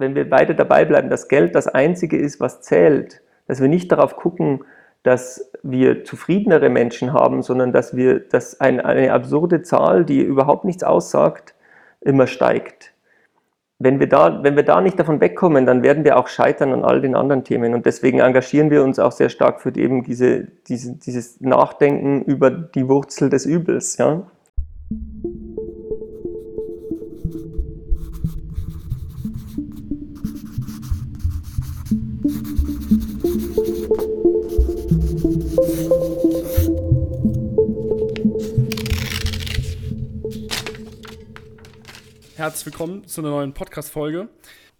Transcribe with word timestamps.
wenn 0.00 0.14
wir 0.14 0.30
weiter 0.30 0.54
dabei 0.54 0.84
bleiben, 0.84 1.10
dass 1.10 1.28
Geld 1.28 1.54
das 1.54 1.68
Einzige 1.68 2.16
ist, 2.16 2.40
was 2.40 2.60
zählt, 2.62 3.22
dass 3.46 3.60
wir 3.60 3.68
nicht 3.68 3.92
darauf 3.92 4.16
gucken, 4.16 4.64
dass 5.02 5.50
wir 5.62 6.04
zufriedenere 6.04 6.68
Menschen 6.68 7.12
haben, 7.12 7.42
sondern 7.42 7.72
dass 7.72 7.96
wir, 7.96 8.20
dass 8.20 8.60
ein, 8.60 8.80
eine 8.80 9.12
absurde 9.12 9.62
Zahl, 9.62 10.04
die 10.04 10.20
überhaupt 10.20 10.64
nichts 10.64 10.82
aussagt, 10.82 11.54
immer 12.00 12.26
steigt. 12.26 12.92
Wenn 13.78 13.98
wir, 13.98 14.08
da, 14.08 14.42
wenn 14.42 14.56
wir 14.56 14.62
da 14.62 14.82
nicht 14.82 14.98
davon 14.98 15.22
wegkommen, 15.22 15.64
dann 15.64 15.82
werden 15.82 16.04
wir 16.04 16.18
auch 16.18 16.28
scheitern 16.28 16.74
an 16.74 16.84
all 16.84 17.00
den 17.00 17.14
anderen 17.14 17.44
Themen. 17.44 17.72
Und 17.72 17.86
deswegen 17.86 18.20
engagieren 18.20 18.70
wir 18.70 18.82
uns 18.82 18.98
auch 18.98 19.12
sehr 19.12 19.30
stark 19.30 19.62
für 19.62 19.74
eben 19.74 20.04
diese, 20.04 20.48
diese, 20.68 20.96
dieses 20.96 21.40
Nachdenken 21.40 22.22
über 22.22 22.50
die 22.50 22.88
Wurzel 22.88 23.30
des 23.30 23.46
Übels. 23.46 23.96
Ja? 23.96 24.26
Herzlich 42.40 42.64
willkommen 42.64 43.06
zu 43.06 43.20
einer 43.20 43.28
neuen 43.28 43.52
Podcast-Folge. 43.52 44.30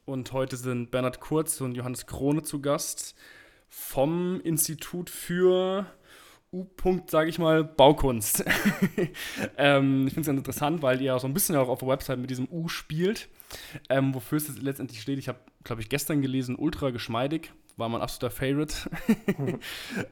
Und 0.07 0.33
heute 0.33 0.57
sind 0.57 0.91
Bernhard 0.91 1.21
Kurz 1.21 1.61
und 1.61 1.75
Johannes 1.75 2.07
Krone 2.07 2.43
zu 2.43 2.63
Gast 2.63 3.15
vom 3.69 4.41
Institut 4.41 5.11
für 5.11 5.85
U. 6.55 6.65
sage 7.07 7.29
ich 7.29 7.39
mal, 7.39 7.63
Baukunst. 7.63 8.47
ähm, 9.59 10.07
ich 10.07 10.15
finde 10.15 10.21
es 10.23 10.27
ganz 10.29 10.39
interessant, 10.39 10.81
weil 10.81 11.03
ihr 11.03 11.19
so 11.19 11.27
ein 11.27 11.35
bisschen 11.35 11.55
auch 11.57 11.69
auf 11.69 11.81
der 11.81 11.89
Website 11.89 12.19
mit 12.19 12.31
diesem 12.31 12.49
U 12.51 12.69
spielt. 12.69 13.29
Ähm, 13.91 14.15
wofür 14.15 14.39
es 14.39 14.57
letztendlich 14.57 15.03
steht, 15.03 15.19
ich 15.19 15.29
habe, 15.29 15.41
glaube 15.63 15.83
ich, 15.83 15.91
gestern 15.91 16.23
gelesen, 16.23 16.57
ultra 16.57 16.89
geschmeidig. 16.89 17.53
War 17.77 17.91
mein 17.91 18.01
absoluter 18.01 18.35
Favorite. 18.35 18.75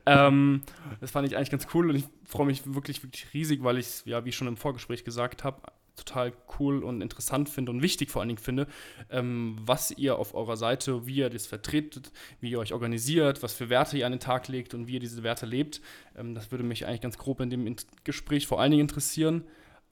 ähm, 0.05 0.65
das 1.01 1.13
fand 1.13 1.27
ich 1.27 1.35
eigentlich 1.35 1.51
ganz 1.51 1.67
cool 1.73 1.89
und 1.89 1.97
ich 1.97 2.05
freue 2.27 2.45
mich 2.45 2.75
wirklich, 2.75 3.03
wirklich 3.03 3.33
riesig, 3.33 3.65
weil 3.65 3.79
ich, 3.79 4.05
ja, 4.05 4.27
wie 4.27 4.33
schon 4.33 4.49
im 4.49 4.59
Vorgespräch 4.59 5.03
gesagt 5.03 5.45
habe, 5.45 5.63
total 5.99 6.33
cool 6.59 6.83
und 6.83 7.03
interessant 7.03 7.49
finde 7.49 7.73
und 7.73 7.83
wichtig 7.83 8.11
vor 8.11 8.21
allen 8.21 8.29
Dingen 8.29 8.39
finde, 8.39 8.67
ähm, 9.11 9.57
was 9.61 9.91
ihr 9.91 10.19
auf 10.19 10.35
eurer 10.35 10.57
Seite, 10.57 11.07
wie 11.07 11.17
ihr 11.17 11.31
das 11.31 11.47
vertretet, 11.47 12.11
wie 12.41 12.51
ihr 12.51 12.59
euch 12.59 12.73
organisiert, 12.73 13.43
was 13.43 13.53
für 13.53 13.69
Werte 13.69 13.99
ihr 13.99 14.07
an 14.07 14.13
den 14.13 14.21
Tag 14.21 14.49
legt 14.49 14.75
und 14.75 14.87
wie 14.87 14.95
ihr 14.95 15.01
diese 15.01 15.23
Werte 15.23 15.47
lebt. 15.47 15.81
Ähm, 16.17 16.35
das 16.35 16.51
würde 16.51 16.65
mich 16.65 16.87
eigentlich 16.87 17.01
ganz 17.01 17.19
grob 17.19 17.41
in 17.41 17.51
dem 17.51 17.77
Gespräch 18.05 18.47
vor 18.47 18.61
allen 18.61 18.71
Dingen 18.71 18.83
interessieren. 18.83 19.45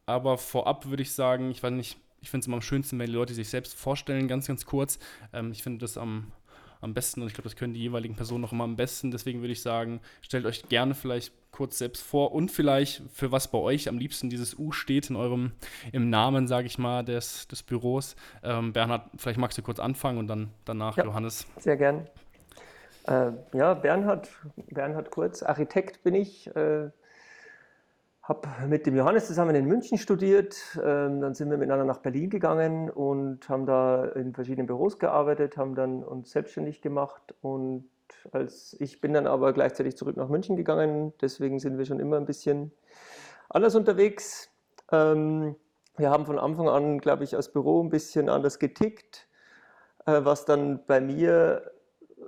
Aber 0.07 0.39
vorab 0.39 0.87
würde 0.87 1.03
ich 1.03 1.13
sagen, 1.13 1.51
ich 1.51 1.63
weiß 1.63 1.73
nicht, 1.73 1.99
ich 2.21 2.31
finde 2.31 2.45
es 2.45 2.47
immer 2.47 2.57
am 2.57 2.63
schönsten, 2.63 2.99
wenn 2.99 3.07
die 3.07 3.13
Leute 3.13 3.35
sich 3.35 3.49
selbst 3.49 3.75
vorstellen, 3.75 4.29
ganz, 4.29 4.47
ganz 4.47 4.65
kurz. 4.65 4.99
Ähm, 5.33 5.53
ich 5.53 5.63
finde 5.63 5.79
das 5.79 5.99
am 5.99 6.33
am 6.81 6.95
besten 6.95 7.23
und 7.23 7.29
ich 7.29 7.35
glaube, 7.35 7.49
das 7.49 7.57
können 7.57 7.75
die 7.75 7.81
jeweiligen 7.81 8.17
Personen 8.17 8.43
noch 8.43 8.53
immer 8.53 8.65
am 8.65 8.77
besten. 8.77 9.11
Deswegen 9.11 9.41
würde 9.41 9.53
ich 9.53 9.63
sagen, 9.63 10.01
stellt 10.23 10.47
euch 10.47 10.69
gerne 10.69 10.95
vielleicht 10.95 11.33
kurz 11.57 11.79
selbst 11.79 12.03
vor 12.03 12.33
und 12.33 12.51
vielleicht 12.51 13.03
für 13.11 13.33
was 13.33 13.49
bei 13.49 13.57
euch 13.57 13.89
am 13.89 13.97
liebsten 13.97 14.29
dieses 14.29 14.59
U 14.59 14.73
steht 14.73 15.09
in 15.09 15.17
eurem 15.17 15.53
im 15.91 16.11
Namen, 16.11 16.47
sage 16.47 16.67
ich 16.67 16.77
mal, 16.77 17.03
des, 17.03 17.49
des 17.49 17.63
Büros. 17.63 18.15
Ähm, 18.43 18.75
Bernhard, 18.75 19.11
vielleicht 19.17 19.39
magst 19.39 19.57
du 19.57 19.63
kurz 19.63 19.81
anfangen 19.81 20.19
und 20.19 20.29
dann 20.29 20.51
danach 20.67 20.99
ja, 20.99 21.05
Johannes. 21.05 21.47
Sehr 21.59 21.79
gern. 21.79 22.07
Äh, 23.09 23.31
ja, 23.55 23.73
Bernhard, 23.73 24.29
Bernhard 24.71 25.11
Kurz, 25.11 25.43
Architekt 25.43 26.03
bin 26.03 26.15
ich. 26.15 26.55
Äh, 26.55 26.91
habe 28.23 28.49
mit 28.67 28.87
dem 28.87 28.97
Johannes 28.97 29.27
zusammen 29.27 29.55
in 29.55 29.67
München 29.67 29.99
studiert, 29.99 30.57
ähm, 30.85 31.21
dann 31.21 31.35
sind 31.35 31.49
wir 31.49 31.57
miteinander 31.57 31.85
nach 31.85 32.01
Berlin 32.01 32.29
gegangen 32.29 32.91
und 32.91 33.49
haben 33.49 33.65
da 33.67 34.05
in 34.05 34.35
verschiedenen 34.35 34.67
Büros 34.67 34.99
gearbeitet, 34.99 35.57
haben 35.57 35.75
dann 35.77 36.03
uns 36.03 36.33
selbstständig 36.33 36.83
gemacht 36.83 37.35
und 37.41 37.89
als 38.33 38.77
ich 38.81 39.01
bin 39.01 39.13
dann 39.13 39.27
aber 39.27 39.53
gleichzeitig 39.53 39.97
zurück 39.97 40.17
nach 40.17 40.29
München 40.29 40.57
gegangen, 40.57 41.13
deswegen 41.21 41.59
sind 41.59 41.79
wir 41.79 41.85
schon 41.85 42.01
immer 42.01 42.17
ein 42.17 42.27
bisschen 42.27 42.73
anders 43.49 43.75
unterwegs. 43.75 44.51
Ähm, 44.93 45.57
wir 45.97 46.11
haben 46.11 46.27
von 46.27 46.39
Anfang 46.39 46.69
an, 46.69 46.99
glaube 46.99 47.25
ich, 47.25 47.35
als 47.37 47.51
Büro 47.51 47.83
ein 47.83 47.91
bisschen 47.91 48.29
anders 48.29 48.59
getickt, 48.59 49.29
äh, 50.05 50.21
was 50.25 50.45
dann 50.45 50.85
bei 50.87 51.01
mir 51.01 51.71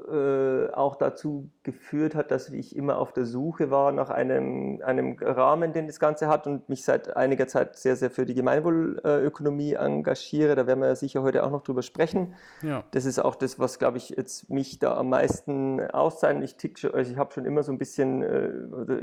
äh, 0.06 0.72
auch 0.72 0.96
dazu 0.96 1.50
geführt 1.62 2.14
hat, 2.14 2.30
dass 2.30 2.50
ich 2.50 2.76
immer 2.76 2.98
auf 2.98 3.12
der 3.12 3.24
Suche 3.24 3.70
war 3.70 3.92
nach 3.92 4.10
einem, 4.10 4.80
einem 4.84 5.16
Rahmen, 5.20 5.72
den 5.72 5.86
das 5.86 5.98
Ganze 5.98 6.28
hat 6.28 6.46
und 6.46 6.68
mich 6.68 6.84
seit 6.84 7.16
einiger 7.16 7.46
Zeit 7.46 7.76
sehr, 7.76 7.96
sehr 7.96 8.10
für 8.10 8.24
die 8.24 8.34
Gemeinwohlökonomie 8.34 9.74
engagiere. 9.74 10.54
Da 10.54 10.66
werden 10.66 10.80
wir 10.80 10.88
ja 10.88 10.94
sicher 10.94 11.22
heute 11.22 11.44
auch 11.44 11.50
noch 11.50 11.62
drüber 11.62 11.82
sprechen. 11.82 12.34
Ja. 12.62 12.84
Das 12.92 13.04
ist 13.04 13.18
auch 13.18 13.34
das, 13.34 13.58
was, 13.58 13.78
glaube 13.78 13.98
ich, 13.98 14.10
jetzt 14.10 14.50
mich 14.50 14.78
da 14.78 14.96
am 14.96 15.08
meisten 15.08 15.80
auszeichnet. 15.80 16.44
Ich, 16.44 16.56
tick, 16.56 16.82
also 16.92 17.10
ich 17.10 17.18
habe 17.18 17.32
schon 17.32 17.44
immer 17.44 17.62
so 17.62 17.72
ein 17.72 17.78
bisschen, 17.78 18.22
äh, 18.22 18.50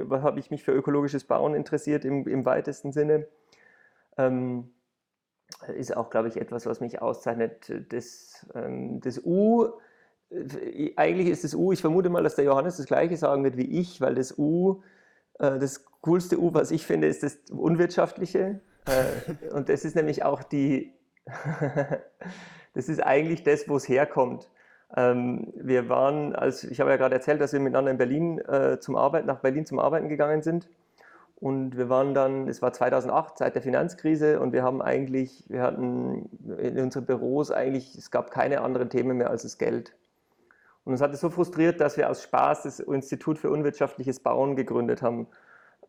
was 0.09 0.23
habe 0.23 0.39
ich 0.39 0.51
mich 0.51 0.63
für 0.63 0.71
ökologisches 0.71 1.25
Bauen 1.25 1.55
interessiert 1.55 2.05
im, 2.05 2.27
im 2.27 2.45
weitesten 2.45 2.91
Sinne. 2.91 3.27
Ähm, 4.17 4.71
ist 5.75 5.95
auch, 5.95 6.09
glaube 6.09 6.27
ich, 6.27 6.37
etwas, 6.37 6.65
was 6.65 6.79
mich 6.79 7.01
auszeichnet. 7.01 7.71
Das, 7.89 8.45
ähm, 8.55 8.99
das 9.01 9.21
U 9.23 9.69
eigentlich 10.95 11.27
ist 11.27 11.43
das 11.43 11.53
U, 11.53 11.71
ich 11.71 11.81
vermute 11.81 12.09
mal, 12.09 12.23
dass 12.23 12.35
der 12.35 12.45
Johannes 12.45 12.77
das 12.77 12.85
gleiche 12.85 13.17
sagen 13.17 13.43
wird 13.43 13.57
wie 13.57 13.79
ich, 13.79 14.01
weil 14.01 14.15
das 14.15 14.37
U, 14.37 14.81
äh, 15.39 15.59
das 15.59 15.85
coolste 16.01 16.39
U, 16.39 16.53
was 16.53 16.71
ich 16.71 16.85
finde, 16.85 17.07
ist 17.07 17.23
das 17.23 17.37
Unwirtschaftliche. 17.51 18.59
Äh, 18.85 19.49
und 19.53 19.69
das 19.69 19.85
ist 19.85 19.95
nämlich 19.95 20.23
auch 20.23 20.43
die, 20.43 20.93
das 22.73 22.89
ist 22.89 23.01
eigentlich 23.01 23.43
das, 23.43 23.67
wo 23.69 23.77
es 23.77 23.87
herkommt. 23.87 24.49
Ähm, 24.95 25.53
wir 25.55 25.89
waren, 25.89 26.35
als 26.35 26.63
ich 26.63 26.79
habe 26.79 26.91
ja 26.91 26.97
gerade 26.97 27.15
erzählt, 27.15 27.41
dass 27.41 27.53
wir 27.53 27.59
miteinander 27.59 27.91
in 27.91 27.97
Berlin 27.97 28.41
zum 28.79 28.95
Arbeiten, 28.95 29.27
nach 29.27 29.39
Berlin 29.39 29.65
zum 29.65 29.79
Arbeiten 29.79 30.09
gegangen 30.09 30.41
sind. 30.41 30.67
Und 31.37 31.77
wir 31.77 31.89
waren 31.89 32.13
dann, 32.13 32.47
es 32.47 32.61
war 32.61 32.71
2008, 32.71 33.37
Zeit 33.37 33.55
der 33.55 33.61
Finanzkrise, 33.61 34.39
und 34.39 34.53
wir 34.53 34.63
haben 34.63 34.81
eigentlich, 34.81 35.43
wir 35.49 35.63
hatten 35.63 36.29
in 36.57 36.79
unseren 36.79 37.05
Büros 37.05 37.51
eigentlich, 37.51 37.93
es 37.95 38.09
gab 38.09 38.31
keine 38.31 38.61
anderen 38.61 38.89
Themen 38.89 39.17
mehr 39.17 39.29
als 39.29 39.43
das 39.43 39.57
Geld. 39.57 39.93
Und 40.85 40.93
uns 40.93 41.01
hat 41.01 41.13
es 41.13 41.19
so 41.19 41.29
frustriert, 41.29 41.81
dass 41.81 41.97
wir 41.97 42.09
aus 42.09 42.23
Spaß 42.23 42.63
das 42.63 42.79
Institut 42.79 43.39
für 43.39 43.49
unwirtschaftliches 43.49 44.19
Bauen 44.19 44.55
gegründet 44.55 45.01
haben. 45.01 45.27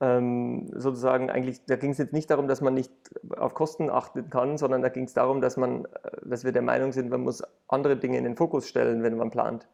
Ähm, 0.01 0.69
sozusagen 0.75 1.31
eigentlich, 1.31 1.65
da 1.67 1.77
ging 1.77 1.91
es 1.91 1.99
jetzt 1.99 2.13
nicht 2.13 2.31
darum, 2.31 2.49
dass 2.49 2.61
man 2.61 2.75
nicht 2.75 2.93
auf 3.37 3.55
Kosten 3.55 3.89
achten 3.89 4.29
kann, 4.29 4.59
sondern 4.59 4.83
da 4.83 4.89
ging 4.89 5.05
es 5.05 5.15
darum, 5.15 5.41
dass 5.41 5.57
man, 5.57 5.85
äh, 5.85 5.89
dass 6.25 6.45
wir 6.45 6.53
der 6.53 6.63
Meinung 6.63 6.93
sind, 6.93 7.11
man 7.11 7.23
muss 7.23 7.43
andere 7.69 7.97
Dinge 7.97 8.19
in 8.19 8.25
den 8.25 8.37
Fokus 8.37 8.69
stellen, 8.69 9.03
wenn 9.03 9.17
man 9.17 9.31
plant. 9.31 9.69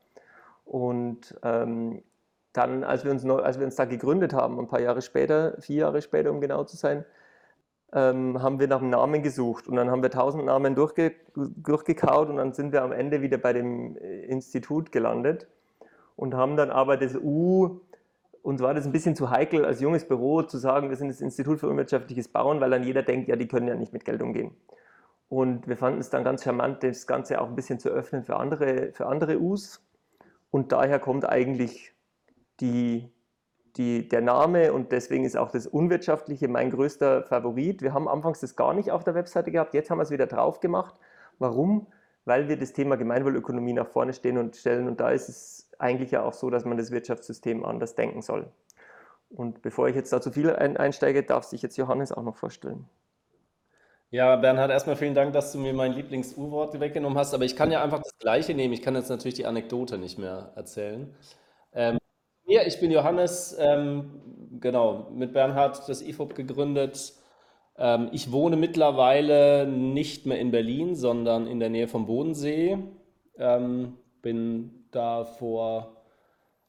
Und 0.65 1.39
ähm, 1.43 2.03
dann, 2.53 2.85
als 2.85 3.05
wir, 3.05 3.11
uns 3.11 3.25
als 3.25 3.59
wir 3.59 3.67
uns 3.67 3.77
da 3.77 3.85
gegründet 3.85 4.33
haben, 4.35 4.59
ein 4.59 4.69
paar 4.69 4.81
Jahre 4.81 5.03
später, 5.03 5.57
vier 5.61 5.83
Jahre 5.83 6.03
später, 6.03 6.31
um 6.31 6.41
genau 6.41 6.65
zu 6.65 6.77
sein, 6.77 7.05
ähm, 7.93 8.43
haben 8.43 8.59
wir 8.59 8.69
nach 8.69 8.81
einem 8.81 8.91
Namen 8.91 9.23
gesucht 9.23 9.69
und 9.69 9.77
dann 9.77 9.91
haben 9.91 10.03
wir 10.03 10.11
tausend 10.11 10.45
Namen 10.45 10.75
durchge 10.75 11.13
durchgekaut 11.35 12.29
und 12.29 12.37
dann 12.37 12.53
sind 12.53 12.73
wir 12.73 12.83
am 12.83 12.93
Ende 12.93 13.23
wieder 13.23 13.39
bei 13.39 13.53
dem 13.53 13.97
äh, 13.97 14.25
Institut 14.25 14.93
gelandet 14.93 15.47
und 16.17 16.35
haben 16.35 16.57
dann 16.57 16.71
aber 16.71 16.97
das 16.97 17.17
U, 17.17 17.81
uns 18.43 18.61
war 18.63 18.75
das 18.75 18.87
ein 18.87 18.93
bisschen 18.93 19.15
zu 19.15 19.31
heikel 19.31 19.65
als 19.65 19.81
junges 19.81 20.07
Büro 20.07 20.43
zu 20.43 20.59
sagen, 20.59 20.89
wir 20.89 20.97
sind 20.97 21.09
das 21.09 21.21
Institut 21.21 21.61
für 21.61 21.69
unwirtschaftliches 21.69 22.29
Bauen, 22.29 22.61
weil 22.61 22.71
dann 22.71 22.83
jeder 22.83 23.03
denkt, 23.03 23.29
ja, 23.29 23.37
die 23.37 23.47
können 23.47 23.69
ja 23.69 23.77
nicht 23.77 23.93
mit 23.93 24.05
Geld 24.05 24.23
umgehen. 24.23 24.57
Und 25.29 25.69
wir 25.69 25.77
fanden 25.77 26.01
es 26.01 26.11
dann 26.11 26.25
ganz 26.25 26.45
charmant, 26.45 26.83
das 26.83 27.07
Ganze 27.07 27.41
auch 27.41 27.49
ein 27.49 27.55
bisschen 27.55 27.79
zu 27.79 27.89
öffnen 27.89 28.25
für 28.25 28.37
andere, 28.37 28.93
für 28.93 29.07
andere 29.07 29.41
U's. 29.41 29.83
Und 30.51 30.73
daher 30.73 30.99
kommt 30.99 31.27
eigentlich 31.27 31.95
die, 32.61 33.12
die, 33.77 34.09
der 34.09 34.21
Name 34.21 34.73
und 34.73 34.93
deswegen 34.93 35.25
ist 35.25 35.37
auch 35.37 35.51
das 35.51 35.67
Unwirtschaftliche 35.67 36.49
mein 36.49 36.71
größter 36.71 37.23
Favorit. 37.23 37.83
Wir 37.83 37.95
haben 37.95 38.09
anfangs 38.09 38.41
das 38.41 38.57
gar 38.57 38.75
nicht 38.75 38.91
auf 38.91 39.05
der 39.05 39.15
Webseite 39.15 39.51
gehabt, 39.51 39.75
jetzt 39.75 39.91
haben 39.91 39.99
wir 39.99 40.03
es 40.03 40.11
wieder 40.11 40.27
drauf 40.27 40.61
gemacht. 40.61 40.95
Warum? 41.39 41.87
Weil 42.25 42.49
wir 42.49 42.59
das 42.59 42.73
Thema 42.73 42.97
Gemeinwohlökonomie 42.97 43.73
nach 43.73 43.89
vorne 43.89 44.13
stehen 44.13 44.39
und 44.39 44.57
stellen 44.57 44.87
und 44.87 45.01
da 45.01 45.11
ist 45.11 45.29
es 45.29 45.71
eigentlich 45.79 46.11
ja 46.11 46.23
auch 46.23 46.35
so, 46.35 46.51
dass 46.51 46.65
man 46.65 46.77
das 46.77 46.91
Wirtschaftssystem 46.91 47.65
anders 47.65 47.95
denken 47.95 48.23
soll. 48.23 48.47
Und 49.31 49.63
bevor 49.63 49.89
ich 49.89 49.97
jetzt 49.97 50.13
da 50.13 50.21
zu 50.21 50.31
viel 50.31 50.51
einsteige, 50.51 51.23
darf 51.23 51.45
sich 51.45 51.63
jetzt 51.63 51.77
Johannes 51.79 52.13
auch 52.13 52.23
noch 52.23 52.37
vorstellen. 52.37 52.89
Ja, 54.11 54.37
Bernhard, 54.37 54.71
erstmal 54.71 54.97
vielen 54.97 55.15
Dank, 55.15 55.33
dass 55.33 55.53
du 55.53 55.59
mir 55.59 55.73
mein 55.73 55.93
Lieblings-U-Wort 55.95 56.79
weggenommen 56.79 57.17
hast, 57.17 57.33
aber 57.33 57.45
ich 57.45 57.57
kann 57.57 57.73
ja 57.73 57.83
einfach 57.83 58.03
das 58.03 58.19
Gleiche 58.19 58.53
nehmen. 58.53 58.75
Ich 58.75 58.83
kann 58.83 58.95
jetzt 58.95 59.09
natürlich 59.09 59.37
die 59.37 59.47
Anekdote 59.47 59.97
nicht 59.97 60.19
mehr 60.19 60.53
erzählen. 60.55 61.15
Ja, 62.53 62.61
ich 62.67 62.81
bin 62.81 62.91
Johannes, 62.91 63.57
ähm, 63.59 64.11
genau, 64.61 65.07
mit 65.11 65.33
Bernhard 65.33 65.89
das 65.89 66.03
IFOP 66.03 66.35
gegründet. 66.35 67.15
Ähm, 67.79 68.11
ich 68.13 68.31
wohne 68.31 68.57
mittlerweile 68.57 69.67
nicht 69.67 70.27
mehr 70.27 70.39
in 70.39 70.51
Berlin, 70.51 70.95
sondern 70.95 71.47
in 71.47 71.61
der 71.61 71.71
Nähe 71.71 71.89
vom 71.89 72.05
Bodensee. 72.05 72.77
Ähm, 73.39 73.97
bin 74.21 74.85
da 74.91 75.25
vor 75.25 76.03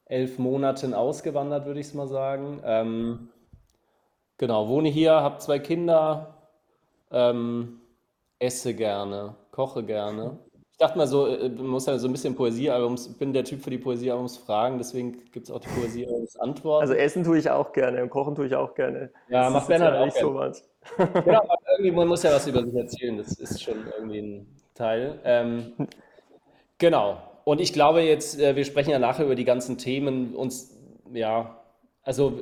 elf 0.06 0.38
Monaten 0.38 0.94
ausgewandert, 0.94 1.66
würde 1.66 1.80
ich 1.80 1.88
es 1.88 1.92
mal 1.92 2.08
sagen. 2.08 2.62
Ähm, 2.64 3.28
genau, 4.38 4.68
wohne 4.70 4.88
hier, 4.88 5.12
habe 5.12 5.36
zwei 5.36 5.58
Kinder, 5.58 6.48
ähm, 7.10 7.82
esse 8.38 8.72
gerne, 8.72 9.34
koche 9.50 9.84
gerne. 9.84 10.38
Ich 10.74 10.78
dachte 10.78 10.98
mal 10.98 11.06
so, 11.06 11.28
äh, 11.28 11.48
man 11.50 11.68
muss 11.68 11.86
ja 11.86 11.96
so 11.98 12.08
ein 12.08 12.12
bisschen 12.12 12.34
Poesiealbums, 12.34 13.06
ich 13.06 13.16
bin 13.16 13.32
der 13.32 13.44
Typ 13.44 13.62
für 13.62 13.70
die 13.70 13.78
Poesiealbums 13.78 14.38
Fragen, 14.38 14.76
deswegen 14.76 15.22
gibt 15.30 15.46
es 15.46 15.52
auch 15.52 15.60
die 15.60 15.68
Poesiealbums 15.68 16.34
Antworten. 16.36 16.82
Also 16.82 16.94
essen 16.94 17.22
tue 17.22 17.38
ich 17.38 17.48
auch 17.48 17.72
gerne 17.72 18.02
und 18.02 18.10
kochen 18.10 18.34
tue 18.34 18.46
ich 18.46 18.56
auch 18.56 18.74
gerne. 18.74 19.12
Ja, 19.28 19.44
Das 19.44 19.52
macht 19.52 19.68
Bernhard 19.68 19.96
auch 19.98 20.04
nicht 20.06 20.16
gerne. 20.16 20.28
sowas. 20.28 20.68
Genau, 20.98 21.42
aber 21.42 21.58
irgendwie, 21.76 21.92
man 21.92 22.08
muss 22.08 22.24
ja 22.24 22.32
was 22.32 22.48
über 22.48 22.64
sich 22.64 22.74
erzählen, 22.74 23.16
das 23.18 23.38
ist 23.38 23.62
schon 23.62 23.86
irgendwie 23.96 24.18
ein 24.18 24.46
Teil. 24.74 25.20
Ähm, 25.22 25.72
genau. 26.78 27.18
Und 27.44 27.60
ich 27.60 27.72
glaube 27.72 28.00
jetzt, 28.00 28.40
äh, 28.40 28.56
wir 28.56 28.64
sprechen 28.64 28.90
ja 28.90 28.98
nachher 28.98 29.26
über 29.26 29.36
die 29.36 29.44
ganzen 29.44 29.78
Themen, 29.78 30.34
uns, 30.34 30.76
ja, 31.12 31.62
also 32.02 32.40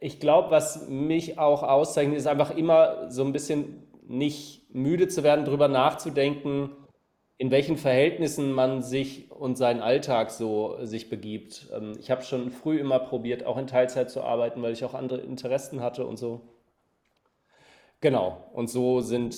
ich 0.00 0.18
glaube, 0.18 0.50
was 0.50 0.88
mich 0.88 1.38
auch 1.38 1.62
auszeichnet, 1.62 2.18
ist 2.18 2.26
einfach 2.26 2.56
immer 2.56 3.08
so 3.12 3.22
ein 3.22 3.32
bisschen 3.32 3.84
nicht 4.08 4.74
müde 4.74 5.06
zu 5.06 5.22
werden, 5.22 5.44
darüber 5.44 5.68
nachzudenken, 5.68 6.70
in 7.42 7.50
welchen 7.50 7.76
Verhältnissen 7.76 8.52
man 8.52 8.82
sich 8.82 9.28
und 9.32 9.58
seinen 9.58 9.80
Alltag 9.80 10.30
so 10.30 10.76
äh, 10.78 10.86
sich 10.86 11.10
begibt. 11.10 11.66
Ähm, 11.74 11.94
ich 11.98 12.08
habe 12.08 12.22
schon 12.22 12.52
früh 12.52 12.78
immer 12.78 13.00
probiert, 13.00 13.44
auch 13.44 13.58
in 13.58 13.66
Teilzeit 13.66 14.12
zu 14.12 14.22
arbeiten, 14.22 14.62
weil 14.62 14.72
ich 14.72 14.84
auch 14.84 14.94
andere 14.94 15.18
Interessen 15.22 15.80
hatte 15.80 16.06
und 16.06 16.18
so. 16.18 16.42
Genau. 18.00 18.48
Und 18.52 18.70
so 18.70 19.00
sind 19.00 19.36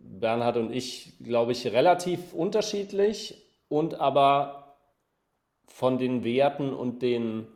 Bernhard 0.00 0.56
und 0.56 0.72
ich, 0.72 1.12
glaube 1.22 1.52
ich, 1.52 1.68
relativ 1.68 2.34
unterschiedlich 2.34 3.46
und 3.68 4.00
aber 4.00 4.76
von 5.68 5.98
den 5.98 6.24
Werten 6.24 6.74
und 6.74 7.00
den 7.00 7.46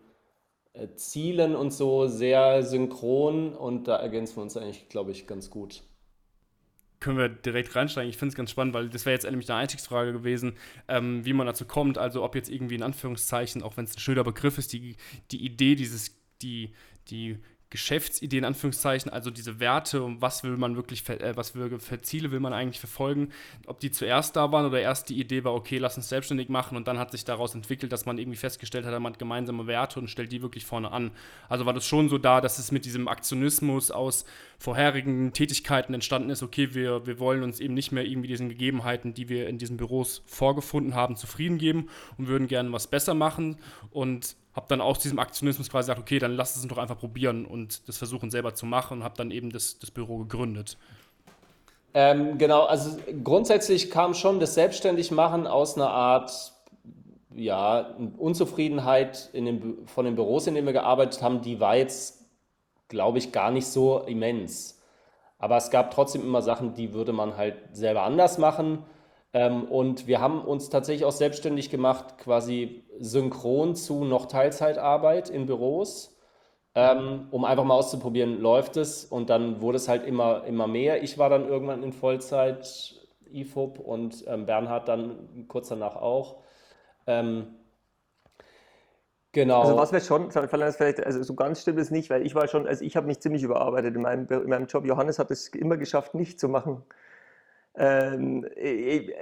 äh, 0.72 0.86
Zielen 0.94 1.56
und 1.56 1.72
so 1.72 2.06
sehr 2.06 2.62
synchron 2.62 3.56
und 3.56 3.88
da 3.88 3.96
ergänzen 3.96 4.36
wir 4.36 4.42
uns 4.44 4.56
eigentlich, 4.56 4.88
glaube 4.88 5.10
ich, 5.10 5.26
ganz 5.26 5.50
gut. 5.50 5.82
Können 7.00 7.18
wir 7.18 7.28
direkt 7.28 7.74
reinsteigen. 7.76 8.10
Ich 8.10 8.16
finde 8.16 8.30
es 8.30 8.36
ganz 8.36 8.50
spannend, 8.50 8.74
weil 8.74 8.88
das 8.88 9.06
wäre 9.06 9.14
jetzt 9.14 9.28
nämlich 9.28 9.48
eine 9.50 9.60
Einstiegsfrage 9.60 10.12
gewesen, 10.12 10.54
ähm, 10.88 11.24
wie 11.24 11.32
man 11.32 11.46
dazu 11.46 11.64
kommt. 11.64 11.98
Also 11.98 12.24
ob 12.24 12.34
jetzt 12.34 12.50
irgendwie 12.50 12.74
in 12.74 12.82
Anführungszeichen, 12.82 13.62
auch 13.62 13.76
wenn 13.76 13.84
es 13.84 13.96
ein 13.96 14.00
schöner 14.00 14.24
Begriff 14.24 14.58
ist, 14.58 14.72
die, 14.72 14.96
die 15.30 15.44
Idee, 15.44 15.74
dieses, 15.74 16.16
die, 16.42 16.72
die 17.08 17.38
Geschäftsidee 17.70 18.38
in 18.38 18.44
Anführungszeichen, 18.44 19.12
also 19.12 19.30
diese 19.30 19.60
Werte 19.60 20.02
und 20.02 20.22
was 20.22 20.42
will 20.42 20.56
man 20.56 20.76
wirklich, 20.76 21.06
äh, 21.08 21.36
was 21.36 21.50
für, 21.50 21.78
für 21.78 22.00
Ziele 22.00 22.30
will 22.30 22.40
man 22.40 22.54
eigentlich 22.54 22.80
verfolgen, 22.80 23.28
ob 23.66 23.78
die 23.80 23.90
zuerst 23.90 24.36
da 24.36 24.50
waren 24.52 24.64
oder 24.64 24.80
erst 24.80 25.10
die 25.10 25.20
Idee 25.20 25.44
war, 25.44 25.52
okay, 25.54 25.76
lass 25.76 25.96
uns 25.98 26.08
selbstständig 26.08 26.48
machen 26.48 26.76
und 26.76 26.88
dann 26.88 26.98
hat 26.98 27.10
sich 27.10 27.26
daraus 27.26 27.54
entwickelt, 27.54 27.92
dass 27.92 28.06
man 28.06 28.16
irgendwie 28.16 28.38
festgestellt 28.38 28.86
hat, 28.86 28.92
man 29.00 29.12
hat 29.12 29.18
gemeinsame 29.18 29.66
Werte 29.66 30.00
und 30.00 30.08
stellt 30.08 30.32
die 30.32 30.40
wirklich 30.40 30.64
vorne 30.64 30.90
an. 30.92 31.10
Also 31.50 31.66
war 31.66 31.74
das 31.74 31.86
schon 31.86 32.08
so 32.08 32.16
da, 32.16 32.40
dass 32.40 32.58
es 32.58 32.72
mit 32.72 32.86
diesem 32.86 33.06
Aktionismus 33.06 33.90
aus 33.90 34.24
vorherigen 34.58 35.32
Tätigkeiten 35.34 35.92
entstanden 35.92 36.30
ist, 36.30 36.42
okay, 36.42 36.74
wir, 36.74 37.06
wir 37.06 37.18
wollen 37.18 37.42
uns 37.42 37.60
eben 37.60 37.74
nicht 37.74 37.92
mehr 37.92 38.06
irgendwie 38.06 38.28
diesen 38.28 38.48
Gegebenheiten, 38.48 39.12
die 39.12 39.28
wir 39.28 39.46
in 39.46 39.58
diesen 39.58 39.76
Büros 39.76 40.22
vorgefunden 40.26 40.94
haben, 40.94 41.16
zufrieden 41.16 41.58
geben 41.58 41.88
und 42.16 42.28
würden 42.28 42.48
gerne 42.48 42.72
was 42.72 42.86
besser 42.86 43.12
machen 43.12 43.58
und 43.90 44.36
habe 44.58 44.66
dann 44.68 44.80
aus 44.80 44.98
diesem 44.98 45.20
Aktionismus 45.20 45.70
quasi 45.70 45.86
gesagt, 45.86 46.00
okay, 46.00 46.18
dann 46.18 46.32
lass 46.32 46.56
es 46.56 46.66
doch 46.66 46.78
einfach 46.78 46.98
probieren 46.98 47.46
und 47.46 47.86
das 47.88 47.96
versuchen 47.96 48.28
selber 48.28 48.54
zu 48.54 48.66
machen 48.66 48.98
und 48.98 49.04
habe 49.04 49.14
dann 49.16 49.30
eben 49.30 49.50
das, 49.50 49.78
das 49.78 49.92
Büro 49.92 50.18
gegründet. 50.18 50.76
Ähm, 51.94 52.38
genau, 52.38 52.64
also 52.64 52.98
grundsätzlich 53.22 53.88
kam 53.88 54.14
schon 54.14 54.40
das 54.40 54.54
Selbstständigmachen 54.54 55.46
aus 55.46 55.76
einer 55.76 55.90
Art, 55.90 56.52
ja, 57.36 57.94
Unzufriedenheit 58.16 59.32
den, 59.32 59.86
von 59.86 60.04
den 60.04 60.16
Büros, 60.16 60.48
in 60.48 60.56
denen 60.56 60.66
wir 60.66 60.72
gearbeitet 60.72 61.22
haben, 61.22 61.40
die 61.40 61.60
war 61.60 61.76
jetzt, 61.76 62.24
glaube 62.88 63.18
ich, 63.18 63.30
gar 63.30 63.52
nicht 63.52 63.68
so 63.68 64.00
immens. 64.00 64.82
Aber 65.38 65.56
es 65.56 65.70
gab 65.70 65.92
trotzdem 65.92 66.22
immer 66.22 66.42
Sachen, 66.42 66.74
die 66.74 66.94
würde 66.94 67.12
man 67.12 67.36
halt 67.36 67.54
selber 67.72 68.02
anders 68.02 68.38
machen. 68.38 68.84
Ähm, 69.38 69.64
und 69.64 70.06
wir 70.06 70.20
haben 70.20 70.40
uns 70.42 70.70
tatsächlich 70.70 71.04
auch 71.04 71.12
selbstständig 71.12 71.70
gemacht, 71.70 72.18
quasi 72.18 72.84
synchron 72.98 73.76
zu 73.76 74.04
noch 74.04 74.26
Teilzeitarbeit 74.26 75.30
in 75.30 75.46
Büros 75.46 76.18
ähm, 76.78 77.26
um 77.32 77.44
einfach 77.44 77.64
mal 77.64 77.74
auszuprobieren, 77.74 78.40
läuft 78.40 78.76
es. 78.76 79.04
Und 79.04 79.30
dann 79.30 79.60
wurde 79.60 79.76
es 79.76 79.88
halt 79.88 80.06
immer, 80.06 80.44
immer 80.44 80.68
mehr. 80.68 81.02
Ich 81.02 81.18
war 81.18 81.28
dann 81.28 81.48
irgendwann 81.48 81.82
in 81.82 81.92
Vollzeit 81.92 82.94
IFOP 83.32 83.80
und 83.80 84.24
ähm, 84.28 84.46
Bernhard 84.46 84.86
dann 84.86 85.46
kurz 85.48 85.68
danach 85.68 85.96
auch. 85.96 86.36
Ähm, 87.08 87.56
Also 89.62 89.76
was 89.76 89.90
genau. 89.90 89.92
wir 89.92 90.06
schon, 90.06 90.30
vielleicht, 90.30 91.04
also 91.04 91.22
so 91.22 91.34
ganz 91.34 91.62
stimmt 91.62 91.80
es 91.80 91.90
nicht, 91.90 92.10
weil 92.10 92.24
ich 92.24 92.34
war 92.36 92.46
schon, 92.46 92.66
also 92.66 92.84
ich 92.84 92.96
habe 92.96 93.08
mich 93.08 93.18
ziemlich 93.20 93.42
überarbeitet 93.42 93.96
in 93.96 94.02
meinem, 94.02 94.28
in 94.28 94.48
meinem 94.48 94.66
Job. 94.66 94.86
Johannes 94.86 95.18
hat 95.18 95.30
es 95.32 95.48
immer 95.48 95.76
geschafft, 95.76 96.14
nicht 96.14 96.38
zu 96.38 96.48
machen. 96.48 96.84
Ähm, 97.78 98.44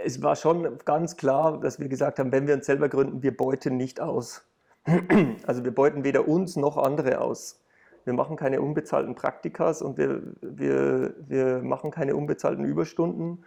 es 0.05 0.23
war 0.23 0.35
schon 0.35 0.79
ganz 0.87 1.19
klar, 1.19 1.61
dass 1.61 1.79
wir 1.79 1.89
gesagt 1.89 2.19
haben, 2.19 2.33
wenn 2.33 2.47
wir 2.47 2.55
uns 2.55 2.65
selber 2.65 2.89
gründen, 2.89 3.23
wir 3.23 3.37
beuten 3.37 3.77
nicht 3.77 4.01
aus. 4.01 4.43
Also 5.47 5.65
wir 5.65 5.75
beuten 5.75 6.05
weder 6.05 6.27
uns 6.27 6.57
noch 6.57 6.79
andere 6.79 7.21
aus. 7.21 7.63
Wir 8.05 8.15
machen 8.15 8.37
keine 8.37 8.63
unbezahlten 8.63 9.15
Praktikas 9.15 9.83
und 9.83 9.99
wir, 9.99 10.23
wir, 10.41 11.15
wir 11.27 11.59
machen 11.63 11.91
keine 11.91 12.17
unbezahlten 12.17 12.65
Überstunden 12.65 13.45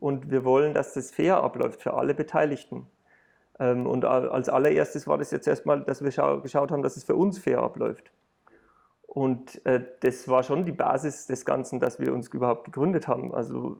und 0.00 0.30
wir 0.30 0.44
wollen, 0.44 0.74
dass 0.74 0.92
das 0.92 1.12
fair 1.12 1.36
abläuft 1.42 1.80
für 1.80 1.94
alle 1.94 2.14
Beteiligten. 2.14 2.86
Ähm, 3.58 3.86
und 3.86 4.04
als 4.04 4.48
allererstes 4.48 5.06
war 5.06 5.18
das 5.18 5.30
jetzt 5.30 5.48
erstmal, 5.48 5.82
dass 5.82 6.02
wir 6.02 6.40
geschaut 6.42 6.70
haben, 6.72 6.82
dass 6.82 6.96
es 6.96 7.04
für 7.04 7.14
uns 7.14 7.38
fair 7.38 7.60
abläuft. 7.60 8.12
Und 9.14 9.64
äh, 9.66 9.84
das 10.00 10.26
war 10.26 10.42
schon 10.42 10.64
die 10.64 10.72
Basis 10.72 11.26
des 11.26 11.44
Ganzen, 11.44 11.80
dass 11.80 12.00
wir 12.00 12.14
uns 12.14 12.28
überhaupt 12.28 12.64
gegründet 12.64 13.08
haben. 13.08 13.34
Also 13.34 13.76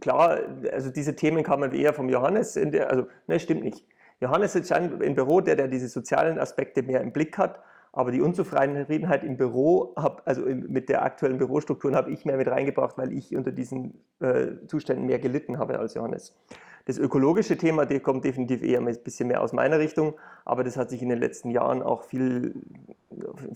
klar, 0.00 0.38
also 0.70 0.90
diese 0.90 1.16
Themen 1.16 1.42
kamen 1.42 1.72
eher 1.72 1.94
vom 1.94 2.10
Johannes. 2.10 2.52
Der, 2.52 2.90
also, 2.90 3.06
ne, 3.26 3.40
stimmt 3.40 3.64
nicht. 3.64 3.86
Johannes 4.20 4.54
ist 4.54 4.70
im 4.70 5.14
Büro 5.14 5.40
der, 5.40 5.56
der 5.56 5.66
diese 5.66 5.88
sozialen 5.88 6.38
Aspekte 6.38 6.82
mehr 6.82 7.00
im 7.00 7.12
Blick 7.12 7.38
hat. 7.38 7.60
Aber 7.92 8.10
die 8.10 8.20
Unzufriedenheit 8.20 9.24
im 9.24 9.38
Büro, 9.38 9.94
hab, 9.96 10.20
also 10.26 10.42
mit 10.42 10.90
der 10.90 11.02
aktuellen 11.02 11.38
Bürostrukturen, 11.38 11.96
habe 11.96 12.10
ich 12.10 12.26
mehr 12.26 12.36
mit 12.36 12.48
reingebracht, 12.48 12.98
weil 12.98 13.12
ich 13.12 13.34
unter 13.34 13.50
diesen 13.50 14.04
äh, 14.20 14.66
Zuständen 14.66 15.06
mehr 15.06 15.20
gelitten 15.20 15.58
habe 15.58 15.78
als 15.78 15.94
Johannes. 15.94 16.38
Das 16.84 16.98
ökologische 16.98 17.56
Thema, 17.56 17.86
der 17.86 18.00
kommt 18.00 18.24
definitiv 18.24 18.62
eher 18.62 18.80
ein 18.80 18.96
bisschen 19.04 19.28
mehr 19.28 19.42
aus 19.42 19.52
meiner 19.52 19.78
Richtung, 19.78 20.14
aber 20.44 20.64
das 20.64 20.76
hat 20.76 20.90
sich 20.90 21.02
in 21.02 21.08
den 21.08 21.18
letzten 21.18 21.50
Jahren 21.50 21.82
auch 21.82 22.02
viel, 22.02 22.54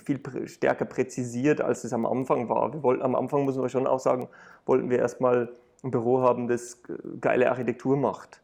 viel 0.05 0.21
stärker 0.47 0.85
präzisiert, 0.85 1.61
als 1.61 1.85
es 1.85 1.93
am 1.93 2.07
Anfang 2.07 2.49
war. 2.49 2.73
Wir 2.73 2.83
wollten, 2.83 3.03
am 3.03 3.15
Anfang, 3.15 3.45
muss 3.45 3.57
man 3.57 3.69
schon 3.69 3.87
auch 3.87 4.01
sagen, 4.01 4.29
wollten 4.65 4.91
wir 4.91 4.99
erstmal 4.99 5.51
ein 5.83 5.91
Büro 5.91 6.21
haben, 6.21 6.49
das 6.49 6.83
geile 7.21 7.51
Architektur 7.51 7.97
macht. 7.97 8.41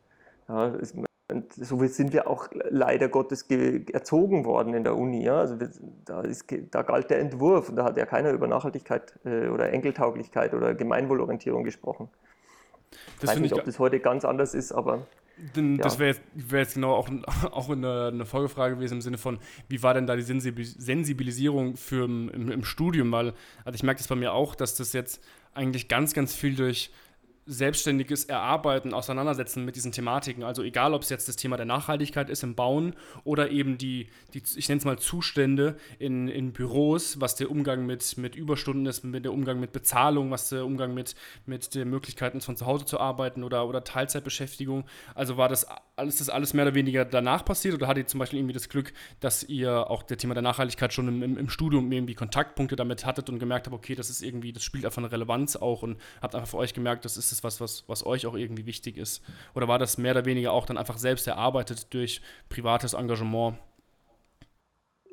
Ja, 0.49 0.75
es, 0.75 0.95
und 1.33 1.53
so 1.55 1.85
sind 1.87 2.13
wir 2.13 2.29
auch 2.29 2.49
leider 2.53 3.09
Gottes 3.09 3.47
erzogen 3.51 4.45
worden 4.45 4.75
in 4.75 4.85
der 4.85 4.97
Uni. 4.97 5.25
Ja? 5.25 5.39
Also 5.39 5.59
wir, 5.59 5.71
da, 6.05 6.21
ist, 6.21 6.45
da, 6.71 6.83
galt 6.83 7.09
der 7.11 7.21
Entwurf 7.21 7.71
und 7.71 7.77
da 7.77 7.85
hat 7.85 7.97
ja 7.97 8.05
keiner 8.05 8.31
über 8.33 8.47
Nachhaltigkeit 8.47 9.15
äh, 9.25 9.49
oder 9.49 9.73
Enkeltauglichkeit 9.73 10.53
oder 10.53 10.75
Gemeinwohlorientierung 10.75 11.65
gesprochen. 11.65 12.11
Das 13.21 13.31
ich 13.31 13.37
weiß 13.37 13.41
nicht, 13.41 13.55
ob 13.55 13.65
das 13.65 13.79
heute 13.79 14.01
ganz 14.01 14.25
anders 14.25 14.55
ist, 14.55 14.73
aber. 14.73 15.07
Denn 15.57 15.77
ja. 15.77 15.83
Das 15.83 15.99
wäre 15.99 16.11
jetzt, 16.11 16.23
wär 16.35 16.61
jetzt, 16.61 16.75
genau 16.75 16.95
auch, 16.95 17.09
auch 17.51 17.71
eine, 17.71 18.11
eine, 18.13 18.27
Folgefrage 18.27 18.77
gewesen 18.77 18.95
im 18.95 19.01
Sinne 19.01 19.19
von, 19.19 19.39
wie 19.69 19.83
war 19.83 19.95
denn 19.95 20.07
da 20.07 20.17
die 20.17 20.23
Sensibilisierung 20.23 21.77
für 21.77 22.05
im, 22.05 22.51
im 22.51 22.65
Studium? 22.65 23.11
Weil, 23.13 23.33
also 23.65 23.75
ich 23.75 23.83
merke 23.83 23.99
das 23.99 24.09
bei 24.09 24.15
mir 24.15 24.33
auch, 24.33 24.55
dass 24.55 24.77
das 24.77 24.93
jetzt 24.93 25.23
eigentlich 25.55 25.89
ganz, 25.89 26.15
ganz 26.15 26.35
viel 26.35 26.55
durch 26.55 26.91
selbstständiges 27.47 28.25
Erarbeiten, 28.25 28.95
Auseinandersetzen 28.95 29.65
mit 29.65 29.75
diesen 29.75 29.91
Thematiken. 29.91 30.45
Also 30.45 30.63
egal, 30.63 30.95
ob 30.95 31.03
es 31.03 31.09
jetzt 31.09 31.29
das 31.29 31.37
Thema 31.37 31.57
der 31.57 31.67
Nachhaltigkeit 31.67 32.31
ist 32.31 32.45
im 32.45 32.55
Bauen 32.55 32.95
oder 33.25 33.51
eben 33.51 33.79
die, 33.79 34.09
die 34.33 34.43
ich 34.57 34.69
nenne 34.69 34.79
es 34.79 34.85
mal 34.85 34.99
Zustände 34.99 35.77
in, 35.99 36.29
in 36.29 36.53
Büros, 36.53 37.21
was 37.21 37.35
der 37.35 37.51
Umgang 37.51 37.85
mit, 37.85 38.17
mit 38.17 38.37
Überstunden 38.37 38.87
ist, 38.87 39.03
mit 39.03 39.25
der 39.25 39.33
Umgang 39.33 39.59
mit 39.59 39.73
Bezahlung, 39.73 40.31
was 40.31 40.51
der 40.51 40.65
Umgang 40.65 40.95
mit, 40.95 41.17
mit 41.45 41.75
den 41.75 41.91
Möglichkeiten 41.91 42.39
ist, 42.39 42.45
von 42.45 42.57
zu 42.57 42.67
Hause 42.67 42.85
zu 42.85 43.01
arbeiten 43.01 43.43
oder, 43.43 43.67
oder 43.67 43.83
Teilzeitbeschäftigung. 43.83 44.85
Also 45.15 45.37
war 45.37 45.49
das 45.49 45.67
alles, 45.97 46.19
das 46.19 46.29
alles 46.29 46.55
mehr 46.55 46.67
oder 46.67 46.75
weniger 46.75 47.05
danach 47.05 47.45
passiert 47.45 47.75
oder 47.75 47.89
hattet 47.89 48.05
ihr 48.05 48.07
zum 48.07 48.21
Beispiel 48.21 48.39
irgendwie 48.39 48.55
das 48.55 48.69
Glück, 48.69 48.93
dass 49.19 49.43
ihr 49.43 49.91
auch 49.91 50.05
der 50.05 50.17
Thema 50.17 50.35
der 50.35 50.43
Nachhaltigkeit 50.43 50.93
schon 50.93 51.09
im, 51.09 51.23
im, 51.23 51.37
im 51.37 51.49
Studium 51.49 51.91
irgendwie 51.91 52.15
Kontaktpunkte 52.15 52.77
damit 52.77 53.05
hattet 53.05 53.29
und 53.29 53.41
gemerkt 53.41 53.67
habt, 53.67 53.75
okay, 53.75 53.97
das 53.97 54.11
ist 54.11 54.23
irgendwie, 54.23 54.53
das 54.53 54.63
spielt 54.63 54.85
einfach 54.85 55.03
eine 55.03 55.11
Relevanz 55.11 55.57
auch 55.57 55.83
und 55.83 55.99
habt 56.21 56.35
einfach 56.35 56.49
für 56.49 56.59
euch 56.59 56.73
gemerkt, 56.73 57.05
das 57.05 57.17
ist 57.17 57.32
das 57.33 57.43
was, 57.43 57.61
was, 57.61 57.89
was 57.89 58.07
euch 58.07 58.27
auch 58.27 58.35
irgendwie 58.35 58.67
wichtig 58.67 58.97
ist? 58.97 59.23
Oder 59.55 59.69
war 59.69 59.79
das 59.79 59.99
mehr 59.99 60.13
oder 60.13 60.25
weniger 60.25 60.53
auch 60.53 60.67
dann 60.67 60.79
einfach 60.79 60.99
selbst 60.99 61.27
erarbeitet 61.27 61.93
durch 61.93 62.23
privates 62.49 62.95
Engagement? 62.95 63.59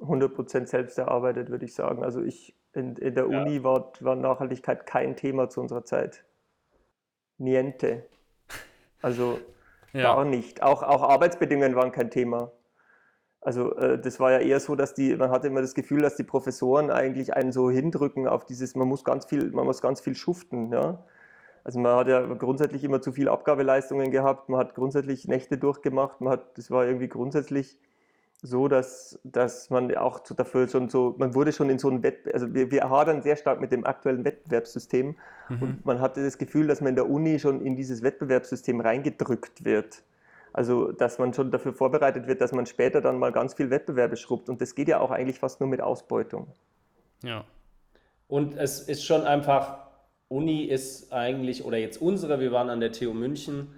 100% 0.02 0.66
selbst 0.66 0.98
erarbeitet, 0.98 1.50
würde 1.50 1.66
ich 1.66 1.74
sagen. 1.74 2.04
Also 2.04 2.22
ich 2.24 2.56
in, 2.74 2.96
in 2.98 3.16
der 3.16 3.30
ja. 3.30 3.42
Uni 3.42 3.64
war, 3.64 3.92
war 4.00 4.16
Nachhaltigkeit 4.16 4.86
kein 4.86 5.16
Thema 5.16 5.50
zu 5.50 5.62
unserer 5.62 5.84
Zeit. 5.84 6.24
Niente. 7.38 8.06
Also 9.02 9.40
ja. 9.94 10.04
gar 10.04 10.26
nicht. 10.26 10.62
Auch, 10.62 10.84
auch 10.84 11.04
Arbeitsbedingungen 11.04 11.76
waren 11.76 11.92
kein 11.92 12.12
Thema. 12.12 12.52
Also 13.42 13.76
äh, 13.78 14.00
das 14.00 14.20
war 14.20 14.32
ja 14.32 14.40
eher 14.40 14.60
so, 14.60 14.76
dass 14.76 14.94
die, 14.94 15.16
man 15.16 15.32
hatte 15.32 15.48
immer 15.48 15.62
das 15.62 15.74
Gefühl, 15.74 16.02
dass 16.02 16.16
die 16.16 16.24
Professoren 16.24 16.92
eigentlich 16.92 17.34
einen 17.34 17.52
so 17.52 17.70
hindrücken 17.70 18.28
auf 18.28 18.46
dieses, 18.46 18.76
man 18.76 18.88
muss 18.88 19.04
ganz 19.04 19.26
viel, 19.26 19.52
man 19.52 19.66
muss 19.66 19.82
ganz 19.82 20.02
viel 20.02 20.16
schuften, 20.16 20.72
ja. 20.72 21.06
Also 21.64 21.80
man 21.80 21.96
hat 21.96 22.08
ja 22.08 22.26
grundsätzlich 22.34 22.84
immer 22.84 23.02
zu 23.02 23.12
viel 23.12 23.30
Abgabeleistungen 23.30 24.12
gehabt, 24.12 24.50
man 24.50 24.60
hat 24.60 24.76
grundsätzlich 24.76 25.28
Nächte 25.28 25.58
durchgemacht, 25.58 26.22
man 26.22 26.34
hat, 26.34 26.58
das 26.58 26.72
war 26.72 26.86
irgendwie 26.86 27.08
grundsätzlich 27.08 27.78
so, 28.42 28.70
dass, 28.70 29.20
dass 29.24 29.70
man 29.70 29.94
auch 29.98 30.20
dafür 30.20 30.68
schon 30.70 30.90
so, 30.90 31.16
man 31.18 31.36
wurde 31.36 31.52
schon 31.52 31.70
in 31.70 31.78
so 31.78 31.90
einen 31.90 32.04
Wettbewerb, 32.04 32.34
also 32.34 32.54
wir, 32.54 32.72
wir 32.72 32.90
hadern 32.90 33.22
sehr 33.22 33.36
stark 33.36 33.60
mit 33.60 33.72
dem 33.72 33.86
aktuellen 33.86 34.24
Wettbewerbssystem 34.24 35.16
mhm. 35.50 35.62
und 35.62 35.86
man 35.86 36.00
hatte 36.00 36.24
das 36.24 36.38
Gefühl, 36.38 36.68
dass 36.68 36.80
man 36.80 36.90
in 36.90 36.96
der 36.96 37.10
Uni 37.10 37.38
schon 37.40 37.62
in 37.66 37.76
dieses 37.76 38.02
Wettbewerbssystem 38.02 38.80
reingedrückt 38.80 39.66
wird. 39.66 40.04
Also, 40.52 40.92
dass 40.92 41.20
man 41.20 41.34
schon 41.34 41.52
dafür 41.52 41.74
vorbereitet 41.74 42.28
wird, 42.28 42.42
dass 42.42 42.52
man 42.54 42.66
später 42.66 43.02
dann 43.02 43.20
mal 43.20 43.32
ganz 43.32 43.54
viel 43.54 43.70
Wettbewerbe 43.70 44.18
schrubbt. 44.18 44.50
Und 44.50 44.62
das 44.62 44.74
geht 44.74 44.88
ja 44.88 45.00
auch 45.00 45.12
eigentlich 45.12 45.40
fast 45.40 45.60
nur 45.60 45.70
mit 45.70 45.80
Ausbeutung. 45.80 46.48
Ja. 47.24 47.44
Und 48.28 48.58
es 48.58 48.82
ist 48.82 49.06
schon 49.06 49.26
einfach, 49.26 49.89
Uni 50.30 50.64
ist 50.64 51.12
eigentlich, 51.12 51.66
oder 51.66 51.78
jetzt 51.78 52.02
unsere, 52.02 52.40
wir 52.40 52.52
waren 52.52 52.70
an 52.70 52.80
der 52.80 52.92
TU 52.92 53.14
München, 53.14 53.76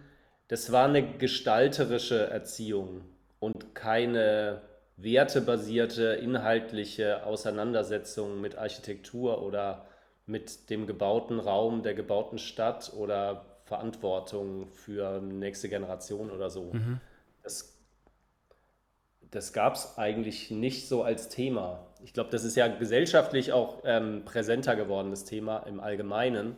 das 0.50 0.72
war 0.72 0.86
eine 0.86 1.18
gestalterische 1.18 2.30
Erziehung 2.30 3.06
und 3.40 3.74
keine 3.74 4.62
wertebasierte, 4.98 6.04
inhaltliche 6.22 7.26
Auseinandersetzung 7.26 8.42
mit 8.42 8.58
Architektur 8.58 9.42
oder 9.42 9.86
mit 10.26 10.70
dem 10.70 10.88
gebauten 10.88 11.40
Raum 11.40 11.84
der 11.84 11.94
gebauten 11.94 12.38
Stadt 12.38 12.94
oder 12.94 13.46
Verantwortung 13.64 14.68
für 14.68 15.22
nächste 15.22 15.70
Generation 15.70 16.30
oder 16.30 16.50
so. 16.50 16.74
Mhm. 16.74 17.00
Das, 17.44 17.78
das 19.32 19.54
gab 19.54 19.76
es 19.76 19.98
eigentlich 19.98 20.52
nicht 20.52 20.88
so 20.88 21.04
als 21.04 21.30
Thema. 21.30 21.88
Ich 22.04 22.14
glaube, 22.14 22.30
das 22.30 22.44
ist 22.44 22.56
ja 22.56 22.68
gesellschaftlich 22.68 23.54
auch 23.54 23.80
ähm, 23.86 24.24
präsenter 24.26 24.76
geworden, 24.76 25.12
das 25.12 25.26
Thema 25.26 25.60
im 25.60 25.80
Allgemeinen. 25.80 26.56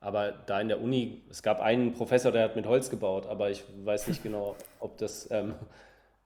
Aber 0.00 0.32
da 0.46 0.60
in 0.60 0.68
der 0.68 0.80
Uni, 0.80 1.22
es 1.28 1.42
gab 1.42 1.60
einen 1.60 1.92
Professor, 1.92 2.30
der 2.30 2.44
hat 2.44 2.56
mit 2.56 2.66
Holz 2.66 2.88
gebaut, 2.88 3.26
aber 3.26 3.50
ich 3.50 3.64
weiß 3.84 4.06
nicht 4.08 4.22
genau, 4.22 4.54
ob 4.78 4.96
das 4.98 5.28
ähm, 5.30 5.54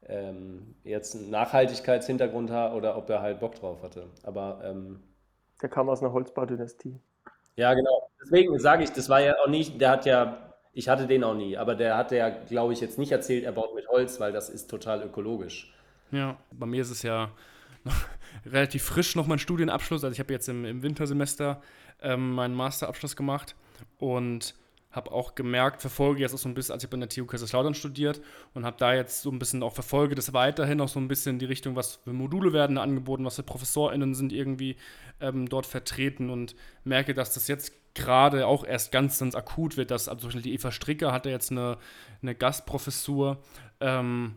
ähm, 0.06 0.74
jetzt 0.84 1.14
einen 1.14 1.30
Nachhaltigkeitshintergrund 1.30 2.50
hat 2.50 2.74
oder 2.74 2.96
ob 2.96 3.08
er 3.08 3.22
halt 3.22 3.40
Bock 3.40 3.54
drauf 3.54 3.82
hatte. 3.82 4.08
Aber 4.24 4.60
ähm, 4.64 5.00
der 5.62 5.68
kam 5.68 5.88
aus 5.88 6.02
einer 6.02 6.12
Holzbaudynastie. 6.12 6.98
Ja, 7.56 7.72
genau. 7.74 8.10
Deswegen 8.22 8.58
sage 8.58 8.84
ich, 8.84 8.92
das 8.92 9.08
war 9.08 9.20
ja 9.20 9.36
auch 9.42 9.48
nicht, 9.48 9.80
der 9.80 9.90
hat 9.90 10.06
ja, 10.06 10.54
ich 10.72 10.88
hatte 10.88 11.06
den 11.06 11.22
auch 11.24 11.34
nie, 11.34 11.56
aber 11.56 11.74
der 11.74 11.96
hatte 11.96 12.16
ja, 12.16 12.30
glaube 12.30 12.72
ich, 12.72 12.80
jetzt 12.80 12.98
nicht 12.98 13.12
erzählt, 13.12 13.44
er 13.44 13.52
baut 13.52 13.74
mit 13.74 13.88
Holz, 13.88 14.20
weil 14.20 14.32
das 14.32 14.50
ist 14.50 14.68
total 14.68 15.02
ökologisch. 15.02 15.72
Ja, 16.10 16.36
bei 16.50 16.66
mir 16.66 16.82
ist 16.82 16.90
es 16.90 17.02
ja 17.02 17.30
relativ 18.46 18.82
frisch 18.82 19.16
noch 19.16 19.26
mein 19.26 19.38
Studienabschluss. 19.38 20.04
Also 20.04 20.12
ich 20.12 20.20
habe 20.20 20.32
jetzt 20.32 20.48
im, 20.48 20.64
im 20.64 20.82
Wintersemester 20.82 21.62
ähm, 22.00 22.32
meinen 22.32 22.54
Masterabschluss 22.54 23.16
gemacht 23.16 23.54
und 23.98 24.54
habe 24.92 25.10
auch 25.10 25.34
gemerkt, 25.34 25.80
verfolge 25.80 26.20
jetzt 26.20 26.34
auch 26.34 26.38
so 26.38 26.48
ein 26.48 26.54
bisschen, 26.54 26.74
als 26.74 26.84
ich 26.84 26.90
bei 26.90 26.98
der 26.98 27.08
TU 27.08 27.24
Kaiserslautern 27.24 27.74
studiert 27.74 28.20
und 28.52 28.66
habe 28.66 28.76
da 28.78 28.94
jetzt 28.94 29.22
so 29.22 29.30
ein 29.30 29.38
bisschen 29.38 29.62
auch 29.62 29.72
verfolge 29.72 30.14
das 30.14 30.34
weiterhin 30.34 30.80
auch 30.82 30.88
so 30.88 31.00
ein 31.00 31.08
bisschen 31.08 31.36
in 31.36 31.38
die 31.38 31.46
Richtung, 31.46 31.76
was 31.76 31.96
für 31.96 32.12
Module 32.12 32.52
werden 32.52 32.76
angeboten, 32.76 33.24
was 33.24 33.36
für 33.36 33.42
ProfessorInnen 33.42 34.14
sind 34.14 34.32
irgendwie 34.32 34.76
ähm, 35.20 35.48
dort 35.48 35.64
vertreten 35.64 36.28
und 36.28 36.54
merke, 36.84 37.14
dass 37.14 37.32
das 37.32 37.48
jetzt 37.48 37.72
gerade 37.94 38.46
auch 38.46 38.64
erst 38.64 38.92
ganz, 38.92 39.18
ganz 39.18 39.34
akut 39.34 39.76
wird, 39.76 39.90
dass 39.90 40.08
also 40.08 40.28
die 40.28 40.52
Eva 40.52 40.70
Stricker 40.70 41.12
hatte 41.12 41.30
jetzt 41.30 41.50
eine, 41.50 41.78
eine 42.20 42.34
Gastprofessur 42.34 43.42
ähm, 43.80 44.34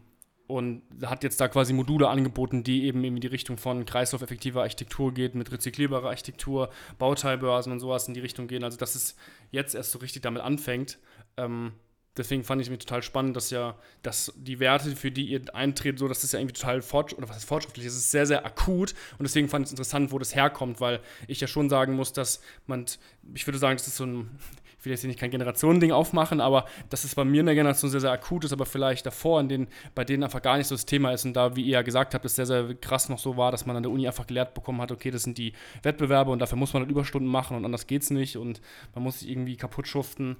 und 0.47 0.83
hat 1.03 1.23
jetzt 1.23 1.39
da 1.41 1.47
quasi 1.47 1.73
Module 1.73 2.07
angeboten, 2.07 2.63
die 2.63 2.85
eben 2.85 3.03
in 3.03 3.15
die 3.15 3.27
Richtung 3.27 3.57
von 3.57 3.85
kreislaufeffektiver 3.85 4.61
Architektur 4.61 5.13
geht, 5.13 5.35
mit 5.35 5.51
rezyklierbarer 5.51 6.09
Architektur, 6.09 6.69
Bauteilbörsen 6.99 7.71
und 7.71 7.79
sowas 7.79 8.07
in 8.07 8.13
die 8.13 8.19
Richtung 8.19 8.47
gehen. 8.47 8.63
Also 8.63 8.77
dass 8.77 8.95
es 8.95 9.15
jetzt 9.51 9.75
erst 9.75 9.91
so 9.91 9.99
richtig 9.99 10.21
damit 10.21 10.43
anfängt. 10.43 10.99
Ähm, 11.37 11.73
deswegen 12.17 12.43
fand 12.43 12.61
ich 12.61 12.69
mir 12.69 12.77
total 12.77 13.01
spannend, 13.01 13.35
dass 13.35 13.49
ja, 13.49 13.75
dass 14.03 14.33
die 14.37 14.59
Werte, 14.59 14.95
für 14.95 15.11
die 15.11 15.25
ihr 15.25 15.41
eintritt, 15.53 15.99
so, 15.99 16.07
das 16.07 16.31
ja 16.31 16.39
irgendwie 16.39 16.53
total 16.53 16.81
fortschrittlich, 16.81 17.23
oder 17.23 17.29
was 17.29 17.37
ist 17.37 17.49
fortschrittlich, 17.49 17.85
es 17.85 17.95
ist 17.95 18.11
sehr, 18.11 18.25
sehr 18.25 18.45
akut 18.45 18.93
und 19.17 19.23
deswegen 19.23 19.49
fand 19.49 19.63
ich 19.63 19.67
es 19.67 19.71
interessant, 19.71 20.11
wo 20.11 20.19
das 20.19 20.35
herkommt, 20.35 20.79
weil 20.79 21.01
ich 21.27 21.41
ja 21.41 21.47
schon 21.47 21.69
sagen 21.69 21.95
muss, 21.95 22.13
dass 22.13 22.41
man, 22.67 22.85
ich 23.33 23.45
würde 23.47 23.59
sagen, 23.59 23.77
das 23.77 23.87
ist 23.87 23.97
so 23.97 24.05
ein, 24.05 24.39
will 24.85 24.91
jetzt 24.91 25.01
hier 25.01 25.07
nicht 25.07 25.19
kein 25.19 25.31
Generationending 25.31 25.91
aufmachen, 25.91 26.41
aber 26.41 26.65
dass 26.89 27.03
es 27.03 27.15
bei 27.15 27.23
mir 27.23 27.41
in 27.41 27.45
der 27.45 27.55
Generation 27.55 27.89
sehr, 27.89 28.01
sehr 28.01 28.11
akut 28.11 28.45
ist, 28.45 28.53
aber 28.53 28.65
vielleicht 28.65 29.05
davor, 29.05 29.39
in 29.41 29.49
denen, 29.49 29.67
bei 29.93 30.03
denen 30.03 30.23
einfach 30.23 30.41
gar 30.41 30.57
nicht 30.57 30.67
so 30.67 30.75
das 30.75 30.85
Thema 30.85 31.11
ist 31.11 31.25
und 31.25 31.33
da, 31.33 31.55
wie 31.55 31.63
ihr 31.63 31.73
ja 31.73 31.81
gesagt 31.81 32.13
habt, 32.13 32.25
es 32.25 32.35
sehr, 32.35 32.45
sehr 32.45 32.73
krass 32.75 33.09
noch 33.09 33.19
so 33.19 33.37
war, 33.37 33.51
dass 33.51 33.65
man 33.65 33.75
an 33.75 33.83
der 33.83 33.91
Uni 33.91 34.07
einfach 34.07 34.27
gelehrt 34.27 34.53
bekommen 34.53 34.81
hat, 34.81 34.91
okay, 34.91 35.11
das 35.11 35.23
sind 35.23 35.37
die 35.37 35.53
Wettbewerbe 35.83 36.31
und 36.31 36.39
dafür 36.39 36.57
muss 36.57 36.73
man 36.73 36.83
halt 36.83 36.91
Überstunden 36.91 37.29
machen 37.29 37.57
und 37.57 37.65
anders 37.65 37.87
geht 37.87 38.03
es 38.03 38.09
nicht 38.09 38.37
und 38.37 38.61
man 38.93 39.03
muss 39.03 39.19
sich 39.19 39.29
irgendwie 39.29 39.57
kaputt 39.57 39.87
schuften. 39.87 40.37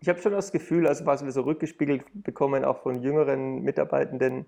Ich 0.00 0.08
habe 0.08 0.20
schon 0.20 0.32
das 0.32 0.52
Gefühl, 0.52 0.86
also 0.86 1.06
was 1.06 1.24
wir 1.24 1.32
so 1.32 1.42
rückgespiegelt 1.42 2.04
bekommen, 2.14 2.64
auch 2.64 2.82
von 2.82 3.00
jüngeren 3.00 3.62
Mitarbeitenden, 3.62 4.46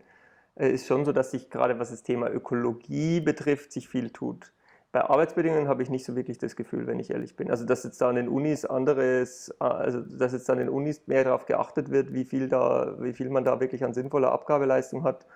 äh, 0.57 0.71
ist 0.71 0.87
schon 0.87 1.05
so, 1.05 1.13
dass 1.13 1.31
sich 1.31 1.51
gerade 1.51 1.79
was 1.79 1.91
das 1.91 2.03
Thema 2.03 2.31
Ökologie 2.31 3.21
betrifft, 3.21 3.73
sich 3.73 3.89
viel 3.89 4.11
tut. 4.11 4.53
Bei 4.97 5.11
Arbeitsbedingungen 5.11 5.69
habe 5.69 5.83
ich 5.83 5.91
nicht 5.91 6.07
so 6.07 6.17
wirklich 6.17 6.39
das 6.39 6.57
Gefühl, 6.57 6.87
wenn 6.87 6.99
ich 6.99 7.11
ehrlich 7.11 7.37
bin. 7.37 7.51
Also 7.51 7.67
dass 7.67 7.85
jetzt 7.85 8.01
da 8.01 8.09
an 8.09 8.15
den 8.15 8.31
Unis 8.31 8.65
anderes, 8.65 9.55
also 9.61 10.01
dass 10.01 10.33
jetzt 10.33 10.49
an 10.49 10.57
den 10.57 10.71
Unis 10.71 11.07
mehr 11.07 11.23
darauf 11.23 11.45
geachtet 11.45 11.91
wird, 11.91 12.15
wie 12.15 12.25
viel 12.25 12.49
da, 12.49 12.95
wie 12.99 13.13
viel 13.13 13.29
man 13.29 13.45
da 13.45 13.61
wirklich 13.61 13.85
an 13.85 13.93
sinnvoller 13.93 14.33
Abgabeleistung 14.33 15.05
hat 15.05 15.27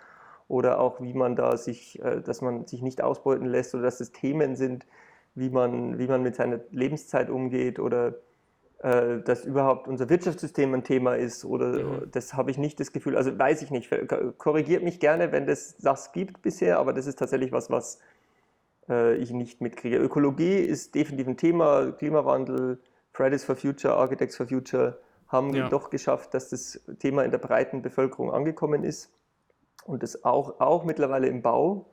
oder 0.48 0.80
auch 0.80 1.02
wie 1.02 1.12
man 1.12 1.36
da 1.36 1.58
sich, 1.58 2.02
äh, 2.02 2.22
dass 2.22 2.40
man 2.40 2.66
sich 2.66 2.80
nicht 2.80 3.02
ausbeuten 3.02 3.44
lässt 3.44 3.74
oder 3.74 3.82
dass 3.82 4.00
es 4.00 4.12
Themen 4.12 4.56
sind, 4.56 4.86
wie 5.34 5.50
man, 5.50 5.98
wie 5.98 6.06
man 6.06 6.22
mit 6.22 6.36
seiner 6.36 6.60
Lebenszeit 6.70 7.28
umgeht 7.28 7.78
oder 7.78 8.14
äh, 8.82 9.18
dass 9.18 9.44
überhaupt 9.44 9.88
unser 9.88 10.08
Wirtschaftssystem 10.08 10.72
ein 10.72 10.84
Thema 10.84 11.16
ist 11.16 11.44
oder 11.44 11.84
mhm. 11.84 12.10
das 12.12 12.32
habe 12.32 12.50
ich 12.50 12.56
nicht 12.56 12.80
das 12.80 12.92
Gefühl, 12.92 13.14
also 13.14 13.38
weiß 13.38 13.60
ich 13.60 13.70
nicht, 13.70 13.90
korrigiert 14.38 14.82
mich 14.82 15.00
gerne, 15.00 15.32
wenn 15.32 15.46
das 15.46 15.76
das 15.76 16.12
gibt 16.12 16.40
bisher, 16.40 16.78
aber 16.78 16.94
das 16.94 17.06
ist 17.06 17.18
tatsächlich 17.18 17.52
was, 17.52 17.68
was 17.68 17.98
äh, 18.90 19.14
ich 19.14 19.30
nicht 19.30 19.60
mitkriege. 19.60 19.96
Ökologie 19.96 20.56
ist 20.56 20.94
definitiv 20.94 21.28
ein 21.28 21.36
Thema, 21.36 21.92
Klimawandel, 21.92 22.80
Fridays 23.12 23.44
for 23.44 23.56
Future, 23.56 23.94
Architects 23.94 24.36
for 24.36 24.46
Future 24.46 24.98
haben 25.28 25.54
ja. 25.54 25.68
doch 25.68 25.90
geschafft, 25.90 26.34
dass 26.34 26.50
das 26.50 26.80
Thema 26.98 27.22
in 27.22 27.30
der 27.30 27.38
breiten 27.38 27.82
Bevölkerung 27.82 28.32
angekommen 28.32 28.82
ist 28.82 29.12
und 29.84 30.02
das 30.02 30.24
auch, 30.24 30.60
auch 30.60 30.84
mittlerweile 30.84 31.28
im 31.28 31.40
Bau. 31.40 31.86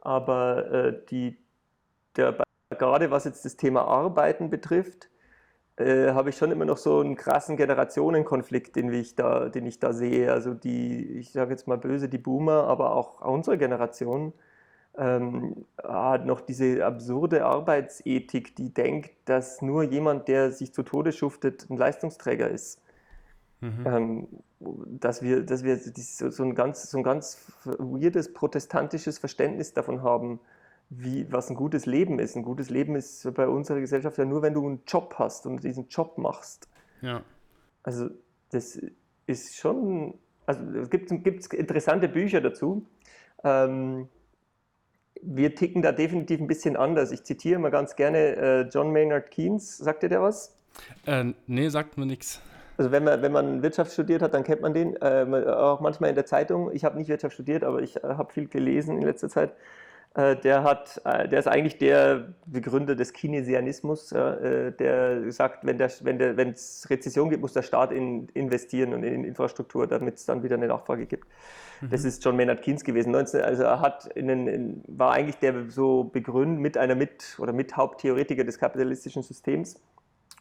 Aber 0.00 0.72
äh, 0.72 1.00
die, 1.10 1.36
der, 2.16 2.38
gerade 2.70 3.10
was 3.10 3.24
jetzt 3.24 3.44
das 3.44 3.56
Thema 3.56 3.82
Arbeiten 3.82 4.48
betrifft, 4.48 5.10
äh, 5.76 6.12
habe 6.12 6.30
ich 6.30 6.36
schon 6.36 6.50
immer 6.50 6.64
noch 6.64 6.78
so 6.78 7.00
einen 7.00 7.16
krassen 7.16 7.56
Generationenkonflikt, 7.56 8.74
den 8.74 8.92
ich 8.92 9.14
da, 9.14 9.48
den 9.50 9.66
ich 9.66 9.78
da 9.78 9.92
sehe. 9.92 10.32
Also 10.32 10.54
die, 10.54 11.18
ich 11.18 11.32
sage 11.32 11.50
jetzt 11.50 11.68
mal 11.68 11.78
böse, 11.78 12.08
die 12.08 12.18
Boomer, 12.18 12.64
aber 12.64 12.94
auch 12.96 13.20
unsere 13.20 13.58
Generation 13.58 14.32
ähm, 14.96 15.64
hat 15.82 16.26
noch 16.26 16.40
diese 16.40 16.84
absurde 16.84 17.44
Arbeitsethik, 17.44 18.54
die 18.56 18.72
denkt, 18.72 19.10
dass 19.24 19.62
nur 19.62 19.82
jemand, 19.82 20.28
der 20.28 20.52
sich 20.52 20.72
zu 20.74 20.82
Tode 20.82 21.12
schuftet, 21.12 21.66
ein 21.70 21.76
Leistungsträger 21.76 22.48
ist. 22.48 22.80
Mhm. 23.60 23.86
Ähm, 23.86 24.28
dass 24.60 25.22
wir, 25.22 25.44
dass 25.44 25.64
wir 25.64 25.76
so 25.78 26.42
ein, 26.42 26.54
ganz, 26.54 26.90
so 26.90 26.98
ein 26.98 27.04
ganz 27.04 27.52
weirdes 27.64 28.32
protestantisches 28.32 29.18
Verständnis 29.18 29.72
davon 29.72 30.02
haben, 30.02 30.40
wie, 30.90 31.30
was 31.32 31.48
ein 31.48 31.56
gutes 31.56 31.86
Leben 31.86 32.18
ist. 32.18 32.36
Ein 32.36 32.42
gutes 32.42 32.70
Leben 32.70 32.94
ist 32.96 33.32
bei 33.34 33.48
unserer 33.48 33.80
Gesellschaft 33.80 34.18
ja 34.18 34.24
nur, 34.24 34.42
wenn 34.42 34.54
du 34.54 34.66
einen 34.66 34.82
Job 34.86 35.14
hast 35.18 35.46
und 35.46 35.64
diesen 35.64 35.88
Job 35.88 36.18
machst. 36.18 36.68
Ja. 37.00 37.22
Also 37.82 38.10
das 38.50 38.80
ist 39.26 39.56
schon, 39.56 40.14
also 40.44 40.62
es 40.78 40.90
gibt, 40.90 41.08
gibt 41.24 41.54
interessante 41.54 42.08
Bücher 42.08 42.40
dazu. 42.40 42.86
Ähm, 43.42 44.08
wir 45.22 45.54
ticken 45.54 45.82
da 45.82 45.92
definitiv 45.92 46.40
ein 46.40 46.46
bisschen 46.46 46.76
anders. 46.76 47.12
Ich 47.12 47.22
zitiere 47.24 47.58
mal 47.58 47.70
ganz 47.70 47.96
gerne 47.96 48.18
äh, 48.18 48.60
John 48.62 48.92
Maynard 48.92 49.30
Keynes. 49.30 49.78
Sagt 49.78 50.02
ihr 50.02 50.08
der 50.08 50.22
was? 50.22 50.56
Äh, 51.06 51.32
nee, 51.46 51.68
sagt 51.68 51.96
mir 51.96 52.06
nichts. 52.06 52.40
Also 52.76 52.90
wenn 52.90 53.04
man, 53.04 53.22
wenn 53.22 53.32
man 53.32 53.62
Wirtschaft 53.62 53.92
studiert 53.92 54.22
hat, 54.22 54.34
dann 54.34 54.44
kennt 54.44 54.62
man 54.62 54.74
den. 54.74 54.96
Äh, 54.96 55.44
auch 55.48 55.80
manchmal 55.80 56.10
in 56.10 56.16
der 56.16 56.26
Zeitung. 56.26 56.70
Ich 56.72 56.84
habe 56.84 56.98
nicht 56.98 57.08
Wirtschaft 57.08 57.34
studiert, 57.34 57.64
aber 57.64 57.80
ich 57.80 57.96
äh, 57.96 58.00
habe 58.02 58.32
viel 58.32 58.48
gelesen 58.48 58.96
in 58.96 59.02
letzter 59.02 59.28
Zeit. 59.28 59.52
Äh, 60.14 60.36
der, 60.36 60.62
hat, 60.62 61.00
äh, 61.04 61.28
der 61.28 61.38
ist 61.38 61.48
eigentlich 61.48 61.78
der 61.78 62.34
Begründer 62.46 62.94
des 62.94 63.12
Keynesianismus, 63.12 64.08
der 64.08 65.32
sagt, 65.32 65.64
wenn 65.64 65.80
es 65.80 66.04
wenn 66.04 66.18
der, 66.18 66.36
Rezession 66.36 67.30
gibt, 67.30 67.40
muss 67.40 67.54
der 67.54 67.62
Staat 67.62 67.92
in, 67.92 68.28
investieren 68.34 68.92
und 68.92 69.04
in 69.04 69.24
Infrastruktur, 69.24 69.86
damit 69.86 70.16
es 70.16 70.26
dann 70.26 70.42
wieder 70.42 70.56
eine 70.56 70.68
Nachfrage 70.68 71.06
gibt. 71.06 71.26
Das 71.90 72.02
mhm. 72.02 72.08
ist 72.08 72.24
John 72.24 72.36
Maynard 72.36 72.62
Keynes 72.62 72.84
gewesen. 72.84 73.10
19, 73.10 73.40
also 73.40 73.62
er 73.64 73.80
hat 73.80 74.06
in, 74.14 74.28
in, 74.28 74.84
war 74.86 75.12
eigentlich 75.12 75.38
der 75.38 75.70
so 75.70 76.04
Begründer 76.04 76.60
mit 76.60 76.76
einer 76.76 76.94
mit 76.94 77.38
oder 77.38 77.52
mit 77.52 77.76
Haupttheoretiker 77.76 78.44
des 78.44 78.58
kapitalistischen 78.58 79.22
Systems. 79.22 79.80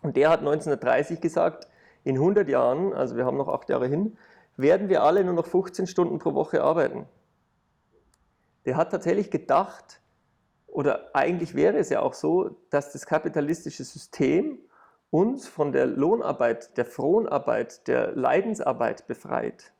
Und 0.01 0.17
der 0.17 0.29
hat 0.29 0.39
1930 0.39 1.21
gesagt, 1.21 1.67
in 2.03 2.15
100 2.15 2.49
Jahren, 2.49 2.93
also 2.93 3.15
wir 3.15 3.25
haben 3.25 3.37
noch 3.37 3.47
acht 3.47 3.69
Jahre 3.69 3.87
hin, 3.87 4.17
werden 4.57 4.89
wir 4.89 5.03
alle 5.03 5.23
nur 5.23 5.33
noch 5.33 5.45
15 5.45 5.87
Stunden 5.87 6.19
pro 6.19 6.33
Woche 6.33 6.61
arbeiten. 6.61 7.05
Der 8.65 8.77
hat 8.77 8.91
tatsächlich 8.91 9.31
gedacht, 9.31 10.01
oder 10.67 11.13
eigentlich 11.13 11.55
wäre 11.55 11.77
es 11.77 11.89
ja 11.89 12.01
auch 12.01 12.13
so, 12.13 12.57
dass 12.69 12.93
das 12.93 13.05
kapitalistische 13.05 13.83
System 13.83 14.59
uns 15.09 15.47
von 15.47 15.73
der 15.73 15.85
Lohnarbeit, 15.85 16.77
der 16.77 16.85
Fronarbeit, 16.85 17.87
der 17.87 18.13
Leidensarbeit 18.13 19.07
befreit. 19.07 19.73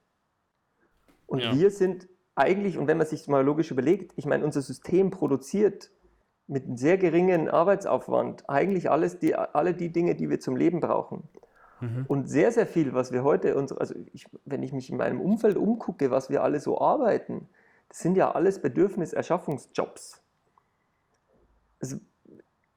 Und 1.26 1.40
ja. 1.40 1.56
wir 1.56 1.72
sind 1.72 2.10
eigentlich, 2.36 2.78
und 2.78 2.88
wenn 2.88 2.98
man 2.98 3.08
sich 3.08 3.28
mal 3.28 3.44
logisch 3.44 3.72
überlegt, 3.72 4.14
ich 4.18 4.26
meine, 4.26 4.44
unser 4.44 4.62
System 4.62 5.10
produziert 5.10 5.92
mit 6.48 6.66
einem 6.66 6.76
sehr 6.76 6.98
geringen 6.98 7.50
Arbeitsaufwand 7.50 8.50
eigentlich 8.50 8.90
alles 8.92 9.20
die, 9.20 9.36
alle 9.36 9.74
die 9.74 9.94
Dinge, 9.94 10.16
die 10.16 10.30
wir 10.30 10.42
zum 10.42 10.58
Leben 10.58 10.82
brauchen. 10.82 11.30
Mhm. 11.80 12.06
Und 12.10 12.30
sehr, 12.30 12.52
sehr 12.52 12.68
viel, 12.68 12.94
was 12.94 13.14
wir 13.14 13.24
heute, 13.24 13.56
also 13.56 13.96
ich, 14.12 14.26
wenn 14.44 14.64
ich 14.64 14.74
mich 14.74 14.90
in 14.90 14.98
meinem 14.98 15.22
Umfeld 15.22 15.56
umgucke, 15.56 16.12
was 16.12 16.30
wir 16.30 16.44
alle 16.44 16.60
so 16.60 16.82
arbeiten, 16.82 17.48
das 17.92 18.00
sind 18.00 18.16
ja 18.16 18.32
alles 18.32 18.62
Bedürfniserschaffungsjobs. 18.62 20.22
Also, 21.82 21.98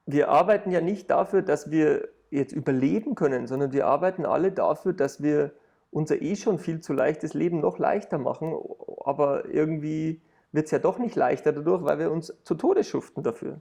wir 0.07 0.29
arbeiten 0.29 0.73
ja 0.73 0.81
nicht 0.81 1.09
dafür, 1.09 1.43
dass 1.43 1.71
wir 1.71 2.09
jetzt 2.31 2.53
überleben 2.53 3.15
können, 3.15 3.47
sondern 3.47 3.73
wir 3.73 3.87
arbeiten 3.87 4.27
alle 4.27 4.51
dafür, 4.51 4.93
dass 4.93 5.23
wir 5.23 5.53
unser 5.93 6.21
eh 6.21 6.35
schon 6.35 6.59
viel 6.59 6.81
zu 6.81 6.93
leichtes 6.93 7.33
Leben 7.33 7.61
noch 7.61 7.79
leichter 7.79 8.19
machen, 8.19 8.59
aber 9.05 9.49
irgendwie 9.49 10.21
wird 10.51 10.65
es 10.65 10.73
ja 10.73 10.81
doch 10.81 10.99
nicht 10.99 11.15
leichter 11.15 11.53
dadurch, 11.53 11.85
weil 11.85 12.01
wir 12.01 12.11
uns 12.11 12.35
zu 12.43 12.57
Tode 12.57 12.83
schuften 12.83 13.23
dafür. 13.23 13.61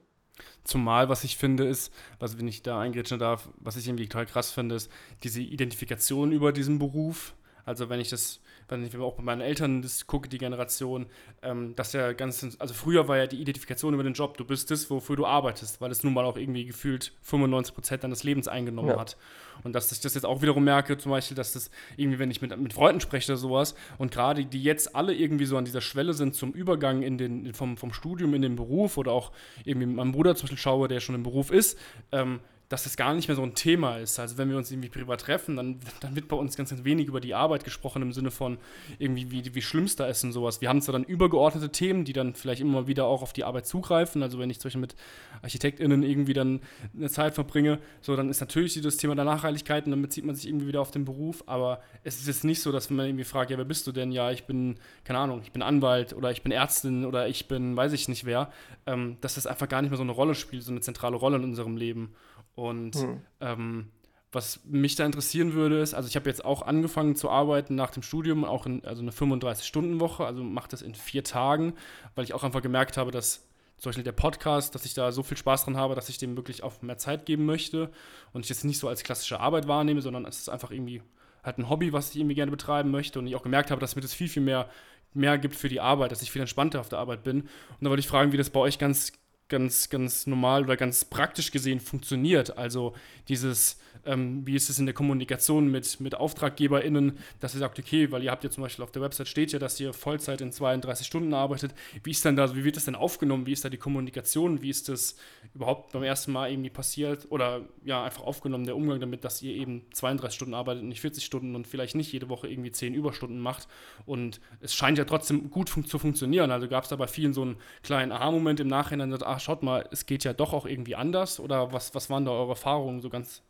Zumal, 0.64 1.08
was 1.08 1.24
ich 1.24 1.38
finde, 1.38 1.68
ist, 1.68 1.94
was, 2.18 2.40
wenn 2.40 2.48
ich 2.48 2.64
da 2.64 2.80
eingrätschen 2.80 3.20
darf, 3.20 3.50
was 3.58 3.78
ich 3.78 3.88
irgendwie 3.88 4.08
total 4.08 4.26
krass 4.26 4.50
finde, 4.50 4.74
ist 4.74 4.90
diese 5.22 5.42
Identifikation 5.42 6.32
über 6.32 6.52
diesen 6.52 6.80
Beruf. 6.80 7.36
Also 7.66 7.90
wenn 7.90 8.00
ich 8.00 8.10
das 8.10 8.42
wenn 8.68 8.86
ich 8.86 8.98
auch 8.98 9.14
bei 9.14 9.24
meinen 9.24 9.42
Eltern 9.42 9.82
das 9.82 10.08
gucke, 10.08 10.30
die 10.30 10.38
Generation, 10.38 11.06
ähm, 11.42 11.76
dass 11.76 11.94
ja 11.94 12.14
ganz, 12.14 12.56
also 12.60 12.74
früher 12.74 13.08
war 13.08 13.18
ja 13.18 13.28
die 13.28 13.42
Identifikation 13.42 13.94
über 13.94 14.04
den 14.04 14.14
Job, 14.14 14.38
du 14.38 14.46
bist 14.46 14.72
es, 14.72 14.90
wofür 14.90 15.16
du 15.16 15.26
arbeitest, 15.26 15.82
weil 15.82 15.92
es 15.92 16.04
nun 16.04 16.14
mal 16.14 16.26
auch 16.26 16.38
irgendwie 16.38 16.66
gefühlt 16.66 17.14
95 17.22 17.74
Prozent 17.74 18.04
deines 18.04 18.24
Lebens 18.24 18.48
eingenommen 18.48 18.90
ja. 18.90 19.00
hat. 19.00 19.18
Und 19.64 19.74
dass 19.74 19.92
ich 19.92 20.02
das 20.02 20.16
jetzt 20.16 20.26
auch 20.26 20.42
wiederum 20.42 20.64
merke, 20.64 20.98
zum 20.98 21.12
Beispiel, 21.12 21.36
dass 21.36 21.54
das 21.54 21.70
irgendwie, 21.96 22.20
wenn 22.20 22.32
ich 22.32 22.42
mit, 22.42 22.58
mit 22.58 22.74
Freunden 22.74 23.02
spreche 23.02 23.32
oder 23.32 23.38
sowas, 23.38 23.76
und 23.98 24.12
gerade 24.12 24.46
die 24.46 24.64
jetzt 24.64 24.96
alle 24.96 25.14
irgendwie 25.14 25.46
so 25.46 25.58
an 25.58 25.66
dieser 25.66 25.82
Schwelle 25.82 26.14
sind 26.14 26.36
zum 26.36 26.52
Übergang 26.52 27.04
in 27.04 27.18
den, 27.18 27.54
vom, 27.54 27.78
vom 27.78 27.94
Studium 27.94 28.34
in 28.34 28.42
den 28.42 28.56
Beruf 28.56 28.98
oder 28.98 29.12
auch 29.12 29.32
irgendwie 29.64 29.88
mit 29.88 29.96
meinem 29.96 30.12
Bruder 30.12 30.36
zum 30.36 30.44
Beispiel 30.44 30.58
schaue, 30.58 30.88
der 30.88 31.00
schon 31.00 31.16
im 31.16 31.24
Beruf 31.24 31.52
ist, 31.52 31.78
ähm, 32.12 32.40
dass 32.74 32.86
das 32.86 32.98
gar 32.98 33.14
nicht 33.14 33.28
mehr 33.28 33.36
so 33.36 33.44
ein 33.44 33.54
Thema 33.54 33.98
ist. 33.98 34.20
Also 34.20 34.40
wenn 34.40 34.50
wir 34.50 34.58
uns 34.58 34.72
irgendwie 34.72 34.90
privat 34.90 35.22
treffen, 35.22 35.58
dann, 35.58 35.80
dann 36.00 36.16
wird 36.16 36.28
bei 36.28 36.36
uns 36.36 36.58
ganz, 36.58 36.72
ganz 36.72 36.84
wenig 36.84 37.08
über 37.08 37.22
die 37.22 37.36
Arbeit 37.36 37.64
gesprochen 37.64 38.02
im 38.02 38.14
Sinne 38.14 38.32
von 38.32 38.58
irgendwie, 38.98 39.30
wie, 39.30 39.54
wie 39.54 39.62
schlimm 39.62 39.84
es 39.84 39.96
da 39.96 40.08
ist 40.08 40.24
und 40.24 40.32
sowas. 40.32 40.60
Wir 40.60 40.70
haben 40.70 40.82
zwar 40.82 40.94
dann 40.94 41.04
übergeordnete 41.04 41.70
Themen, 41.72 42.04
die 42.04 42.14
dann 42.14 42.34
vielleicht 42.34 42.62
immer 42.62 42.88
wieder 42.88 43.06
auch 43.06 43.22
auf 43.22 43.32
die 43.32 43.44
Arbeit 43.44 43.68
zugreifen. 43.68 44.24
Also 44.24 44.40
wenn 44.40 44.50
ich 44.50 44.60
zum 44.60 44.70
Beispiel 44.70 44.82
mit 44.82 44.96
ArchitektInnen 45.44 46.02
irgendwie 46.02 46.34
dann 46.34 46.62
eine 46.98 47.12
Zeit 47.12 47.36
verbringe, 47.36 47.78
so 48.02 48.16
dann 48.16 48.28
ist 48.32 48.42
natürlich 48.42 48.82
das 48.82 48.98
Thema 48.98 49.14
der 49.14 49.26
Nachhaltigkeit 49.26 49.86
und 49.86 49.92
dann 49.92 50.02
bezieht 50.02 50.26
man 50.26 50.34
sich 50.34 50.48
irgendwie 50.48 50.66
wieder 50.66 50.82
auf 50.82 50.90
den 50.90 51.06
Beruf. 51.06 51.44
Aber 51.46 51.80
es 52.04 52.16
ist 52.16 52.26
jetzt 52.26 52.44
nicht 52.44 52.64
so, 52.64 52.72
dass 52.72 52.90
man 52.90 53.06
irgendwie 53.06 53.24
fragt, 53.24 53.52
ja, 53.52 53.58
wer 53.60 53.66
bist 53.66 53.86
du 53.86 53.92
denn? 53.92 54.12
Ja, 54.12 54.32
ich 54.32 54.46
bin, 54.46 54.80
keine 55.04 55.20
Ahnung, 55.20 55.42
ich 55.44 55.52
bin 55.52 55.62
Anwalt 55.62 56.14
oder 56.14 56.32
ich 56.32 56.42
bin 56.42 56.52
Ärztin 56.52 57.06
oder 57.06 57.28
ich 57.28 57.48
bin, 57.48 57.78
weiß 57.78 57.94
ich 57.94 58.08
nicht 58.08 58.26
wer. 58.26 58.52
Ähm, 58.88 59.18
dass 59.22 59.36
das 59.36 59.46
einfach 59.46 59.70
gar 59.70 59.84
nicht 59.84 59.92
mehr 59.92 59.98
so 59.98 60.04
eine 60.04 60.12
Rolle 60.12 60.34
spielt, 60.34 60.64
so 60.64 60.72
eine 60.72 60.82
zentrale 60.82 61.18
Rolle 61.18 61.36
in 61.36 61.44
unserem 61.44 61.78
Leben. 61.78 62.16
Und 62.56 62.96
hm. 62.96 63.22
ähm, 63.40 63.92
was 64.32 64.62
mich 64.66 64.96
da 64.96 65.06
interessieren 65.06 65.54
würde, 65.54 65.80
ist, 65.80 65.94
also 65.94 66.10
ich 66.10 66.16
habe 66.16 66.30
jetzt 66.30 66.44
auch 66.44 66.64
angefangen 66.64 67.16
zu 67.16 67.30
arbeiten 67.30 67.76
nach 67.76 67.92
dem 67.92 68.04
Studium, 68.04 68.46
auch 68.46 68.66
in 68.66 68.84
also 68.84 69.02
eine 69.02 69.12
35-Stunden-Woche, 69.12 70.26
also 70.26 70.44
mache 70.44 70.70
das 70.70 70.82
in 70.82 70.96
vier 70.96 71.24
Tagen, 71.24 71.74
weil 72.16 72.24
ich 72.24 72.34
auch 72.34 72.44
einfach 72.44 72.62
gemerkt 72.62 72.98
habe, 72.98 73.12
dass 73.12 73.48
zum 73.78 73.90
Beispiel 73.90 74.04
der 74.04 74.12
Podcast, 74.14 74.76
dass 74.76 74.86
ich 74.86 74.94
da 74.94 75.12
so 75.12 75.24
viel 75.24 75.38
Spaß 75.38 75.66
dran 75.66 75.78
habe, 75.78 75.96
dass 75.96 76.10
ich 76.10 76.18
dem 76.18 76.36
wirklich 76.36 76.64
auch 76.64 76.82
mehr 76.82 76.98
Zeit 76.98 77.26
geben 77.26 77.46
möchte 77.46 77.92
und 78.32 78.46
ich 78.46 78.50
jetzt 78.50 78.64
nicht 78.64 78.80
so 78.80 78.88
als 78.88 79.04
klassische 79.04 79.40
Arbeit 79.40 79.68
wahrnehme, 79.68 80.02
sondern 80.02 80.26
es 80.26 80.40
ist 80.40 80.50
einfach 80.50 80.72
irgendwie 80.72 81.02
halt 81.44 81.58
ein 81.58 81.70
Hobby, 81.70 81.92
was 81.94 82.12
ich 82.12 82.18
irgendwie 82.18 82.36
gerne 82.36 82.52
betreiben 82.52 82.92
möchte 82.92 83.20
und 83.20 83.28
ich 83.28 83.36
auch 83.36 83.44
gemerkt 83.44 83.72
habe, 83.72 83.82
dass 83.82 83.96
mir 83.96 84.02
das 84.02 84.14
viel, 84.14 84.30
viel 84.30 84.42
mehr, 84.42 84.70
mehr 85.14 85.38
gibt 85.38 85.56
für 85.56 85.70
die 85.70 85.82
Arbeit, 85.82 86.12
dass 86.12 86.22
ich 86.22 86.32
viel 86.32 86.42
entspannter 86.42 86.80
auf 86.80 86.90
der 86.90 87.00
Arbeit 87.00 87.24
bin. 87.24 87.42
Und 87.42 87.50
da 87.82 87.90
wollte 87.90 88.00
ich 88.00 88.08
fragen, 88.08 88.32
wie 88.32 88.38
das 88.38 88.50
bei 88.50 88.62
euch 88.62 88.80
ganz 88.80 89.12
ganz, 89.54 89.88
ganz 89.92 90.26
normal 90.26 90.64
oder 90.64 90.76
ganz 90.76 91.06
praktisch 91.06 91.52
gesehen 91.52 91.80
funktioniert. 91.80 92.58
Also 92.58 92.96
dieses, 93.28 93.78
ähm, 94.06 94.46
wie 94.46 94.56
ist 94.56 94.70
es 94.70 94.80
in 94.80 94.86
der 94.86 94.94
Kommunikation 94.94 95.70
mit, 95.70 96.00
mit 96.00 96.16
AuftraggeberInnen, 96.16 97.18
dass 97.40 97.54
ihr 97.54 97.60
sagt, 97.60 97.80
okay, 97.80 98.12
weil 98.12 98.24
ihr 98.24 98.32
habt 98.32 98.44
ja 98.44 98.50
zum 98.50 98.64
Beispiel 98.64 98.84
auf 98.84 98.92
der 98.92 99.02
Website 99.02 99.28
steht 99.28 99.52
ja, 99.52 99.60
dass 99.60 99.80
ihr 99.80 99.94
Vollzeit 99.94 100.42
in 100.42 100.52
32 100.52 101.08
Stunden 101.08 101.34
arbeitet. 101.34 101.74
Wie 102.04 102.12
ist 102.12 102.26
dann 102.26 102.36
da, 102.36 102.56
wie 102.56 102.64
wird 102.64 102.76
das 102.76 102.86
denn 102.86 102.96
aufgenommen? 102.96 103.46
Wie 103.46 103.52
ist 103.54 103.66
da 103.66 103.70
die 103.70 103.78
Kommunikation? 103.78 104.62
Wie 104.62 104.70
ist 104.70 104.90
das 104.90 105.16
überhaupt 105.54 105.94
beim 105.94 106.04
ersten 106.04 106.32
Mal 106.32 106.52
irgendwie 106.52 106.70
passiert? 106.70 107.28
Oder 107.30 107.62
ja, 107.84 108.04
einfach 108.04 108.24
aufgenommen, 108.24 108.66
der 108.66 108.76
Umgang 108.76 109.00
damit, 109.00 109.24
dass 109.24 109.42
ihr 109.42 109.54
eben 109.54 109.86
32 109.94 110.36
Stunden 110.36 110.54
arbeitet 110.54 110.84
und 110.84 110.90
nicht 110.90 111.02
40 111.02 111.24
Stunden 111.24 111.56
und 111.56 111.68
vielleicht 111.68 111.96
nicht 111.96 112.12
jede 112.12 112.30
Woche 112.30 112.48
irgendwie 112.48 112.72
10 112.72 112.94
Überstunden 112.94 113.40
macht. 113.40 113.68
Und 114.06 114.42
es 114.60 114.74
scheint 114.74 114.98
ja 114.98 115.06
trotzdem 115.06 115.50
gut 115.50 115.70
fun 115.70 115.86
zu 115.86 116.00
funktionieren. 116.00 116.52
Also 116.52 116.68
gab 116.68 116.84
es 116.84 116.90
da 116.90 116.96
bei 116.96 117.08
vielen 117.08 117.34
so 117.34 117.42
einen 117.42 117.58
kleinen 117.84 118.12
Aha-Moment 118.12 118.60
im 118.60 118.68
Nachhinein, 118.68 119.12
dass, 119.12 119.24
ach, 119.24 119.40
schaut 119.40 119.64
mal, 119.64 119.88
es 119.92 120.06
geht 120.06 120.24
ja 120.24 120.34
doch 120.34 120.54
auch 120.54 120.66
irgendwie 120.66 120.96
anders? 120.96 121.40
Oder 121.40 121.72
was, 121.72 121.96
was 121.96 122.10
waren 122.10 122.26
da 122.26 122.32
eure 122.32 122.52
Erfahrungen 122.52 123.02
so 123.02 123.10
ganz? 123.10 123.42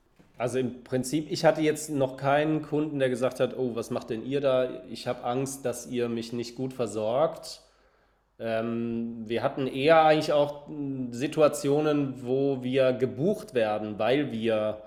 Also 0.43 0.59
im 0.59 0.83
Prinzip, 0.83 1.31
ich 1.31 1.45
hatte 1.45 1.61
jetzt 1.61 1.89
noch 1.89 2.17
keinen 2.17 2.63
Kunden, 2.63 2.99
der 2.99 3.07
gesagt 3.07 3.39
hat, 3.39 3.57
oh, 3.57 3.75
was 3.75 3.91
macht 3.91 4.09
denn 4.09 4.25
ihr 4.25 4.41
da? 4.41 4.83
Ich 4.89 5.07
habe 5.07 5.23
Angst, 5.23 5.63
dass 5.63 5.87
ihr 5.87 6.09
mich 6.09 6.33
nicht 6.33 6.57
gut 6.57 6.73
versorgt. 6.73 7.61
Ähm, 8.39 9.23
wir 9.25 9.41
hatten 9.41 9.67
eher 9.67 10.03
eigentlich 10.03 10.33
auch 10.33 10.67
Situationen, 11.11 12.25
wo 12.25 12.61
wir 12.61 12.91
gebucht 12.91 13.53
werden, 13.53 13.99
weil 13.99 14.33
wir 14.33 14.81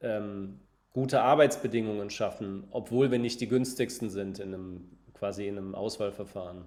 ähm, 0.00 0.60
gute 0.94 1.20
Arbeitsbedingungen 1.20 2.08
schaffen, 2.08 2.66
obwohl 2.70 3.10
wir 3.10 3.18
nicht 3.18 3.42
die 3.42 3.48
günstigsten 3.48 4.08
sind 4.08 4.38
in 4.38 4.54
einem 4.54 4.98
quasi 5.12 5.46
in 5.46 5.58
einem 5.58 5.74
Auswahlverfahren. 5.74 6.64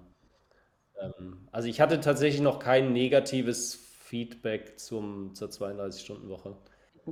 Ähm, 1.00 1.48
also 1.50 1.66
ich 1.66 1.80
hatte 1.80 1.98
tatsächlich 1.98 2.42
noch 2.42 2.60
kein 2.60 2.92
negatives 2.92 3.74
Feedback 3.74 4.78
zum, 4.78 5.34
zur 5.34 5.48
32-Stunden-Woche. 5.48 6.54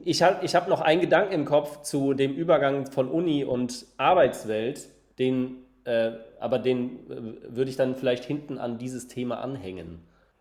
Ich 0.04 0.22
habe 0.22 0.44
ich 0.44 0.54
hab 0.54 0.68
noch 0.68 0.80
einen 0.80 1.00
Gedanken 1.00 1.32
im 1.32 1.44
Kopf 1.44 1.82
zu 1.82 2.14
dem 2.14 2.34
Übergang 2.34 2.90
von 2.90 3.08
Uni 3.08 3.44
und 3.44 3.86
Arbeitswelt, 3.96 4.88
den, 5.18 5.64
äh, 5.84 6.12
aber 6.40 6.58
den 6.58 7.10
äh, 7.10 7.54
würde 7.56 7.70
ich 7.70 7.76
dann 7.76 7.94
vielleicht 7.94 8.24
hinten 8.24 8.58
an 8.58 8.78
dieses 8.78 9.08
Thema 9.08 9.40
anhängen. 9.40 10.00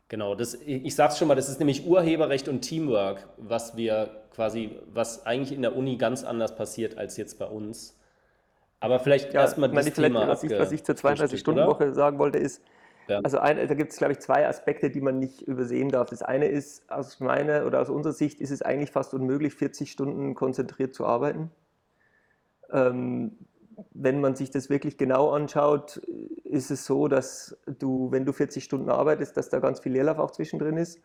Genau, 0.10 0.36
das, 0.36 0.54
ich 0.54 0.96
sage 0.96 1.12
es 1.12 1.17
schon 1.17 1.28
mal, 1.28 1.36
das 1.36 1.50
ist 1.50 1.60
nämlich 1.60 1.86
Urheberrecht 1.86 2.48
und 2.48 2.62
Teamwork, 2.62 3.28
was 3.38 3.76
wir 3.76 4.10
quasi, 4.34 4.72
was 4.93 5.26
eigentlich 5.26 5.52
in 5.52 5.62
der 5.62 5.76
Uni 5.76 5.98
ganz 5.98 6.24
anders 6.24 6.56
passiert 6.56 6.98
als 6.98 7.17
jetzt 7.17 7.39
bei 7.39 7.46
uns. 7.46 7.98
Aber 8.80 9.00
vielleicht 9.00 9.34
ja, 9.34 9.41
erstmal 9.41 9.70
das 9.70 9.91
Thema. 9.93 10.28
Was 10.28 10.43
ich, 10.43 10.52
was 10.52 10.72
ich 10.72 10.84
zur 10.84 10.96
32-Stunden-Woche 10.96 11.93
sagen 11.93 12.20
wollte, 12.20 12.38
ist, 12.38 12.62
ja. 13.08 13.22
Also 13.22 13.39
ein, 13.39 13.56
da 13.67 13.74
gibt 13.74 13.91
es, 13.91 13.98
glaube 13.98 14.13
ich, 14.13 14.20
zwei 14.20 14.48
Aspekte, 14.48 14.89
die 14.89 15.02
man 15.02 15.20
nicht 15.20 15.41
übersehen 15.41 15.89
darf. 15.89 16.10
Das 16.10 16.22
eine 16.22 16.48
ist, 16.48 16.89
aus 16.91 17.20
meiner 17.20 17.65
oder 17.65 17.82
aus 17.82 17.89
unserer 17.89 18.13
Sicht 18.13 18.41
ist 18.41 18.52
es 18.52 18.62
eigentlich 18.62 18.91
fast 18.91 19.13
unmöglich, 19.13 19.54
40 19.54 19.91
Stunden 19.91 20.36
konzentriert 20.36 20.93
zu 20.93 21.06
arbeiten. 21.06 21.52
Ähm, 22.72 23.38
wenn 23.93 24.22
man 24.22 24.36
sich 24.36 24.50
das 24.50 24.70
wirklich 24.70 24.98
genau 24.98 25.32
anschaut, 25.32 25.98
ist 26.43 26.72
es 26.72 26.86
so, 26.86 27.08
dass 27.08 27.58
du, 27.65 28.12
wenn 28.12 28.26
du 28.26 28.34
40 28.34 28.63
Stunden 28.63 28.89
arbeitest, 28.89 29.38
dass 29.38 29.50
da 29.50 29.60
ganz 29.60 29.80
viel 29.80 29.91
Leerlauf 29.91 30.17
auch 30.17 30.32
zwischendrin 30.32 30.78
ist 30.78 31.00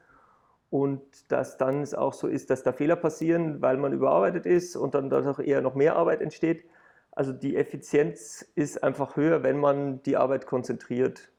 und 0.71 1.03
dass 1.31 1.59
dann 1.59 1.83
es 1.83 1.95
auch 1.95 2.15
so 2.15 2.29
ist, 2.29 2.49
dass 2.49 2.63
da 2.63 2.73
Fehler 2.73 2.97
passieren, 2.97 3.61
weil 3.61 3.77
man 3.77 3.93
überarbeitet 3.93 4.47
ist 4.47 4.75
und 4.75 4.95
dann 4.95 5.11
dadurch 5.11 5.39
eher 5.41 5.61
noch 5.61 5.75
mehr 5.75 5.97
Arbeit 5.97 6.23
entsteht. 6.23 6.65
Also 7.11 7.35
die 7.35 7.57
Effizienz 7.57 8.47
ist 8.55 8.83
einfach 8.83 9.17
höher, 9.17 9.43
wenn 9.43 9.59
man 9.59 10.03
die 10.03 10.17
Arbeit 10.17 10.47
konzentriert. 10.47 11.32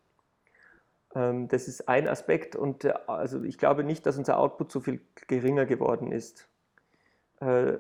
Ähm, 1.16 1.48
das 1.48 1.68
ist 1.68 1.88
ein 1.88 2.08
Aspekt 2.08 2.56
und 2.56 2.86
also 3.10 3.44
ich 3.44 3.58
glaube 3.58 3.84
nicht, 3.84 4.06
dass 4.06 4.18
unser 4.18 4.38
Output 4.38 4.72
so 4.72 4.80
viel 4.80 5.02
geringer 5.28 5.66
geworden 5.66 6.12
ist. 6.12 6.48
Äh, 7.40 7.74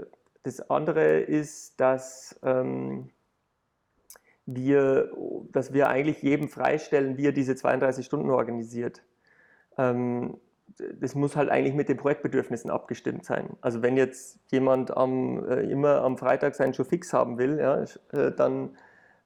das 0.43 0.69
andere 0.69 1.19
ist, 1.21 1.79
dass 1.79 2.39
ähm, 2.43 3.09
wir, 4.45 5.11
dass 5.51 5.73
wir 5.73 5.87
eigentlich 5.87 6.21
jedem 6.21 6.49
freistellen, 6.49 7.17
wie 7.17 7.27
er 7.27 7.31
diese 7.31 7.55
32 7.55 8.05
Stunden 8.05 8.29
organisiert. 8.29 9.01
Ähm, 9.77 10.37
das 10.77 11.15
muss 11.15 11.35
halt 11.35 11.49
eigentlich 11.49 11.75
mit 11.75 11.87
den 11.87 11.97
Projektbedürfnissen 11.97 12.71
abgestimmt 12.71 13.25
sein. 13.25 13.55
Also 13.61 13.81
wenn 13.81 13.95
jetzt 13.95 14.39
jemand 14.51 14.95
am, 14.95 15.47
äh, 15.47 15.61
immer 15.61 16.01
am 16.01 16.17
Freitag 16.17 16.55
seinen 16.55 16.73
Show 16.73 16.83
fix 16.83 17.13
haben 17.13 17.37
will, 17.37 17.59
ja, 17.59 17.83
äh, 18.11 18.31
dann 18.31 18.75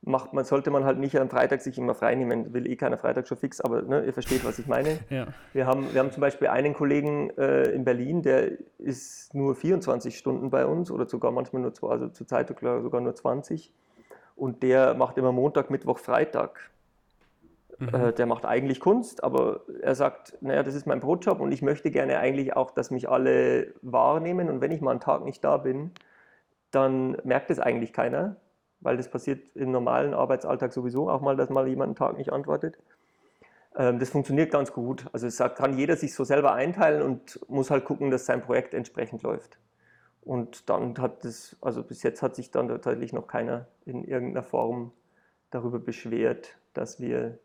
macht 0.07 0.33
man, 0.33 0.45
sollte 0.45 0.71
man 0.71 0.85
halt 0.85 0.97
nicht 0.97 1.19
am 1.19 1.29
Freitag 1.29 1.61
sich 1.61 1.77
immer 1.77 1.93
frei 1.93 2.15
nehmen. 2.15 2.53
Will 2.53 2.67
eh 2.67 2.75
keiner 2.75 2.97
Freitag 2.97 3.27
schon 3.27 3.37
fix, 3.37 3.61
aber 3.61 3.81
ne, 3.81 4.05
ihr 4.05 4.13
versteht, 4.13 4.45
was 4.45 4.57
ich 4.57 4.67
meine. 4.67 4.99
Ja. 5.09 5.27
Wir, 5.53 5.67
haben, 5.67 5.93
wir 5.93 5.99
haben 5.99 6.11
zum 6.11 6.21
Beispiel 6.21 6.47
einen 6.47 6.73
Kollegen 6.73 7.29
äh, 7.37 7.69
in 7.71 7.83
Berlin, 7.83 8.21
der 8.21 8.53
ist 8.79 9.33
nur 9.33 9.55
24 9.55 10.17
Stunden 10.17 10.49
bei 10.49 10.65
uns 10.65 10.89
oder 10.89 11.05
sogar 11.07 11.31
manchmal 11.31 11.61
nur 11.61 11.73
zwei, 11.73 11.89
also 11.89 12.07
zur 12.07 12.25
Zeit 12.27 12.47
sogar 12.47 13.01
nur 13.01 13.13
20. 13.13 13.73
Und 14.35 14.63
der 14.63 14.93
macht 14.93 15.17
immer 15.17 15.31
Montag, 15.31 15.69
Mittwoch, 15.69 15.99
Freitag. 15.99 16.71
Mhm. 17.79 17.93
Äh, 17.93 18.13
der 18.13 18.25
macht 18.25 18.45
eigentlich 18.45 18.79
Kunst, 18.79 19.23
aber 19.23 19.61
er 19.81 19.95
sagt, 19.95 20.37
naja, 20.41 20.63
das 20.63 20.73
ist 20.73 20.87
mein 20.87 20.99
Brotjob 20.99 21.39
und 21.39 21.51
ich 21.51 21.61
möchte 21.61 21.91
gerne 21.91 22.19
eigentlich 22.19 22.55
auch, 22.55 22.71
dass 22.71 22.91
mich 22.91 23.09
alle 23.09 23.73
wahrnehmen. 23.81 24.49
Und 24.49 24.61
wenn 24.61 24.71
ich 24.71 24.81
mal 24.81 24.91
einen 24.91 24.99
Tag 24.99 25.23
nicht 25.25 25.43
da 25.43 25.57
bin, 25.57 25.91
dann 26.71 27.17
merkt 27.23 27.49
es 27.51 27.59
eigentlich 27.59 27.93
keiner, 27.93 28.37
weil 28.79 28.97
das 28.97 29.09
passiert 29.09 29.55
im 29.55 29.71
normalen 29.71 30.13
Arbeitsalltag 30.13 30.73
sowieso 30.73 31.09
auch 31.09 31.21
mal, 31.21 31.35
dass 31.35 31.49
mal 31.49 31.67
jemand 31.67 31.89
einen 31.89 31.95
Tag 31.95 32.17
nicht 32.17 32.31
antwortet. 32.31 32.77
Ähm, 33.75 33.99
das 33.99 34.09
funktioniert 34.09 34.51
ganz 34.51 34.73
gut. 34.73 35.05
Also 35.13 35.27
es 35.27 35.37
kann 35.37 35.77
jeder 35.77 35.95
sich 35.95 36.13
so 36.13 36.23
selber 36.23 36.53
einteilen 36.53 37.01
und 37.01 37.39
muss 37.49 37.71
halt 37.71 37.85
gucken, 37.85 38.11
dass 38.11 38.25
sein 38.25 38.41
Projekt 38.41 38.73
entsprechend 38.73 39.23
läuft. 39.23 39.59
Und 40.21 40.69
dann 40.69 40.97
hat 40.97 41.23
es, 41.23 41.55
also 41.61 41.83
bis 41.83 42.03
jetzt 42.03 42.21
hat 42.21 42.35
sich 42.35 42.51
dann 42.51 42.67
tatsächlich 42.67 43.13
noch 43.13 43.27
keiner 43.27 43.67
in 43.85 44.03
irgendeiner 44.03 44.43
Form 44.43 44.91
darüber 45.51 45.79
beschwert, 45.79 46.57
dass 46.73 46.99
wir, 46.99 47.39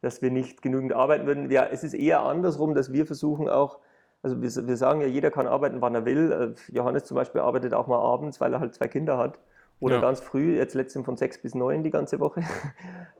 dass 0.00 0.20
wir 0.20 0.32
nicht 0.32 0.62
genügend 0.62 0.92
arbeiten 0.92 1.26
würden. 1.26 1.50
Ja, 1.50 1.66
es 1.66 1.84
ist 1.84 1.94
eher 1.94 2.22
andersrum, 2.22 2.74
dass 2.74 2.92
wir 2.92 3.06
versuchen 3.06 3.48
auch, 3.48 3.78
also 4.22 4.42
wir, 4.42 4.66
wir 4.66 4.76
sagen 4.76 5.00
ja, 5.00 5.06
jeder 5.06 5.30
kann 5.30 5.46
arbeiten, 5.46 5.80
wann 5.80 5.94
er 5.94 6.04
will. 6.04 6.32
Äh, 6.32 6.72
Johannes 6.72 7.04
zum 7.04 7.14
Beispiel 7.14 7.40
arbeitet 7.40 7.72
auch 7.72 7.86
mal 7.86 8.00
abends, 8.00 8.40
weil 8.40 8.52
er 8.52 8.58
halt 8.58 8.74
zwei 8.74 8.88
Kinder 8.88 9.16
hat. 9.16 9.38
Oder 9.80 9.96
ja. 9.96 10.00
ganz 10.00 10.20
früh, 10.20 10.56
jetzt 10.56 10.74
letztens 10.74 11.04
von 11.04 11.16
sechs 11.16 11.38
bis 11.38 11.54
neun 11.54 11.82
die 11.82 11.90
ganze 11.90 12.20
Woche. 12.20 12.42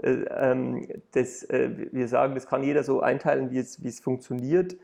Äh, 0.01 0.27
ähm, 0.31 0.87
das, 1.11 1.43
äh, 1.51 1.71
wir 1.91 2.07
sagen, 2.07 2.37
das 2.37 2.47
kann 2.47 2.63
jeder 2.63 2.85
so 2.85 3.01
einteilen, 3.01 3.51
wie 3.51 3.59
es, 3.59 3.83
wie 3.83 3.89
es 3.89 3.99
funktioniert. 3.99 4.77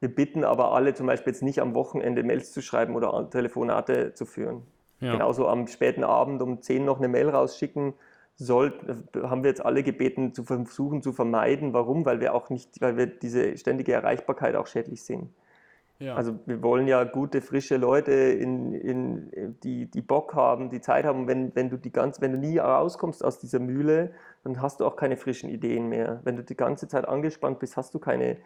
Wir 0.00 0.08
bitten 0.08 0.42
aber 0.42 0.72
alle 0.72 0.94
zum 0.94 1.06
Beispiel 1.06 1.34
jetzt 1.34 1.42
nicht 1.42 1.60
am 1.60 1.74
Wochenende 1.74 2.22
Mails 2.22 2.50
zu 2.50 2.62
schreiben 2.62 2.96
oder 2.96 3.28
Telefonate 3.28 4.14
zu 4.14 4.24
führen. 4.24 4.62
Ja. 5.00 5.12
Genauso 5.12 5.48
am 5.48 5.66
späten 5.66 6.02
Abend 6.02 6.40
um 6.40 6.62
zehn 6.62 6.86
noch 6.86 6.96
eine 6.96 7.08
Mail 7.08 7.28
rausschicken, 7.28 7.92
sollten, 8.36 9.06
haben 9.22 9.42
wir 9.42 9.50
jetzt 9.50 9.64
alle 9.64 9.82
gebeten, 9.82 10.32
zu 10.32 10.44
versuchen 10.44 11.02
zu 11.02 11.12
vermeiden. 11.12 11.72
Warum? 11.72 12.04
Weil 12.04 12.20
wir 12.20 12.34
auch 12.34 12.48
nicht, 12.50 12.80
weil 12.80 12.96
wir 12.96 13.06
diese 13.06 13.56
ständige 13.58 13.92
Erreichbarkeit 13.92 14.56
auch 14.56 14.66
schädlich 14.66 15.02
sehen. 15.02 15.34
Ja. 16.00 16.16
Also 16.16 16.38
wir 16.46 16.62
wollen 16.62 16.88
ja 16.88 17.04
gute, 17.04 17.40
frische 17.40 17.76
Leute, 17.76 18.12
in, 18.12 18.74
in, 18.74 19.56
die, 19.62 19.86
die 19.86 20.02
Bock 20.02 20.34
haben, 20.34 20.70
die 20.70 20.80
Zeit 20.80 21.04
haben. 21.04 21.28
Wenn, 21.28 21.54
wenn, 21.54 21.70
du 21.70 21.76
die 21.76 21.92
ganz, 21.92 22.20
wenn 22.20 22.32
du 22.32 22.38
nie 22.38 22.58
rauskommst 22.58 23.24
aus 23.24 23.38
dieser 23.38 23.60
Mühle, 23.60 24.12
dann 24.42 24.60
hast 24.60 24.80
du 24.80 24.86
auch 24.86 24.96
keine 24.96 25.16
frischen 25.16 25.48
Ideen 25.50 25.88
mehr. 25.88 26.20
Wenn 26.24 26.36
du 26.36 26.42
die 26.42 26.56
ganze 26.56 26.88
Zeit 26.88 27.06
angespannt 27.06 27.60
bist, 27.60 27.76
hast 27.76 27.94
du 27.94 28.00
keine, 28.00 28.38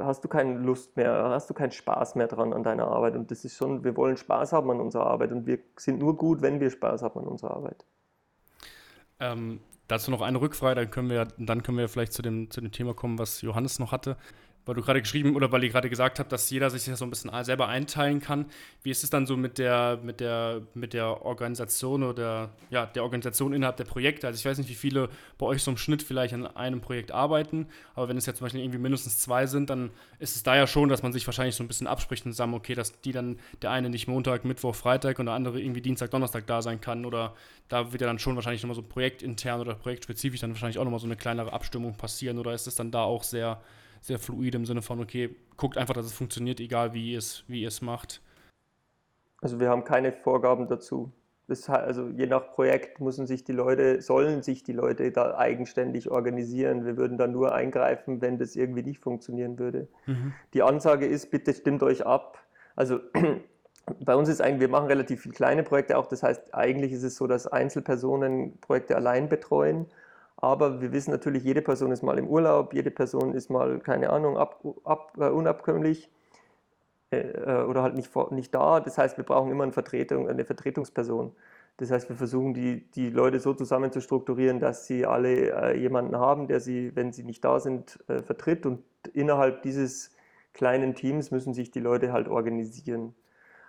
hast 0.00 0.24
du 0.24 0.28
keine 0.28 0.58
Lust 0.58 0.96
mehr, 0.96 1.12
hast 1.28 1.50
du 1.50 1.54
keinen 1.54 1.70
Spaß 1.70 2.14
mehr 2.14 2.28
dran 2.28 2.54
an 2.54 2.62
deiner 2.62 2.88
Arbeit. 2.88 3.14
Und 3.14 3.30
das 3.30 3.44
ist 3.44 3.56
schon, 3.56 3.84
wir 3.84 3.94
wollen 3.96 4.16
Spaß 4.16 4.54
haben 4.54 4.70
an 4.70 4.80
unserer 4.80 5.06
Arbeit 5.06 5.32
und 5.32 5.46
wir 5.46 5.58
sind 5.76 5.98
nur 5.98 6.16
gut, 6.16 6.40
wenn 6.40 6.60
wir 6.60 6.70
Spaß 6.70 7.02
haben 7.02 7.20
an 7.20 7.26
unserer 7.26 7.50
Arbeit. 7.50 7.84
Ähm, 9.20 9.60
dazu 9.86 10.10
noch 10.10 10.22
eine 10.22 10.40
Rückfrage, 10.40 10.76
dann 10.76 10.90
können 10.90 11.10
wir, 11.10 11.28
dann 11.38 11.62
können 11.62 11.76
wir 11.76 11.88
vielleicht 11.88 12.14
zu 12.14 12.22
dem, 12.22 12.50
zu 12.50 12.62
dem 12.62 12.72
Thema 12.72 12.94
kommen, 12.94 13.18
was 13.18 13.42
Johannes 13.42 13.78
noch 13.78 13.92
hatte 13.92 14.16
weil 14.66 14.74
du 14.74 14.82
gerade 14.82 15.00
geschrieben 15.00 15.36
oder 15.36 15.50
weil 15.52 15.62
ihr 15.62 15.70
gerade 15.70 15.88
gesagt 15.88 16.18
habt, 16.18 16.32
dass 16.32 16.50
jeder 16.50 16.68
sich 16.70 16.84
das 16.84 16.98
so 16.98 17.06
ein 17.06 17.10
bisschen 17.10 17.30
selber 17.44 17.68
einteilen 17.68 18.20
kann. 18.20 18.46
Wie 18.82 18.90
ist 18.90 19.04
es 19.04 19.10
dann 19.10 19.24
so 19.24 19.36
mit 19.36 19.58
der, 19.58 20.00
mit 20.02 20.18
der, 20.18 20.62
mit 20.74 20.92
der 20.92 21.24
Organisation 21.24 22.02
oder 22.02 22.50
ja, 22.68 22.84
der 22.84 23.04
Organisation 23.04 23.52
innerhalb 23.52 23.76
der 23.76 23.84
Projekte? 23.84 24.26
Also 24.26 24.38
ich 24.38 24.44
weiß 24.44 24.58
nicht, 24.58 24.68
wie 24.68 24.74
viele 24.74 25.08
bei 25.38 25.46
euch 25.46 25.62
so 25.62 25.70
im 25.70 25.76
Schnitt 25.76 26.02
vielleicht 26.02 26.34
an 26.34 26.46
einem 26.46 26.80
Projekt 26.80 27.12
arbeiten, 27.12 27.68
aber 27.94 28.08
wenn 28.08 28.16
es 28.16 28.26
jetzt 28.26 28.38
zum 28.38 28.46
Beispiel 28.46 28.60
irgendwie 28.60 28.80
mindestens 28.80 29.18
zwei 29.18 29.46
sind, 29.46 29.70
dann 29.70 29.90
ist 30.18 30.34
es 30.34 30.42
da 30.42 30.56
ja 30.56 30.66
schon, 30.66 30.88
dass 30.88 31.02
man 31.02 31.12
sich 31.12 31.26
wahrscheinlich 31.26 31.54
so 31.54 31.62
ein 31.62 31.68
bisschen 31.68 31.86
abspricht 31.86 32.26
und 32.26 32.32
sagt, 32.32 32.52
okay, 32.52 32.74
dass 32.74 33.00
die 33.00 33.12
dann 33.12 33.38
der 33.62 33.70
eine 33.70 33.88
nicht 33.88 34.08
Montag, 34.08 34.44
Mittwoch, 34.44 34.74
Freitag 34.74 35.20
und 35.20 35.26
der 35.26 35.34
andere 35.36 35.60
irgendwie 35.60 35.80
Dienstag, 35.80 36.10
Donnerstag 36.10 36.46
da 36.48 36.60
sein 36.60 36.80
kann 36.80 37.04
oder 37.04 37.34
da 37.68 37.92
wird 37.92 38.00
ja 38.00 38.08
dann 38.08 38.18
schon 38.18 38.34
wahrscheinlich 38.34 38.62
nochmal 38.62 38.74
so 38.74 38.82
projektintern 38.82 39.60
oder 39.60 39.74
projektspezifisch 39.74 40.40
dann 40.40 40.50
wahrscheinlich 40.50 40.78
auch 40.78 40.84
nochmal 40.84 41.00
so 41.00 41.06
eine 41.06 41.16
kleinere 41.16 41.52
Abstimmung 41.52 41.96
passieren 41.96 42.38
oder 42.38 42.52
ist 42.52 42.66
es 42.66 42.74
dann 42.74 42.90
da 42.90 43.02
auch 43.02 43.22
sehr 43.22 43.60
sehr 44.00 44.18
fluid 44.18 44.54
im 44.54 44.66
Sinne 44.66 44.82
von, 44.82 45.00
okay, 45.00 45.34
guckt 45.56 45.76
einfach, 45.78 45.94
dass 45.94 46.06
es 46.06 46.12
funktioniert, 46.12 46.60
egal 46.60 46.94
wie 46.94 47.12
ihr 47.12 47.18
es, 47.18 47.44
wie 47.48 47.62
ihr 47.62 47.68
es 47.68 47.82
macht. 47.82 48.20
Also 49.40 49.60
wir 49.60 49.68
haben 49.68 49.84
keine 49.84 50.12
Vorgaben 50.12 50.68
dazu. 50.68 51.12
Das, 51.48 51.68
also 51.68 52.08
je 52.08 52.26
nach 52.26 52.52
Projekt 52.52 53.00
müssen 53.00 53.26
sich 53.26 53.44
die 53.44 53.52
Leute, 53.52 54.02
sollen 54.02 54.42
sich 54.42 54.64
die 54.64 54.72
Leute 54.72 55.12
da 55.12 55.36
eigenständig 55.36 56.10
organisieren. 56.10 56.84
Wir 56.84 56.96
würden 56.96 57.18
da 57.18 57.28
nur 57.28 57.54
eingreifen, 57.54 58.20
wenn 58.20 58.36
das 58.38 58.56
irgendwie 58.56 58.82
nicht 58.82 58.98
funktionieren 58.98 59.58
würde. 59.58 59.86
Mhm. 60.06 60.32
Die 60.54 60.62
Ansage 60.62 61.06
ist, 61.06 61.30
bitte 61.30 61.54
stimmt 61.54 61.84
euch 61.84 62.04
ab. 62.04 62.38
Also 62.74 62.98
bei 64.04 64.16
uns 64.16 64.28
ist 64.28 64.40
eigentlich, 64.40 64.62
wir 64.62 64.68
machen 64.68 64.88
relativ 64.88 65.22
viele 65.22 65.34
kleine 65.34 65.62
Projekte 65.62 65.96
auch. 65.98 66.06
Das 66.06 66.24
heißt, 66.24 66.52
eigentlich 66.52 66.90
ist 66.90 67.04
es 67.04 67.14
so, 67.14 67.28
dass 67.28 67.46
Einzelpersonen 67.46 68.58
Projekte 68.60 68.96
allein 68.96 69.28
betreuen 69.28 69.86
aber 70.36 70.80
wir 70.80 70.92
wissen 70.92 71.10
natürlich, 71.10 71.44
jede 71.44 71.62
Person 71.62 71.92
ist 71.92 72.02
mal 72.02 72.18
im 72.18 72.28
Urlaub, 72.28 72.74
jede 72.74 72.90
Person 72.90 73.32
ist 73.32 73.50
mal, 73.50 73.78
keine 73.80 74.10
Ahnung, 74.10 74.36
ab, 74.36 74.62
ab, 74.84 75.12
äh, 75.18 75.28
unabkömmlich 75.28 76.10
äh, 77.10 77.18
äh, 77.18 77.64
oder 77.64 77.82
halt 77.82 77.94
nicht, 77.94 78.10
nicht 78.32 78.54
da. 78.54 78.80
Das 78.80 78.98
heißt, 78.98 79.16
wir 79.16 79.24
brauchen 79.24 79.50
immer 79.50 79.64
eine, 79.64 79.72
Vertretung, 79.72 80.28
eine 80.28 80.44
Vertretungsperson. 80.44 81.32
Das 81.78 81.90
heißt, 81.90 82.08
wir 82.08 82.16
versuchen 82.16 82.54
die, 82.54 82.90
die 82.92 83.10
Leute 83.10 83.38
so 83.40 83.54
zusammen 83.54 83.92
zu 83.92 84.00
strukturieren, 84.00 84.60
dass 84.60 84.86
sie 84.86 85.06
alle 85.06 85.50
äh, 85.52 85.78
jemanden 85.78 86.16
haben, 86.16 86.48
der 86.48 86.60
sie, 86.60 86.94
wenn 86.96 87.12
sie 87.12 87.22
nicht 87.22 87.44
da 87.44 87.60
sind, 87.60 87.98
äh, 88.08 88.22
vertritt. 88.22 88.66
Und 88.66 88.82
innerhalb 89.12 89.62
dieses 89.62 90.14
kleinen 90.52 90.94
Teams 90.94 91.30
müssen 91.30 91.54
sich 91.54 91.70
die 91.70 91.80
Leute 91.80 92.12
halt 92.12 92.28
organisieren. 92.28 93.14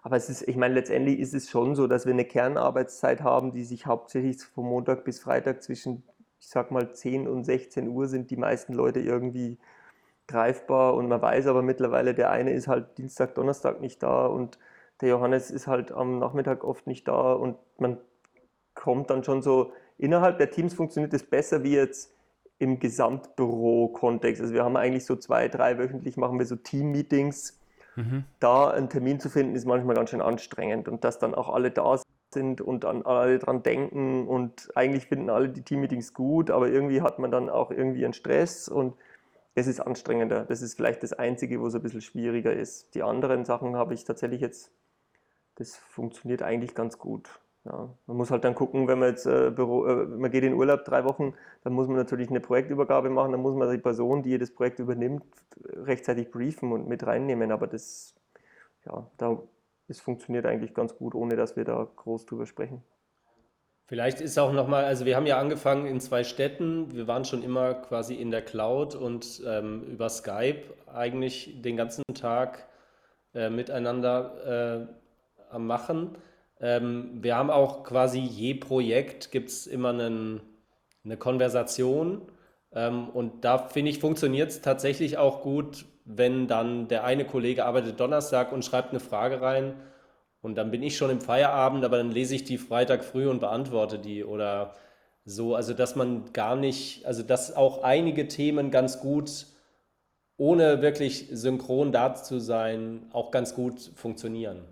Aber 0.04 0.16
es 0.16 0.30
ist, 0.30 0.48
ich 0.48 0.56
meine, 0.56 0.74
letztendlich 0.74 1.20
ist 1.20 1.34
es 1.34 1.50
schon 1.50 1.76
so, 1.76 1.88
dass 1.88 2.06
wir 2.06 2.14
eine 2.14 2.26
Kernarbeitszeit 2.26 3.22
haben, 3.22 3.52
die 3.52 3.66
sich 3.66 3.86
hauptsächlich 3.86 4.42
vom 4.44 4.68
Montag 4.68 5.04
bis 5.04 5.20
Freitag 5.20 5.62
zwischen 5.64 6.04
ich 6.39 6.47
sag 6.47 6.71
mal 6.71 6.93
10 6.93 7.28
und 7.28 7.43
16 7.43 7.88
Uhr 7.88 8.08
sind 8.08 8.32
die 8.32 8.38
meisten 8.38 8.73
Leute 8.73 9.00
irgendwie 9.00 9.58
greifbar 10.28 10.95
und 10.95 11.08
man 11.08 11.21
weiß 11.21 11.47
aber 11.47 11.62
mittlerweile, 11.62 12.13
der 12.13 12.32
eine 12.32 12.52
ist 12.52 12.67
halt 12.67 12.97
Dienstag, 12.97 13.36
Donnerstag 13.36 13.82
nicht 13.82 14.04
da 14.04 14.26
und 14.26 14.60
der 15.02 15.10
Johannes 15.10 15.52
ist 15.52 15.67
halt 15.67 15.91
am 15.91 16.19
Nachmittag 16.19 16.63
oft 16.63 16.88
nicht 16.88 17.08
da 17.08 17.34
und 17.34 17.58
man 17.78 17.97
kommt 18.73 19.10
dann 19.10 19.23
schon 19.23 19.41
so, 19.41 19.71
innerhalb 19.97 20.38
der 20.38 20.52
Teams 20.52 20.73
funktioniert 20.73 21.13
es 21.13 21.23
besser 21.23 21.63
wie 21.63 21.76
jetzt 21.76 22.13
im 22.60 22.80
Gesamtbüro-Kontext. 22.80 24.41
Also 24.41 24.54
wir 24.54 24.63
haben 24.63 24.78
eigentlich 24.78 25.06
so 25.06 25.15
zwei, 25.15 25.47
drei 25.47 25.78
wöchentlich 25.78 26.17
machen 26.17 26.39
wir 26.39 26.45
so 26.45 26.56
Team-Meetings. 26.56 27.60
Mhm. 27.95 28.26
Da 28.39 28.69
einen 28.69 28.89
Termin 28.89 29.19
zu 29.19 29.30
finden, 29.30 29.56
ist 29.56 29.65
manchmal 29.65 29.95
ganz 29.95 30.12
schön 30.12 30.21
anstrengend 30.21 30.88
und 30.88 31.04
dass 31.04 31.19
dann 31.19 31.34
auch 31.34 31.50
alle 31.50 31.71
da 31.71 31.97
sind 32.38 32.62
und 32.62 32.86
an 32.86 33.04
alle 33.04 33.39
dran 33.39 33.63
denken 33.63 34.28
und 34.28 34.69
eigentlich 34.76 35.08
finden 35.08 35.30
alle 35.30 35.50
die 35.50 35.63
Teammeetings 35.63 36.13
gut, 36.13 36.52
aber 36.52 36.69
irgendwie 36.69 37.02
hat 37.02 37.19
man 37.19 37.32
dann 37.32 37.50
auch 37.50 37.71
irgendwie 37.71 38.06
einen 38.06 38.13
Stress 38.13 38.69
und 38.69 38.93
es 39.56 39.65
ist 39.65 39.80
anstrengender. 39.80 40.45
Das 40.45 40.62
ist 40.62 40.76
vielleicht 40.76 41.02
das 41.02 41.13
Einzige, 41.13 41.60
wo 41.60 41.67
es 41.67 41.73
ein 41.76 41.82
bisschen 41.82 42.02
schwieriger 42.02 42.54
ist. 42.54 42.93
Die 42.93 43.02
anderen 43.02 43.43
Sachen 43.43 43.76
habe 43.76 43.95
ich 43.95 44.04
tatsächlich 44.04 44.41
jetzt, 44.41 44.71
das 45.56 45.76
funktioniert 45.78 46.43
eigentlich 46.43 46.76
ganz 46.76 47.00
gut. 47.00 47.39
Ja, 47.65 47.89
man 48.06 48.17
muss 48.17 48.32
halt 48.32 48.43
dann 48.43 48.56
gucken, 48.56 48.88
wenn 48.88 49.00
man 49.00 49.10
jetzt 49.10 49.26
äh, 49.26 49.52
Büro, 49.52 49.86
äh, 49.88 50.06
man 50.06 50.32
geht 50.32 50.43
in 50.43 50.54
Urlaub 50.54 50.86
drei 50.86 51.04
Wochen, 51.06 51.34
dann 51.63 51.73
muss 51.73 51.88
man 51.88 51.97
natürlich 51.97 52.30
eine 52.30 52.39
Projektübergabe 52.39 53.10
machen, 53.10 53.32
dann 53.32 53.41
muss 53.41 53.56
man 53.56 53.69
die 53.71 53.80
Person, 53.80 54.21
die 54.23 54.38
das 54.38 54.52
Projekt 54.52 54.80
übernimmt, 54.80 55.23
rechtzeitig 55.73 56.32
briefen 56.32 56.71
und 56.71 56.88
mit 56.88 57.06
reinnehmen. 57.06 57.52
Aber 57.52 57.67
das, 57.67 58.15
ja, 58.86 59.10
da 59.17 59.41
es 59.88 60.00
funktioniert 60.00 60.45
eigentlich 60.45 60.73
ganz 60.73 60.95
gut, 60.95 61.15
ohne 61.15 61.36
dass 61.36 61.56
wir 61.56 61.65
da 61.65 61.88
groß 61.95 62.26
drüber 62.26 62.45
sprechen. 62.45 62.84
Vielleicht 63.86 64.19
ist 64.19 64.38
auch 64.38 64.52
nochmal, 64.52 64.84
also 64.84 65.06
wir 65.06 65.15
haben 65.15 65.26
ja 65.26 65.39
angefangen 65.39 65.86
in 65.86 66.02
zwei 66.02 66.26
Städten, 66.26 66.93
wir 66.93 67.08
waren 67.08 67.23
schon 67.23 67.41
immer 67.41 67.73
quasi 67.73 68.15
in 68.15 68.32
der 68.32 68.41
Cloud 68.41 68.95
und 68.95 69.41
ähm, 69.47 69.84
über 69.84 70.10
Skype 70.10 70.63
eigentlich 70.93 71.62
den 71.62 71.78
ganzen 71.78 72.04
Tag 72.13 72.67
äh, 73.34 73.50
miteinander 73.50 74.89
äh, 74.89 75.54
am 75.54 75.67
Machen. 75.67 76.17
Ähm, 76.60 77.19
wir 77.21 77.38
haben 77.38 77.50
auch 77.50 77.86
quasi 77.86 78.19
je 78.19 78.56
Projekt 78.56 79.32
gibt 79.32 79.50
es 79.50 79.67
immer 79.67 79.89
einen, 79.91 80.41
eine 81.06 81.15
Konversation 81.15 82.23
ähm, 82.73 83.08
und 83.10 83.45
da 83.45 83.58
finde 83.58 83.91
ich, 83.91 84.00
funktioniert 84.00 84.50
es 84.50 84.62
tatsächlich 84.62 85.17
auch 85.17 85.41
gut, 85.41 85.86
wenn 86.08 86.48
dann 86.48 86.88
der 86.88 87.04
eine 87.04 87.26
Kollege 87.26 87.65
arbeitet 87.65 88.00
Donnerstag 88.00 88.52
und 88.52 88.63
schreibt 88.63 88.91
eine 88.91 89.00
Frage 89.00 89.41
rein 89.41 89.76
und 90.41 90.56
dann 90.56 90.72
bin 90.72 90.82
ich 90.82 90.98
schon 90.98 91.12
im 91.12 91.22
Feierabend, 91.22 91.84
aber 91.84 91.98
dann 91.98 92.12
lese 92.12 92.36
ich 92.36 92.46
die 92.46 92.58
Freitag 92.58 93.04
früh 93.04 93.28
und 93.28 93.39
beantworte 93.39 94.00
die 94.00 94.24
oder 94.24 94.74
so. 95.26 95.56
Also, 95.56 95.74
dass 95.74 95.96
man 95.96 96.32
gar 96.32 96.56
nicht, 96.56 97.06
also 97.06 97.24
dass 97.24 97.56
auch 97.56 97.84
einige 97.84 98.28
Themen 98.30 98.72
ganz 98.72 99.00
gut, 99.00 99.48
ohne 100.38 100.82
wirklich 100.82 101.28
synchron 101.32 101.91
da 101.91 102.15
zu 102.15 102.39
sein, 102.39 103.08
auch 103.12 103.32
ganz 103.32 103.54
gut 103.56 103.91
funktionieren. 103.96 104.63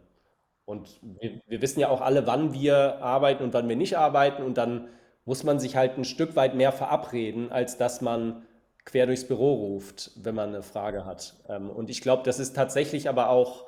Und 0.64 1.00
wir, 1.02 1.42
wir 1.48 1.62
wissen 1.62 1.80
ja 1.82 1.90
auch 1.90 2.02
alle, 2.02 2.26
wann 2.26 2.54
wir 2.54 3.02
arbeiten 3.02 3.44
und 3.44 3.54
wann 3.54 3.68
wir 3.68 3.76
nicht 3.76 3.98
arbeiten 3.98 4.44
und 4.44 4.58
dann 4.58 4.88
muss 5.26 5.44
man 5.44 5.60
sich 5.60 5.76
halt 5.76 5.98
ein 5.98 6.06
Stück 6.06 6.36
weit 6.36 6.56
mehr 6.56 6.72
verabreden, 6.72 7.52
als 7.52 7.78
dass 7.78 8.00
man 8.02 8.45
quer 8.86 9.08
durchs 9.08 9.28
Büro 9.28 9.54
ruft, 9.54 10.12
wenn 10.16 10.36
man 10.36 10.50
eine 10.50 10.64
Frage 10.64 11.06
hat. 11.06 11.36
Ähm, 11.50 11.70
und 11.70 11.90
ich 11.90 12.02
glaube, 12.02 12.24
das 12.24 12.40
ist 12.40 12.56
tatsächlich 12.56 13.10
aber 13.10 13.30
auch 13.30 13.66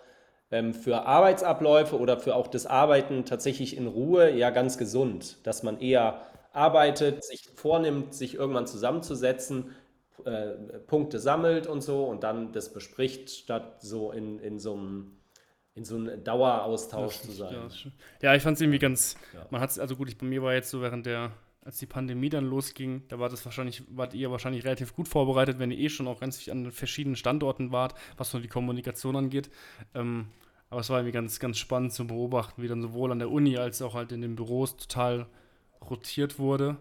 ähm, 0.51 0.73
für 0.73 1.06
Arbeitsabläufe 1.06 1.99
oder 1.99 2.19
für 2.19 2.36
auch 2.36 2.47
das 2.47 2.65
Arbeiten 2.65 3.25
tatsächlich 3.25 3.75
in 3.75 3.88
Ruhe 3.88 4.32
ja 4.32 4.49
ganz 4.51 4.77
gesund, 4.77 5.45
dass 5.45 5.63
man 5.63 5.80
eher 5.80 6.21
arbeitet, 6.53 7.23
sich 7.23 7.49
vornimmt, 7.56 8.13
sich 8.13 8.36
irgendwann 8.36 8.67
zusammenzusetzen, 8.67 9.75
äh, 10.25 10.51
Punkte 10.88 11.19
sammelt 11.19 11.67
und 11.67 11.82
so 11.82 12.06
und 12.06 12.23
dann 12.23 12.53
das 12.53 12.71
bespricht, 12.73 13.30
statt 13.30 13.82
so 13.82 14.12
in, 14.12 14.39
in 14.39 14.60
so 14.60 14.73
einem 14.73 15.13
in 15.75 15.86
so 15.86 15.95
einem 15.95 16.23
Daueraustausch 16.23 17.21
zu 17.21 17.32
sein. 17.32 17.53
Ja, 17.53 17.91
ja 18.21 18.36
ich 18.36 18.41
fand 18.41 18.56
es 18.56 18.62
irgendwie 18.62 18.80
ganz, 18.80 19.15
ja. 19.32 19.45
man 19.51 19.62
hat 19.62 19.69
es, 19.69 19.77
also 19.77 19.95
gut, 19.95 20.10
ich, 20.10 20.17
bei 20.17 20.25
mir 20.25 20.41
war 20.41 20.56
jetzt 20.56 20.71
so 20.71 20.82
während 20.82 21.06
der, 21.06 21.32
als 21.67 21.80
die 21.80 21.86
Pandemie 21.86 22.30
dann 22.30 22.45
losging, 22.45 23.03
da 23.10 23.19
war 23.19 23.27
das 23.27 23.43
wahrscheinlich, 23.43 23.84
wart 23.89 24.13
ihr 24.13 24.32
wahrscheinlich 24.32 24.63
relativ 24.63 24.95
gut 24.95 25.10
vorbereitet, 25.10 25.60
wenn 25.60 25.69
ihr 25.69 25.77
eh 25.77 25.89
schon 25.89 26.08
auch 26.08 26.21
ganz 26.21 26.47
an 26.47 26.71
verschiedenen 26.71 27.17
Standorten 27.17 27.73
wart, 27.73 27.93
was 28.15 28.32
so 28.32 28.39
die 28.39 28.47
Kommunikation 28.47 29.17
angeht. 29.17 29.49
Ähm, 29.93 30.27
aber 30.69 30.80
es 30.80 30.89
war 30.89 30.99
irgendwie 30.99 31.12
ganz, 31.12 31.39
ganz 31.39 31.58
spannend 31.58 31.91
zu 31.91 32.08
beobachten, 32.08 32.62
wie 32.62 32.69
dann 32.69 32.82
sowohl 32.82 33.12
an 33.12 33.19
der 33.19 33.30
Uni 33.30 33.58
als 33.58 33.82
auch 33.82 33.95
halt 33.95 34.13
in 34.13 34.21
den 34.21 34.38
Büros 34.38 34.77
total 34.77 35.27
rotiert 35.82 36.39
wurde. 36.39 36.77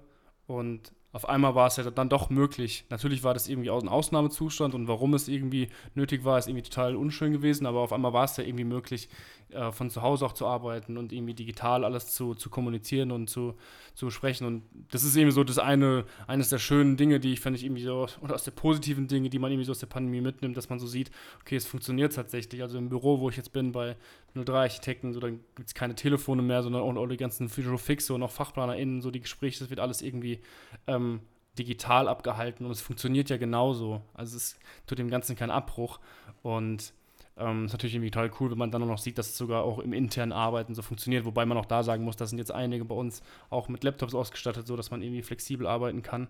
Und 0.46 0.92
auf 1.16 1.26
einmal 1.30 1.54
war 1.54 1.66
es 1.66 1.76
ja 1.76 1.90
dann 1.90 2.10
doch 2.10 2.28
möglich. 2.28 2.84
Natürlich 2.90 3.24
war 3.24 3.32
das 3.32 3.48
irgendwie 3.48 3.70
ein 3.70 3.88
Ausnahmezustand 3.88 4.74
und 4.74 4.86
warum 4.86 5.14
es 5.14 5.28
irgendwie 5.28 5.70
nötig 5.94 6.26
war, 6.26 6.38
ist 6.38 6.46
irgendwie 6.46 6.64
total 6.64 6.94
unschön 6.94 7.32
gewesen, 7.32 7.64
aber 7.64 7.80
auf 7.80 7.94
einmal 7.94 8.12
war 8.12 8.24
es 8.24 8.36
ja 8.36 8.44
irgendwie 8.44 8.64
möglich, 8.64 9.08
äh, 9.48 9.72
von 9.72 9.88
zu 9.88 10.02
Hause 10.02 10.26
auch 10.26 10.34
zu 10.34 10.46
arbeiten 10.46 10.98
und 10.98 11.14
irgendwie 11.14 11.32
digital 11.32 11.86
alles 11.86 12.14
zu, 12.14 12.34
zu 12.34 12.50
kommunizieren 12.50 13.12
und 13.12 13.30
zu, 13.30 13.54
zu 13.94 14.04
besprechen. 14.04 14.46
Und 14.46 14.64
das 14.90 15.04
ist 15.04 15.16
eben 15.16 15.30
so 15.30 15.42
das 15.42 15.58
eine, 15.58 16.04
eines 16.26 16.50
der 16.50 16.58
schönen 16.58 16.98
Dinge, 16.98 17.18
die 17.18 17.32
ich, 17.32 17.40
finde 17.40 17.58
ich, 17.58 17.64
irgendwie 17.64 17.84
so, 17.84 18.08
oder 18.20 18.34
aus 18.34 18.44
der 18.44 18.50
positiven 18.50 19.08
Dinge, 19.08 19.30
die 19.30 19.38
man 19.38 19.50
irgendwie 19.50 19.64
so 19.64 19.72
aus 19.72 19.78
der 19.78 19.86
Pandemie 19.86 20.20
mitnimmt, 20.20 20.54
dass 20.54 20.68
man 20.68 20.78
so 20.78 20.86
sieht, 20.86 21.10
okay, 21.40 21.56
es 21.56 21.64
funktioniert 21.64 22.14
tatsächlich. 22.14 22.60
Also 22.60 22.76
im 22.76 22.90
Büro, 22.90 23.20
wo 23.20 23.30
ich 23.30 23.38
jetzt 23.38 23.54
bin, 23.54 23.72
bei 23.72 23.96
03 24.44 24.52
Architekten, 24.52 25.12
so, 25.12 25.20
dann 25.20 25.40
gibt 25.54 25.68
es 25.68 25.74
keine 25.74 25.94
Telefone 25.94 26.42
mehr, 26.42 26.62
sondern 26.62 26.82
auch, 26.82 27.06
die 27.06 27.16
ganzen 27.16 27.54
Visual 27.54 27.78
Fixe 27.78 28.14
und 28.14 28.22
auch 28.22 28.30
FachplanerInnen, 28.30 29.00
so 29.00 29.10
die 29.10 29.20
Gespräche, 29.20 29.60
das 29.60 29.70
wird 29.70 29.80
alles 29.80 30.02
irgendwie 30.02 30.40
ähm, 30.86 31.20
digital 31.58 32.08
abgehalten 32.08 32.66
und 32.66 32.72
es 32.72 32.80
funktioniert 32.80 33.30
ja 33.30 33.36
genauso. 33.36 34.02
Also 34.14 34.36
es 34.36 34.58
tut 34.86 34.98
dem 34.98 35.10
Ganzen 35.10 35.36
keinen 35.36 35.50
Abbruch 35.50 36.00
und 36.42 36.92
ähm, 37.38 37.66
ist 37.66 37.72
natürlich 37.72 37.94
irgendwie 37.94 38.10
total 38.10 38.30
cool, 38.40 38.50
wenn 38.50 38.58
man 38.58 38.70
dann 38.70 38.86
noch 38.86 38.98
sieht, 38.98 39.18
dass 39.18 39.28
es 39.28 39.36
sogar 39.36 39.64
auch 39.64 39.78
im 39.78 39.92
internen 39.92 40.32
Arbeiten 40.32 40.74
so 40.74 40.82
funktioniert, 40.82 41.24
wobei 41.24 41.44
man 41.44 41.58
auch 41.58 41.66
da 41.66 41.82
sagen 41.82 42.04
muss, 42.04 42.16
da 42.16 42.26
sind 42.26 42.38
jetzt 42.38 42.52
einige 42.52 42.84
bei 42.84 42.94
uns 42.94 43.22
auch 43.50 43.68
mit 43.68 43.84
Laptops 43.84 44.14
ausgestattet, 44.14 44.66
so 44.66 44.76
dass 44.76 44.90
man 44.90 45.02
irgendwie 45.02 45.22
flexibel 45.22 45.66
arbeiten 45.66 46.02
kann. 46.02 46.28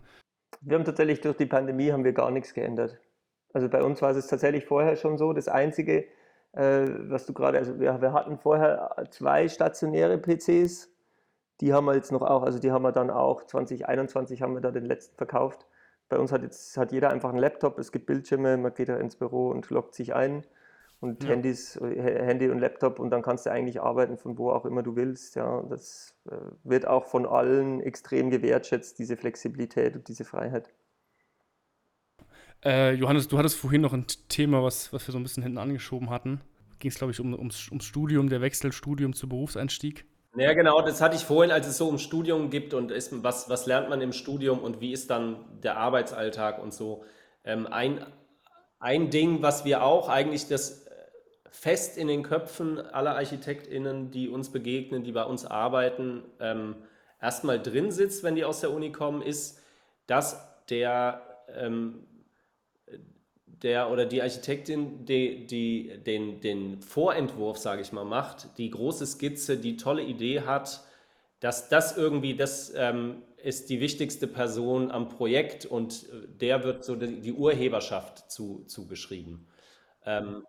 Wir 0.61 0.77
haben 0.77 0.85
tatsächlich 0.85 1.21
durch 1.21 1.37
die 1.37 1.47
Pandemie 1.47 1.93
haben 1.93 2.05
wir 2.05 2.13
gar 2.13 2.31
nichts 2.31 2.55
geändert. 2.55 2.99
Also 3.53 3.69
bei 3.69 3.83
uns 3.83 4.03
war 4.03 4.11
es 4.11 4.27
tatsächlich 4.27 4.65
vorher 4.65 4.97
schon 4.97 5.17
so. 5.17 5.33
Das 5.33 5.49
Einzige, 5.49 6.07
was 6.57 7.27
du 7.27 7.33
gerade, 7.33 7.59
also 7.59 7.79
wir, 7.79 8.01
wir 8.01 8.13
hatten 8.13 8.39
vorher 8.39 8.95
zwei 9.11 9.49
stationäre 9.49 10.19
PCs, 10.19 10.91
die 11.61 11.73
haben 11.73 11.87
wir 11.87 11.95
jetzt 11.95 12.13
noch 12.13 12.23
auch, 12.23 12.43
also 12.43 12.59
die 12.59 12.73
haben 12.73 12.83
wir 12.83 12.93
dann 12.93 13.11
auch 13.11 13.45
2021 13.45 14.43
haben 14.43 14.55
wir 14.55 14.61
da 14.61 14.71
den 14.71 14.85
letzten 14.85 15.17
verkauft. 15.17 15.67
Bei 16.09 16.19
uns 16.19 16.33
hat 16.33 16.43
jetzt 16.43 16.77
hat 16.77 16.93
jeder 16.93 17.11
einfach 17.11 17.31
einen 17.31 17.39
Laptop, 17.39 17.79
es 17.79 17.93
gibt 17.93 18.07
Bildschirme, 18.07 18.57
man 18.57 18.75
geht 18.75 18.89
da 18.89 18.97
ins 18.97 19.17
Büro 19.17 19.49
und 19.49 19.69
loggt 19.71 19.95
sich 19.95 20.15
ein 20.15 20.45
und 21.01 21.25
ja. 21.25 21.31
Handys, 21.31 21.79
Handy 21.81 22.49
und 22.49 22.59
Laptop 22.59 22.99
und 22.99 23.11
dann 23.11 23.23
kannst 23.23 23.47
du 23.47 23.51
eigentlich 23.51 23.81
arbeiten 23.81 24.17
von 24.17 24.39
wo 24.39 24.51
auch 24.51 24.65
immer 24.65 24.83
du 24.83 24.97
willst. 24.97 25.37
Ja, 25.37 25.63
das 25.63 26.15
äh, 26.31 26.37
wird 26.65 26.87
auch 26.87 27.07
von 27.07 27.27
allen 27.27 27.81
extrem 27.81 28.31
gewertschätzt, 28.31 28.99
diese 28.99 29.17
Flexibilität 29.17 29.97
und 29.97 30.09
diese 30.09 30.25
Freiheit. 30.25 30.73
Äh, 32.65 32.95
Johannes, 32.95 33.29
du 33.29 33.39
hattest 33.39 33.57
vorhin 33.57 33.83
noch 33.83 33.93
ein 33.93 34.07
Thema, 34.29 34.63
was, 34.63 34.93
was 34.93 35.07
wir 35.07 35.13
so 35.13 35.19
ein 35.19 35.23
bisschen 35.23 35.43
hinten 35.43 35.59
angeschoben 35.59 36.11
hatten. 36.11 36.41
Ging 36.79 36.91
es, 36.91 36.99
glaube 36.99 37.13
ich, 37.13 37.21
um, 37.21 37.33
ums, 37.35 37.69
ums 37.69 37.85
Studium, 37.85 38.29
der 38.29 38.41
Wechsel 38.41 38.73
Studium 38.73 39.15
zu 39.15 39.29
Berufseinstieg? 39.29 40.05
Ja, 40.37 40.53
genau, 40.53 40.83
das 40.83 41.01
hatte 41.01 41.17
ich 41.17 41.25
vorhin, 41.25 41.51
als 41.51 41.67
es 41.67 41.79
so 41.79 41.89
um 41.89 41.99
Studium 41.99 42.51
gibt 42.51 42.75
und 42.75 42.91
ist, 42.91 43.23
was, 43.23 43.49
was 43.49 43.67
lernt 43.67 43.89
man 43.89 44.03
im 44.03 44.13
Studium 44.13 44.59
und 44.59 44.81
wie 44.81 44.93
ist 44.93 45.09
dann 45.11 45.45
der 45.63 45.79
Arbeitsalltag 45.79 46.63
und 46.63 46.75
so. 46.75 47.05
Ähm, 47.45 47.67
ein, 47.67 48.05
ein 48.79 49.09
Ding, 49.09 49.41
was 49.41 49.65
wir 49.65 49.83
auch 49.83 50.11
eigentlich 50.11 50.49
das 50.49 50.87
fest 51.57 51.97
in 51.97 52.09
den 52.09 52.23
Köpfen 52.23 52.79
aller 52.79 53.17
ArchitektInnen, 53.17 54.11
die 54.11 54.29
uns 54.29 54.53
begegnen, 54.53 55.05
die 55.05 55.13
bei 55.13 55.25
uns 55.25 55.47
arbeiten, 55.47 56.23
ähm, 56.39 56.77
erstmal 57.21 57.61
drin 57.61 57.91
sitzt, 57.91 58.23
wenn 58.25 58.35
die 58.35 58.45
aus 58.45 58.61
der 58.61 58.73
Uni 58.73 58.93
kommen, 58.93 59.23
ist, 59.23 59.63
dass 60.07 60.39
der, 60.69 61.23
ähm, 61.57 62.06
der 63.63 63.91
oder 63.91 64.07
die 64.07 64.23
Architektin 64.23 65.05
die, 65.05 65.47
die, 65.47 65.99
den, 66.05 66.41
den 66.41 66.81
Vorentwurf, 66.81 67.59
sage 67.59 67.83
ich 67.83 67.93
mal, 67.93 68.05
macht, 68.05 68.59
die 68.59 68.71
große 68.71 69.07
Skizze, 69.07 69.57
die 69.57 69.77
tolle 69.77 70.03
Idee 70.03 70.43
hat, 70.43 70.83
dass 71.41 71.69
das 71.69 71.97
irgendwie, 71.97 72.37
das 72.37 72.73
ähm, 72.75 73.23
ist 73.43 73.71
die 73.71 73.81
wichtigste 73.81 74.27
Person 74.27 74.91
am 74.91 75.09
Projekt 75.09 75.67
und 75.67 76.07
der 76.41 76.65
wird 76.65 76.85
so 76.85 76.97
die, 76.97 77.21
die 77.21 77.33
Urheberschaft 77.33 78.31
zu, 78.31 78.65
zugeschrieben. 78.67 79.47
Ähm, 80.05 80.45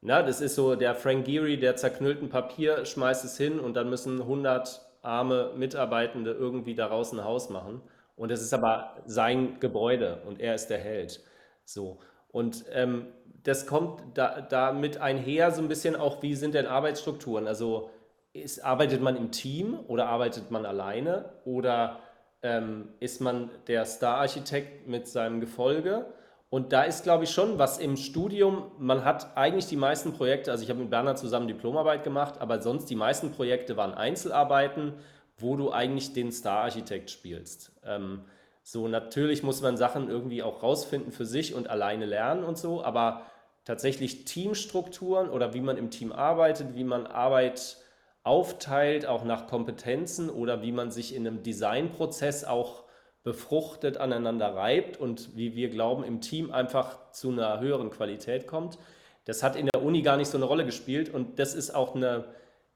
na, 0.00 0.22
das 0.22 0.40
ist 0.40 0.54
so 0.54 0.76
der 0.76 0.94
Frank 0.94 1.26
Geary, 1.26 1.58
der 1.58 1.76
zerknüllten 1.76 2.28
Papier, 2.28 2.84
schmeißt 2.84 3.24
es 3.24 3.36
hin 3.36 3.58
und 3.58 3.74
dann 3.74 3.90
müssen 3.90 4.20
100 4.20 4.80
arme 5.02 5.52
Mitarbeitende 5.56 6.32
irgendwie 6.32 6.74
daraus 6.74 7.12
ein 7.12 7.24
Haus 7.24 7.50
machen. 7.50 7.82
Und 8.16 8.30
es 8.30 8.42
ist 8.42 8.52
aber 8.52 8.96
sein 9.06 9.60
Gebäude 9.60 10.22
und 10.26 10.40
er 10.40 10.54
ist 10.54 10.68
der 10.68 10.78
Held. 10.78 11.20
So. 11.64 11.98
Und 12.30 12.64
ähm, 12.72 13.06
das 13.42 13.66
kommt 13.66 14.02
da, 14.14 14.40
damit 14.40 15.00
einher 15.00 15.50
so 15.50 15.62
ein 15.62 15.68
bisschen 15.68 15.96
auch, 15.96 16.22
wie 16.22 16.34
sind 16.34 16.54
denn 16.54 16.66
Arbeitsstrukturen? 16.66 17.46
Also 17.46 17.90
ist, 18.32 18.64
arbeitet 18.64 19.00
man 19.00 19.16
im 19.16 19.30
Team 19.30 19.78
oder 19.86 20.06
arbeitet 20.06 20.50
man 20.50 20.66
alleine 20.66 21.30
oder 21.44 22.00
ähm, 22.42 22.90
ist 23.00 23.20
man 23.20 23.50
der 23.66 23.84
Star-Architekt 23.84 24.86
mit 24.86 25.08
seinem 25.08 25.40
Gefolge? 25.40 26.06
Und 26.50 26.72
da 26.72 26.82
ist, 26.82 27.02
glaube 27.02 27.24
ich, 27.24 27.30
schon 27.30 27.58
was 27.58 27.78
im 27.78 27.96
Studium. 27.96 28.70
Man 28.78 29.04
hat 29.04 29.36
eigentlich 29.36 29.66
die 29.66 29.76
meisten 29.76 30.14
Projekte, 30.14 30.50
also 30.50 30.64
ich 30.64 30.70
habe 30.70 30.80
mit 30.80 30.90
Bernhard 30.90 31.18
zusammen 31.18 31.46
Diplomarbeit 31.46 32.04
gemacht, 32.04 32.40
aber 32.40 32.62
sonst 32.62 32.86
die 32.86 32.96
meisten 32.96 33.32
Projekte 33.32 33.76
waren 33.76 33.92
Einzelarbeiten, 33.92 34.94
wo 35.36 35.56
du 35.56 35.72
eigentlich 35.72 36.14
den 36.14 36.32
Star-Architekt 36.32 37.10
spielst. 37.10 37.72
Ähm, 37.84 38.22
so, 38.70 38.86
natürlich 38.86 39.42
muss 39.42 39.62
man 39.62 39.78
Sachen 39.78 40.10
irgendwie 40.10 40.42
auch 40.42 40.62
rausfinden 40.62 41.10
für 41.10 41.24
sich 41.24 41.54
und 41.54 41.70
alleine 41.70 42.04
lernen 42.04 42.44
und 42.44 42.58
so, 42.58 42.84
aber 42.84 43.22
tatsächlich 43.64 44.26
Teamstrukturen 44.26 45.30
oder 45.30 45.54
wie 45.54 45.62
man 45.62 45.78
im 45.78 45.88
Team 45.88 46.12
arbeitet, 46.12 46.74
wie 46.74 46.84
man 46.84 47.06
Arbeit 47.06 47.78
aufteilt, 48.24 49.06
auch 49.06 49.24
nach 49.24 49.46
Kompetenzen 49.46 50.28
oder 50.28 50.60
wie 50.60 50.72
man 50.72 50.90
sich 50.90 51.14
in 51.14 51.26
einem 51.26 51.42
Designprozess 51.42 52.44
auch 52.44 52.84
befruchtet 53.22 53.96
aneinander 53.96 54.54
reibt 54.54 54.98
und 54.98 55.34
wie 55.34 55.56
wir 55.56 55.70
glauben, 55.70 56.04
im 56.04 56.20
Team 56.20 56.50
einfach 56.52 57.10
zu 57.10 57.30
einer 57.30 57.60
höheren 57.60 57.88
Qualität 57.88 58.46
kommt. 58.46 58.78
Das 59.24 59.42
hat 59.42 59.56
in 59.56 59.70
der 59.72 59.82
Uni 59.82 60.02
gar 60.02 60.18
nicht 60.18 60.28
so 60.28 60.36
eine 60.36 60.44
Rolle 60.44 60.66
gespielt 60.66 61.08
und 61.08 61.38
das 61.38 61.54
ist 61.54 61.74
auch 61.74 61.94
eine 61.94 62.26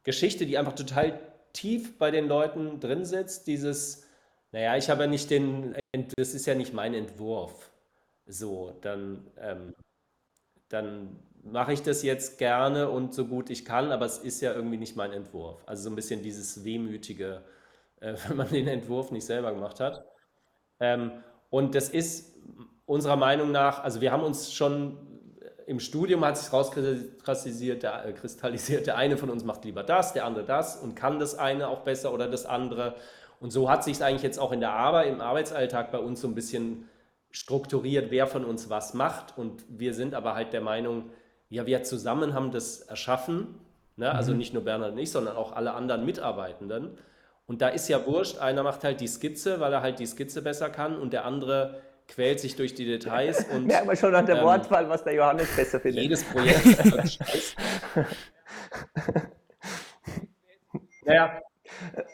Geschichte, 0.04 0.46
die 0.46 0.56
einfach 0.56 0.74
total 0.74 1.20
tief 1.52 1.98
bei 1.98 2.10
den 2.10 2.28
Leuten 2.28 2.80
drin 2.80 3.04
sitzt. 3.04 3.46
Dieses, 3.46 4.01
naja, 4.52 4.76
ich 4.76 4.90
habe 4.90 5.02
ja 5.04 5.08
nicht 5.08 5.30
den, 5.30 5.74
das 6.16 6.34
ist 6.34 6.46
ja 6.46 6.54
nicht 6.54 6.74
mein 6.74 6.94
Entwurf. 6.94 7.70
So, 8.26 8.78
dann, 8.82 9.26
ähm, 9.38 9.74
dann 10.68 11.18
mache 11.42 11.72
ich 11.72 11.82
das 11.82 12.02
jetzt 12.02 12.38
gerne 12.38 12.88
und 12.88 13.14
so 13.14 13.26
gut 13.26 13.50
ich 13.50 13.64
kann, 13.64 13.90
aber 13.90 14.06
es 14.06 14.18
ist 14.18 14.40
ja 14.40 14.52
irgendwie 14.54 14.76
nicht 14.76 14.94
mein 14.96 15.12
Entwurf. 15.12 15.62
Also 15.66 15.84
so 15.84 15.90
ein 15.90 15.96
bisschen 15.96 16.22
dieses 16.22 16.64
wehmütige, 16.64 17.42
äh, 18.00 18.14
wenn 18.28 18.36
man 18.36 18.48
den 18.48 18.68
Entwurf 18.68 19.10
nicht 19.10 19.26
selber 19.26 19.52
gemacht 19.52 19.80
hat. 19.80 20.06
Ähm, 20.80 21.12
und 21.50 21.74
das 21.74 21.88
ist 21.88 22.34
unserer 22.86 23.16
Meinung 23.16 23.52
nach, 23.52 23.82
also 23.82 24.00
wir 24.00 24.12
haben 24.12 24.22
uns 24.22 24.52
schon 24.52 24.98
im 25.66 25.80
Studium 25.80 26.24
hat 26.24 26.36
sich 26.36 26.52
rauskristallisiert, 26.52 27.82
der, 27.82 28.04
äh, 28.04 28.12
kristallisiert, 28.12 28.86
der 28.86 28.96
eine 28.96 29.16
von 29.16 29.30
uns 29.30 29.44
macht 29.44 29.64
lieber 29.64 29.82
das, 29.82 30.12
der 30.12 30.24
andere 30.24 30.44
das 30.44 30.76
und 30.76 30.94
kann 30.94 31.18
das 31.18 31.38
eine 31.38 31.68
auch 31.68 31.80
besser 31.80 32.12
oder 32.12 32.28
das 32.28 32.46
andere. 32.46 32.94
Und 33.42 33.50
so 33.50 33.68
hat 33.68 33.82
sich 33.82 33.94
es 33.94 34.02
eigentlich 34.02 34.22
jetzt 34.22 34.38
auch 34.38 34.52
in 34.52 34.60
der 34.60 34.70
Arbeit, 34.70 35.08
im 35.08 35.20
Arbeitsalltag 35.20 35.90
bei 35.90 35.98
uns 35.98 36.20
so 36.20 36.28
ein 36.28 36.34
bisschen 36.36 36.88
strukturiert, 37.32 38.12
wer 38.12 38.28
von 38.28 38.44
uns 38.44 38.70
was 38.70 38.94
macht. 38.94 39.36
Und 39.36 39.64
wir 39.68 39.94
sind 39.94 40.14
aber 40.14 40.36
halt 40.36 40.52
der 40.52 40.60
Meinung, 40.60 41.10
ja, 41.48 41.66
wir 41.66 41.82
zusammen 41.82 42.34
haben 42.34 42.52
das 42.52 42.82
erschaffen. 42.82 43.58
Ne? 43.96 44.14
Also 44.14 44.30
mhm. 44.30 44.38
nicht 44.38 44.54
nur 44.54 44.62
Bernhard 44.62 44.92
und 44.92 44.98
ich, 44.98 45.10
sondern 45.10 45.34
auch 45.34 45.50
alle 45.50 45.72
anderen 45.72 46.06
Mitarbeitenden. 46.06 46.96
Und 47.46 47.62
da 47.62 47.68
ist 47.68 47.88
ja 47.88 48.06
wurscht, 48.06 48.38
einer 48.38 48.62
macht 48.62 48.84
halt 48.84 49.00
die 49.00 49.08
Skizze, 49.08 49.58
weil 49.58 49.72
er 49.72 49.82
halt 49.82 49.98
die 49.98 50.06
Skizze 50.06 50.40
besser 50.40 50.70
kann 50.70 50.96
und 50.96 51.12
der 51.12 51.24
andere 51.24 51.80
quält 52.06 52.38
sich 52.38 52.54
durch 52.54 52.76
die 52.76 52.84
Details. 52.84 53.44
Und, 53.52 53.66
Merkt 53.66 53.86
man 53.86 53.96
schon 53.96 54.14
an 54.14 54.26
der 54.26 54.36
ähm, 54.36 54.44
Wortwahl, 54.44 54.88
was 54.88 55.02
der 55.02 55.14
Johannes 55.14 55.48
besser 55.56 55.80
findet. 55.80 56.02
Jedes 56.02 56.22
Projekt 56.22 56.64
ist 56.64 56.92
halt 56.92 57.10
scheiße. 57.10 57.56
naja. 61.04 61.40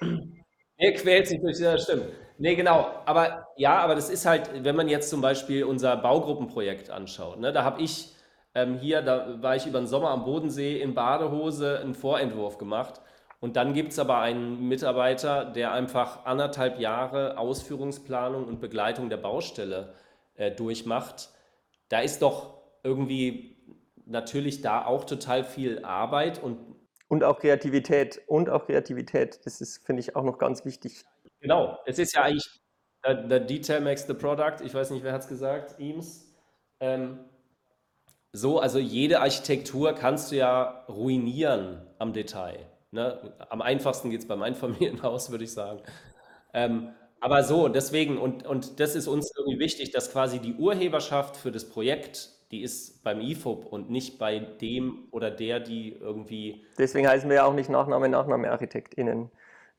Er 0.78 0.92
quält 0.92 1.26
sich 1.26 1.40
durch, 1.40 1.58
ja, 1.58 1.76
stimmt. 1.78 2.04
Nee, 2.38 2.54
genau. 2.54 2.86
Aber 3.04 3.48
ja, 3.56 3.78
aber 3.80 3.94
das 3.96 4.10
ist 4.10 4.26
halt, 4.26 4.64
wenn 4.64 4.76
man 4.76 4.88
jetzt 4.88 5.10
zum 5.10 5.20
Beispiel 5.20 5.64
unser 5.64 5.96
Baugruppenprojekt 5.96 6.90
anschaut, 6.90 7.40
ne, 7.40 7.52
da 7.52 7.64
habe 7.64 7.82
ich 7.82 8.14
ähm, 8.54 8.78
hier, 8.78 9.02
da 9.02 9.42
war 9.42 9.56
ich 9.56 9.66
über 9.66 9.80
den 9.80 9.88
Sommer 9.88 10.10
am 10.10 10.24
Bodensee 10.24 10.80
in 10.80 10.94
Badehose 10.94 11.80
einen 11.80 11.94
Vorentwurf 11.94 12.58
gemacht 12.58 13.00
und 13.40 13.56
dann 13.56 13.74
gibt 13.74 13.90
es 13.92 13.98
aber 13.98 14.20
einen 14.20 14.68
Mitarbeiter, 14.68 15.44
der 15.46 15.72
einfach 15.72 16.24
anderthalb 16.26 16.78
Jahre 16.78 17.38
Ausführungsplanung 17.38 18.44
und 18.46 18.60
Begleitung 18.60 19.08
der 19.10 19.16
Baustelle 19.16 19.94
äh, 20.36 20.52
durchmacht. 20.52 21.30
Da 21.88 22.00
ist 22.00 22.22
doch 22.22 22.54
irgendwie 22.84 23.56
natürlich 24.06 24.62
da 24.62 24.84
auch 24.86 25.04
total 25.04 25.44
viel 25.44 25.84
Arbeit 25.84 26.42
und 26.42 26.58
und 27.08 27.24
auch 27.24 27.38
Kreativität 27.38 28.20
und 28.26 28.50
auch 28.50 28.66
Kreativität. 28.66 29.40
Das 29.44 29.60
ist, 29.60 29.84
finde 29.84 30.00
ich, 30.00 30.14
auch 30.14 30.22
noch 30.22 30.38
ganz 30.38 30.64
wichtig. 30.64 31.04
Genau, 31.40 31.78
es 31.86 31.98
ist 31.98 32.14
ja 32.14 32.22
eigentlich 32.22 32.60
the, 33.04 33.40
detail 33.40 33.80
makes 33.80 34.06
the 34.06 34.14
product. 34.14 34.64
Ich 34.64 34.74
weiß 34.74 34.90
nicht, 34.90 35.02
wer 35.02 35.12
hat 35.12 35.22
es 35.22 35.28
gesagt, 35.28 35.80
Eames. 35.80 36.34
Ähm, 36.80 37.20
so, 38.32 38.60
also 38.60 38.78
jede 38.78 39.20
Architektur 39.20 39.94
kannst 39.94 40.30
du 40.30 40.36
ja 40.36 40.84
ruinieren 40.88 41.86
am 41.98 42.12
Detail. 42.12 42.66
Ne? 42.90 43.34
Am 43.48 43.62
einfachsten 43.62 44.10
geht 44.10 44.20
es 44.20 44.28
beim 44.28 44.42
Einfamilienhaus, 44.42 45.30
würde 45.30 45.44
ich 45.44 45.52
sagen. 45.52 45.80
Ähm, 46.52 46.94
aber 47.20 47.42
so, 47.42 47.68
deswegen, 47.68 48.18
und, 48.18 48.46
und 48.46 48.80
das 48.80 48.94
ist 48.94 49.08
uns 49.08 49.32
irgendwie 49.36 49.58
wichtig, 49.58 49.90
dass 49.90 50.12
quasi 50.12 50.38
die 50.38 50.54
Urheberschaft 50.54 51.36
für 51.36 51.50
das 51.50 51.68
Projekt, 51.68 52.30
die 52.50 52.62
ist 52.62 53.02
beim 53.04 53.20
IFOP 53.20 53.66
und 53.66 53.90
nicht 53.90 54.18
bei 54.18 54.38
dem 54.38 55.08
oder 55.10 55.30
der, 55.30 55.60
die 55.60 55.92
irgendwie. 56.00 56.64
Deswegen 56.78 57.06
heißen 57.06 57.28
wir 57.28 57.36
ja 57.36 57.44
auch 57.44 57.54
nicht 57.54 57.68
Nachname, 57.68 58.08
Nachname 58.08 58.50
ArchitektInnen. 58.50 59.30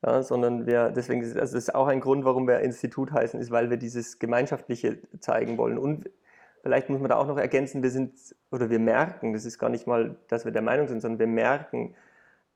Ja, 0.02 0.22
sondern 0.22 0.66
wir, 0.66 0.88
deswegen 0.88 1.22
also 1.22 1.38
das 1.38 1.52
ist 1.52 1.74
auch 1.74 1.86
ein 1.86 2.00
Grund, 2.00 2.24
warum 2.24 2.48
wir 2.48 2.60
Institut 2.60 3.12
heißen, 3.12 3.38
ist, 3.38 3.50
weil 3.50 3.68
wir 3.68 3.76
dieses 3.76 4.18
Gemeinschaftliche 4.18 4.98
zeigen 5.18 5.58
wollen. 5.58 5.76
Und 5.76 6.08
vielleicht 6.62 6.88
muss 6.88 7.00
man 7.00 7.10
da 7.10 7.16
auch 7.16 7.26
noch 7.26 7.36
ergänzen, 7.36 7.82
wir 7.82 7.90
sind, 7.90 8.14
oder 8.50 8.70
wir 8.70 8.78
merken, 8.78 9.34
das 9.34 9.44
ist 9.44 9.58
gar 9.58 9.68
nicht 9.68 9.86
mal, 9.86 10.16
dass 10.28 10.46
wir 10.46 10.52
der 10.52 10.62
Meinung 10.62 10.88
sind, 10.88 11.02
sondern 11.02 11.18
wir 11.18 11.26
merken, 11.26 11.94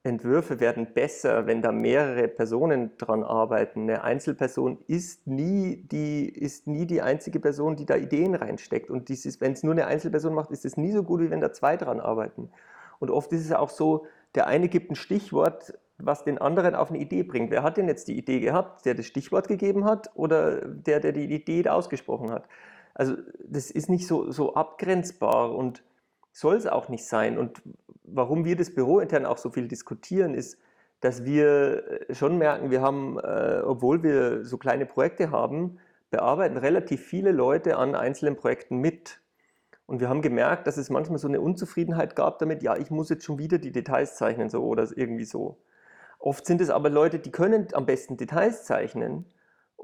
Entwürfe 0.05 0.61
werden 0.61 0.93
besser, 0.93 1.47
wenn 1.47 1.62
da 1.62 1.73
mehrere 1.73 2.29
Personen 2.29 2.90
dran 2.99 3.23
arbeiten. 3.23 3.85
Eine 3.85 4.05
Einzelperson 4.05 4.79
ist 4.87 5.27
nie 5.27 5.77
die, 5.90 6.29
ist 6.29 6.67
nie 6.67 6.85
die 6.85 7.01
einzige 7.01 7.40
Person, 7.40 7.75
die 7.75 7.87
da 7.87 7.97
Ideen 7.97 8.35
reinsteckt. 8.35 8.90
Und 8.90 9.09
wenn 9.09 9.53
es 9.53 9.62
nur 9.62 9.73
eine 9.73 9.87
Einzelperson 9.87 10.35
macht, 10.35 10.51
ist 10.51 10.67
es 10.67 10.77
nie 10.77 10.93
so 10.93 11.03
gut, 11.03 11.23
wie 11.23 11.31
wenn 11.31 11.40
da 11.40 11.55
zwei 11.55 11.79
dran 11.79 12.01
arbeiten. 12.01 12.51
Und 12.99 13.11
oft 13.11 13.33
ist 13.33 13.47
es 13.47 13.53
auch 13.53 13.71
so, 13.71 14.07
der 14.35 14.47
eine 14.47 14.69
gibt 14.69 14.90
ein 14.90 14.95
Stichwort, 14.95 15.73
was 15.97 16.23
den 16.23 16.37
anderen 16.37 16.75
auf 16.75 16.90
eine 16.90 16.99
Idee 16.99 17.23
bringt. 17.23 17.51
Wer 17.51 17.62
hat 17.62 17.79
denn 17.79 17.88
jetzt 17.88 18.07
die 18.07 18.19
Idee 18.19 18.40
gehabt? 18.40 18.85
Der 18.85 18.95
das 18.95 19.07
Stichwort 19.07 19.49
gegeben 19.49 19.87
hat 19.87 20.11
oder 20.14 20.69
der, 20.69 21.01
der 21.01 21.12
die 21.12 21.33
Idee 21.35 21.67
ausgesprochen 21.67 22.31
hat? 22.31 22.47
Also 22.93 23.14
das 23.43 23.71
ist 23.71 23.88
nicht 23.88 24.07
so, 24.07 24.31
so 24.31 24.55
abgrenzbar 24.55 25.55
und 25.55 25.83
soll 26.35 26.57
es 26.57 26.66
auch 26.66 26.88
nicht 26.88 27.07
sein. 27.07 27.38
Und 27.38 27.62
warum 28.03 28.44
wir 28.44 28.57
das 28.57 28.75
Büro 28.75 28.99
intern 28.99 29.25
auch 29.25 29.38
so 29.38 29.51
viel 29.51 29.68
diskutieren, 29.68 30.35
ist, 30.35 30.59
dass 31.01 31.25
wir 31.25 32.09
äh, 32.11 32.14
schon 32.14 32.37
merken, 32.37 32.70
wir 32.70 32.83
haben, 32.83 33.18
äh, 33.18 33.62
obwohl 33.64 34.03
wir 34.03 34.44
so 34.44 34.59
kleine 34.59 34.85
Projekte 34.85 35.31
haben, 35.31 35.79
bearbeiten 36.11 36.57
relativ 36.57 37.03
viele 37.03 37.31
Leute 37.31 37.77
an 37.77 37.94
einzelnen 37.94 38.37
Projekten 38.37 38.79
mit. 38.79 39.20
Und 39.87 40.01
wir 40.01 40.09
haben 40.09 40.23
gemerkt, 40.23 40.66
dass 40.66 40.77
es 40.77 40.90
manchmal 40.90 41.18
so 41.18 41.29
eine 41.29 41.40
Unzufriedenheit 41.40 42.16
gab 42.16 42.38
damit, 42.40 42.62
ja, 42.62 42.77
ich 42.77 42.90
muss 42.90 43.11
jetzt 43.11 43.25
schon 43.25 43.38
wieder 43.38 43.59
die 43.59 43.73
Details 43.73 44.16
zeichnen 44.16 44.49
so 44.49 44.64
oder 44.64 44.88
irgendwie 44.97 45.25
so. 45.25 45.59
Oft 46.18 46.47
sind 46.47 46.61
es 46.61 46.70
aber 46.70 46.90
Leute, 46.90 47.18
die 47.18 47.31
können 47.31 47.68
am 47.75 47.87
besten 47.87 48.16
Details 48.16 48.64
zeichnen 48.64 49.27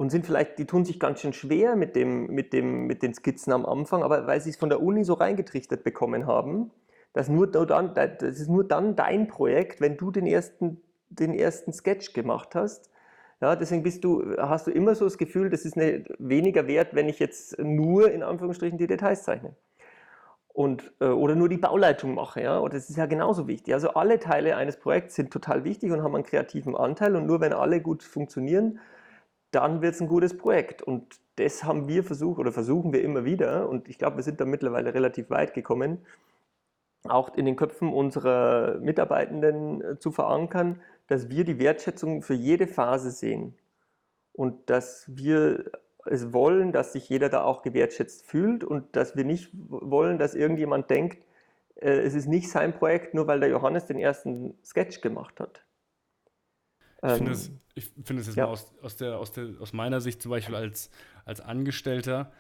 und 0.00 0.08
sind 0.08 0.24
vielleicht, 0.24 0.58
die 0.58 0.64
tun 0.64 0.86
sich 0.86 0.98
ganz 0.98 1.20
schön 1.20 1.34
schwer 1.34 1.76
mit, 1.76 1.94
dem, 1.94 2.28
mit, 2.28 2.54
dem, 2.54 2.86
mit 2.86 3.02
den 3.02 3.12
Skizzen 3.12 3.52
am 3.52 3.66
Anfang, 3.66 4.02
aber 4.02 4.26
weil 4.26 4.40
sie 4.40 4.48
es 4.48 4.56
von 4.56 4.70
der 4.70 4.80
Uni 4.82 5.04
so 5.04 5.12
reingetrichtert 5.12 5.84
bekommen 5.84 6.26
haben, 6.26 6.70
dass 7.12 7.28
nur 7.28 7.46
dann, 7.46 7.92
das 7.94 8.40
ist 8.40 8.48
nur 8.48 8.66
dann 8.66 8.96
dein 8.96 9.28
Projekt, 9.28 9.82
wenn 9.82 9.98
du 9.98 10.10
den 10.10 10.24
ersten, 10.26 10.80
den 11.10 11.34
ersten 11.34 11.74
Sketch 11.74 12.14
gemacht 12.14 12.54
hast. 12.54 12.90
Ja, 13.42 13.56
deswegen 13.56 13.82
bist 13.82 14.02
du, 14.02 14.38
hast 14.38 14.68
du 14.68 14.70
immer 14.70 14.94
so 14.94 15.04
das 15.04 15.18
Gefühl, 15.18 15.50
das 15.50 15.66
ist 15.66 15.76
eine, 15.76 16.02
weniger 16.18 16.66
wert, 16.66 16.94
wenn 16.94 17.10
ich 17.10 17.18
jetzt 17.18 17.58
nur 17.58 18.10
in 18.10 18.22
Anführungsstrichen 18.22 18.78
die 18.78 18.86
Details 18.86 19.24
zeichne. 19.24 19.54
Und, 20.48 20.94
äh, 21.00 21.08
oder 21.08 21.34
nur 21.34 21.50
die 21.50 21.58
Bauleitung 21.58 22.14
mache. 22.14 22.40
Ja? 22.40 22.56
Und 22.56 22.72
das 22.72 22.88
ist 22.88 22.96
ja 22.96 23.04
genauso 23.04 23.48
wichtig. 23.48 23.74
Also 23.74 23.90
alle 23.90 24.18
Teile 24.18 24.56
eines 24.56 24.78
Projekts 24.78 25.14
sind 25.16 25.30
total 25.30 25.64
wichtig 25.64 25.92
und 25.92 26.02
haben 26.02 26.14
einen 26.14 26.24
kreativen 26.24 26.74
Anteil. 26.74 27.16
Und 27.16 27.26
nur 27.26 27.42
wenn 27.42 27.52
alle 27.52 27.82
gut 27.82 28.02
funktionieren, 28.02 28.78
dann 29.50 29.82
wird 29.82 29.94
es 29.94 30.00
ein 30.00 30.08
gutes 30.08 30.36
Projekt. 30.36 30.82
Und 30.82 31.20
das 31.36 31.64
haben 31.64 31.88
wir 31.88 32.04
versucht 32.04 32.38
oder 32.38 32.52
versuchen 32.52 32.92
wir 32.92 33.02
immer 33.02 33.24
wieder. 33.24 33.68
Und 33.68 33.88
ich 33.88 33.98
glaube, 33.98 34.16
wir 34.16 34.22
sind 34.22 34.40
da 34.40 34.44
mittlerweile 34.44 34.94
relativ 34.94 35.30
weit 35.30 35.54
gekommen, 35.54 35.98
auch 37.04 37.34
in 37.34 37.46
den 37.46 37.56
Köpfen 37.56 37.92
unserer 37.92 38.78
Mitarbeitenden 38.78 39.82
äh, 39.82 39.98
zu 39.98 40.10
verankern, 40.10 40.80
dass 41.06 41.30
wir 41.30 41.44
die 41.44 41.58
Wertschätzung 41.58 42.22
für 42.22 42.34
jede 42.34 42.66
Phase 42.66 43.10
sehen 43.10 43.54
und 44.32 44.70
dass 44.70 45.06
wir 45.08 45.70
es 46.06 46.32
wollen, 46.32 46.72
dass 46.72 46.92
sich 46.92 47.08
jeder 47.08 47.28
da 47.28 47.42
auch 47.42 47.62
gewertschätzt 47.62 48.24
fühlt 48.24 48.64
und 48.64 48.96
dass 48.96 49.16
wir 49.16 49.24
nicht 49.24 49.50
wollen, 49.52 50.18
dass 50.18 50.34
irgendjemand 50.34 50.90
denkt, 50.90 51.24
äh, 51.76 51.90
es 51.90 52.14
ist 52.14 52.26
nicht 52.26 52.50
sein 52.50 52.74
Projekt, 52.74 53.14
nur 53.14 53.26
weil 53.26 53.40
der 53.40 53.48
Johannes 53.48 53.86
den 53.86 53.98
ersten 53.98 54.54
Sketch 54.64 55.00
gemacht 55.00 55.40
hat. 55.40 55.64
Ich 57.02 57.12
finde 57.12 57.32
es, 57.32 57.50
ich 57.74 57.84
find 58.04 58.20
es 58.20 58.26
jetzt 58.26 58.36
ja. 58.36 58.44
mal 58.44 58.52
aus, 58.52 58.72
aus, 58.82 58.96
der, 58.96 59.18
aus, 59.18 59.32
der, 59.32 59.48
aus 59.60 59.72
meiner 59.72 60.00
Sicht 60.00 60.20
zum 60.20 60.30
Beispiel 60.30 60.54
als, 60.54 60.90
als 61.24 61.40
Angestellter, 61.40 62.30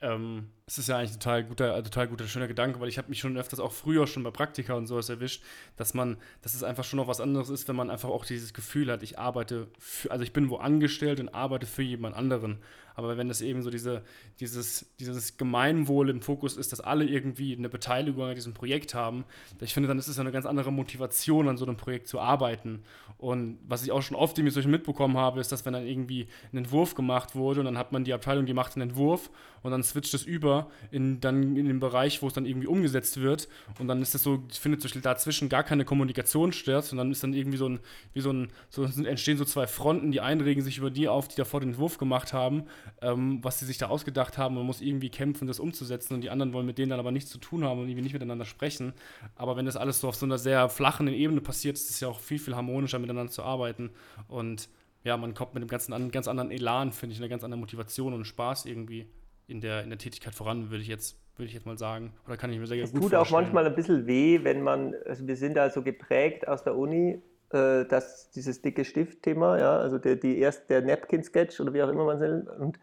ähm, 0.00 0.50
es 0.68 0.76
ist 0.76 0.88
ja 0.88 0.98
eigentlich 0.98 1.12
total 1.12 1.44
guter, 1.44 1.82
total 1.82 2.08
guter, 2.08 2.28
schöner 2.28 2.46
Gedanke, 2.46 2.78
weil 2.78 2.90
ich 2.90 2.98
habe 2.98 3.08
mich 3.08 3.20
schon 3.20 3.38
öfters 3.38 3.58
auch 3.58 3.72
früher 3.72 4.06
schon 4.06 4.22
bei 4.22 4.30
Praktika 4.30 4.74
und 4.74 4.86
sowas 4.86 5.08
erwischt, 5.08 5.42
dass 5.78 5.94
man, 5.94 6.18
dass 6.42 6.54
es 6.54 6.62
einfach 6.62 6.84
schon 6.84 6.98
noch 6.98 7.08
was 7.08 7.22
anderes 7.22 7.48
ist, 7.48 7.68
wenn 7.68 7.76
man 7.76 7.88
einfach 7.88 8.10
auch 8.10 8.26
dieses 8.26 8.52
Gefühl 8.52 8.92
hat, 8.92 9.02
ich 9.02 9.18
arbeite, 9.18 9.68
für, 9.78 10.10
also 10.10 10.22
ich 10.24 10.34
bin 10.34 10.50
wo 10.50 10.56
angestellt 10.56 11.20
und 11.20 11.30
arbeite 11.30 11.66
für 11.66 11.82
jemand 11.82 12.16
anderen. 12.16 12.58
Aber 12.98 13.16
wenn 13.16 13.28
das 13.28 13.42
eben 13.42 13.62
so 13.62 13.70
diese, 13.70 14.02
dieses, 14.40 14.92
dieses 14.98 15.36
Gemeinwohl 15.36 16.10
im 16.10 16.20
Fokus 16.20 16.56
ist, 16.56 16.72
dass 16.72 16.80
alle 16.80 17.04
irgendwie 17.04 17.56
eine 17.56 17.68
Beteiligung 17.68 18.24
an 18.24 18.34
diesem 18.34 18.54
Projekt 18.54 18.92
haben, 18.92 19.24
ich 19.60 19.72
finde, 19.72 19.86
dann 19.86 20.00
ist 20.00 20.08
es 20.08 20.18
eine 20.18 20.32
ganz 20.32 20.46
andere 20.46 20.72
Motivation, 20.72 21.48
an 21.48 21.56
so 21.56 21.64
einem 21.64 21.76
Projekt 21.76 22.08
zu 22.08 22.18
arbeiten. 22.18 22.82
Und 23.16 23.58
was 23.68 23.84
ich 23.84 23.92
auch 23.92 24.02
schon 24.02 24.16
oft 24.16 24.36
irgendwie 24.36 24.60
so 24.60 24.68
mitbekommen 24.68 25.16
habe, 25.16 25.38
ist, 25.38 25.52
dass 25.52 25.64
wenn 25.64 25.74
dann 25.74 25.86
irgendwie 25.86 26.26
ein 26.52 26.56
Entwurf 26.58 26.96
gemacht 26.96 27.36
wurde 27.36 27.60
und 27.60 27.66
dann 27.66 27.78
hat 27.78 27.92
man 27.92 28.02
die 28.02 28.12
Abteilung, 28.12 28.46
die 28.46 28.52
macht 28.52 28.74
einen 28.74 28.90
Entwurf 28.90 29.30
und 29.62 29.70
dann 29.70 29.84
switcht 29.84 30.14
es 30.14 30.24
über 30.24 30.57
in, 30.90 31.20
dann 31.20 31.56
in 31.56 31.66
den 31.66 31.80
Bereich, 31.80 32.22
wo 32.22 32.28
es 32.28 32.34
dann 32.34 32.46
irgendwie 32.46 32.66
umgesetzt 32.66 33.20
wird 33.20 33.48
und 33.78 33.88
dann 33.88 34.02
ist 34.02 34.14
das 34.14 34.22
so, 34.22 34.42
ich 34.50 34.60
finde 34.60 34.78
zum 34.78 34.88
Beispiel 34.88 35.02
dazwischen 35.02 35.48
gar 35.48 35.62
keine 35.62 35.84
Kommunikation 35.84 36.52
statt 36.52 36.88
und 36.92 36.98
dann 36.98 37.10
ist 37.10 37.22
dann 37.22 37.34
irgendwie 37.34 37.58
so 37.58 37.68
ein, 37.68 37.80
wie 38.12 38.20
so 38.20 38.32
ein, 38.32 38.48
so 38.68 38.84
entstehen 38.84 39.36
so 39.36 39.44
zwei 39.44 39.66
Fronten, 39.66 40.12
die 40.12 40.20
einen 40.20 40.40
regen 40.40 40.62
sich 40.62 40.78
über 40.78 40.90
die 40.90 41.08
auf, 41.08 41.28
die 41.28 41.36
davor 41.36 41.60
den 41.60 41.70
Entwurf 41.70 41.98
gemacht 41.98 42.32
haben 42.32 42.64
ähm, 43.02 43.38
was 43.42 43.58
sie 43.58 43.66
sich 43.66 43.78
da 43.78 43.88
ausgedacht 43.88 44.38
haben. 44.38 44.54
Man 44.54 44.66
muss 44.66 44.80
irgendwie 44.80 45.10
kämpfen, 45.10 45.46
das 45.46 45.60
umzusetzen 45.60 46.14
und 46.14 46.20
die 46.20 46.30
anderen 46.30 46.52
wollen 46.52 46.66
mit 46.66 46.78
denen 46.78 46.90
dann 46.90 47.00
aber 47.00 47.12
nichts 47.12 47.30
zu 47.30 47.38
tun 47.38 47.64
haben 47.64 47.80
und 47.80 47.88
irgendwie 47.88 48.02
nicht 48.02 48.12
miteinander 48.12 48.44
sprechen. 48.44 48.92
Aber 49.36 49.56
wenn 49.56 49.66
das 49.66 49.76
alles 49.76 50.00
so 50.00 50.08
auf 50.08 50.14
so 50.14 50.26
einer 50.26 50.38
sehr 50.38 50.68
flachen 50.68 51.08
Ebene 51.08 51.40
passiert, 51.40 51.76
ist 51.76 51.90
es 51.90 52.00
ja 52.00 52.08
auch 52.08 52.20
viel, 52.20 52.38
viel 52.38 52.56
harmonischer 52.56 52.98
miteinander 52.98 53.32
zu 53.32 53.42
arbeiten 53.42 53.90
und 54.28 54.68
ja, 55.04 55.16
man 55.16 55.32
kommt 55.32 55.54
mit 55.54 55.62
einem 55.62 55.68
ganzen, 55.68 56.10
ganz 56.10 56.26
anderen 56.26 56.50
Elan, 56.50 56.92
finde 56.92 57.14
ich, 57.14 57.20
eine 57.20 57.28
ganz 57.28 57.44
andere 57.44 57.60
Motivation 57.60 58.12
und 58.12 58.24
Spaß 58.24 58.66
irgendwie 58.66 59.06
in 59.48 59.60
der, 59.60 59.82
in 59.82 59.90
der 59.90 59.98
Tätigkeit 59.98 60.34
voran, 60.34 60.70
würde 60.70 60.82
ich 60.82 60.88
jetzt 60.88 61.18
würde 61.38 61.46
ich 61.46 61.54
jetzt 61.54 61.66
mal 61.66 61.78
sagen. 61.78 62.12
Oder 62.26 62.36
kann 62.36 62.52
ich 62.52 62.58
mir 62.58 62.66
sehr 62.66 62.82
es 62.82 62.92
gut 62.92 63.02
tut 63.02 63.10
vorstellen. 63.12 63.22
auch 63.22 63.30
manchmal 63.30 63.66
ein 63.66 63.74
bisschen 63.74 64.06
weh, 64.06 64.42
wenn 64.42 64.60
man, 64.62 64.94
also 65.06 65.26
wir 65.26 65.36
sind 65.36 65.54
da 65.54 65.70
so 65.70 65.82
geprägt 65.82 66.48
aus 66.48 66.64
der 66.64 66.76
Uni, 66.76 67.22
äh, 67.50 67.84
das, 67.84 68.30
dieses 68.30 68.60
dicke 68.60 68.84
Stift-Thema, 68.84 69.58
ja, 69.58 69.78
also 69.78 69.98
der, 69.98 70.16
die 70.16 70.38
erst, 70.38 70.68
der 70.68 70.82
Napkin-Sketch 70.82 71.60
oder 71.60 71.72
wie 71.72 71.82
auch 71.82 71.88
immer 71.88 72.04
man 72.04 72.16
es 72.16 72.22
nennt. 72.22 72.48
Und 72.48 72.80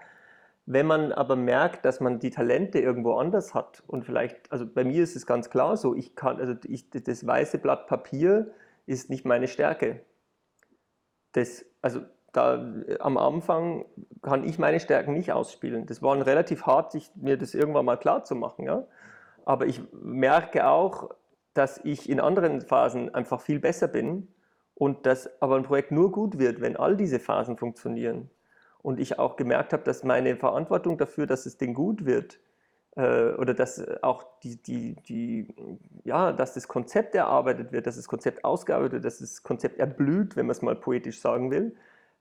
wenn 0.65 0.87
man 0.87 1.11
aber 1.11 1.35
merkt, 1.35 1.85
dass 1.85 1.99
man 1.99 2.19
die 2.19 2.31
Talente 2.31 2.79
irgendwo 2.79 3.15
anders 3.15 3.53
hat 3.53 3.83
und 3.87 4.05
vielleicht, 4.05 4.51
also 4.51 4.65
bei 4.65 4.83
mir 4.83 5.03
ist 5.03 5.15
es 5.15 5.25
ganz 5.25 5.49
klar 5.49 5.77
so, 5.77 5.93
ich 5.93 6.15
kann, 6.15 6.39
also 6.39 6.55
ich, 6.65 6.89
das 6.89 7.27
weiße 7.27 7.59
Blatt 7.59 7.87
Papier 7.87 8.51
ist 8.85 9.09
nicht 9.09 9.25
meine 9.25 9.47
Stärke. 9.47 10.01
Das, 11.33 11.65
also 11.81 12.01
da 12.35 12.65
am 12.99 13.17
Anfang 13.17 13.85
kann 14.21 14.43
ich 14.43 14.59
meine 14.59 14.79
Stärken 14.79 15.13
nicht 15.13 15.31
ausspielen. 15.31 15.85
Das 15.85 16.01
war 16.01 16.25
relativ 16.25 16.65
hart, 16.65 16.91
sich, 16.91 17.11
mir 17.15 17.37
das 17.37 17.53
irgendwann 17.53 17.85
mal 17.85 17.97
klar 17.97 18.23
zu 18.23 18.35
machen. 18.35 18.65
Ja? 18.65 18.85
Aber 19.45 19.65
ich 19.67 19.81
merke 19.91 20.67
auch, 20.67 21.11
dass 21.53 21.79
ich 21.83 22.09
in 22.09 22.19
anderen 22.19 22.61
Phasen 22.61 23.13
einfach 23.13 23.41
viel 23.41 23.59
besser 23.59 23.87
bin 23.87 24.27
und 24.73 25.05
dass 25.05 25.41
aber 25.41 25.55
ein 25.55 25.63
Projekt 25.63 25.91
nur 25.91 26.11
gut 26.11 26.37
wird, 26.37 26.59
wenn 26.61 26.75
all 26.75 26.97
diese 26.97 27.19
Phasen 27.19 27.57
funktionieren. 27.57 28.29
Und 28.81 28.99
ich 28.99 29.17
auch 29.17 29.35
gemerkt 29.35 29.73
habe, 29.73 29.83
dass 29.83 30.03
meine 30.03 30.35
Verantwortung 30.35 30.97
dafür, 30.97 31.25
dass 31.25 31.45
das 31.45 31.57
Ding 31.57 31.73
gut 31.73 32.05
wird, 32.05 32.39
äh, 32.95 33.31
oder 33.33 33.53
dass 33.53 33.83
auch 34.03 34.25
die, 34.43 34.61
die, 34.61 34.95
die, 35.07 35.47
ja, 36.03 36.31
dass 36.31 36.53
das 36.53 36.67
Konzept 36.67 37.15
erarbeitet 37.15 37.71
wird, 37.71 37.87
dass 37.87 37.95
das 37.95 38.07
Konzept 38.07 38.43
ausgearbeitet 38.43 38.93
wird, 38.93 39.05
dass 39.05 39.19
das 39.19 39.43
Konzept 39.43 39.79
erblüht, 39.79 40.35
wenn 40.35 40.45
man 40.45 40.51
es 40.51 40.61
mal 40.61 40.75
poetisch 40.75 41.19
sagen 41.19 41.51
will, 41.51 41.75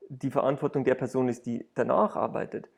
die 0.09 0.31
Verantwortung 0.31 0.85
der 0.85 0.95
Person 0.95 1.29
ist, 1.29 1.47
die 1.47 1.67
danach 1.75 2.17
arbeitet. 2.17 2.69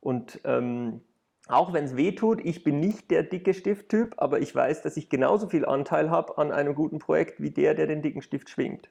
Und 0.00 0.40
ähm, 0.44 1.00
auch 1.48 1.72
wenn 1.72 1.84
es 1.84 1.96
weh 1.96 2.12
tut, 2.12 2.44
ich 2.44 2.64
bin 2.64 2.80
nicht 2.80 3.10
der 3.10 3.22
dicke 3.22 3.54
Stifttyp, 3.54 4.14
aber 4.16 4.40
ich 4.40 4.54
weiß, 4.54 4.82
dass 4.82 4.96
ich 4.96 5.08
genauso 5.08 5.48
viel 5.48 5.64
Anteil 5.64 6.10
habe 6.10 6.38
an 6.38 6.52
einem 6.52 6.74
guten 6.74 6.98
Projekt 6.98 7.40
wie 7.40 7.50
der, 7.50 7.74
der 7.74 7.86
den 7.86 8.02
dicken 8.02 8.22
Stift 8.22 8.48
schwingt. 8.48 8.90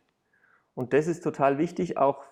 Und 0.73 0.93
das 0.93 1.07
ist 1.07 1.21
total 1.21 1.57
wichtig, 1.57 1.97
auch 1.97 2.23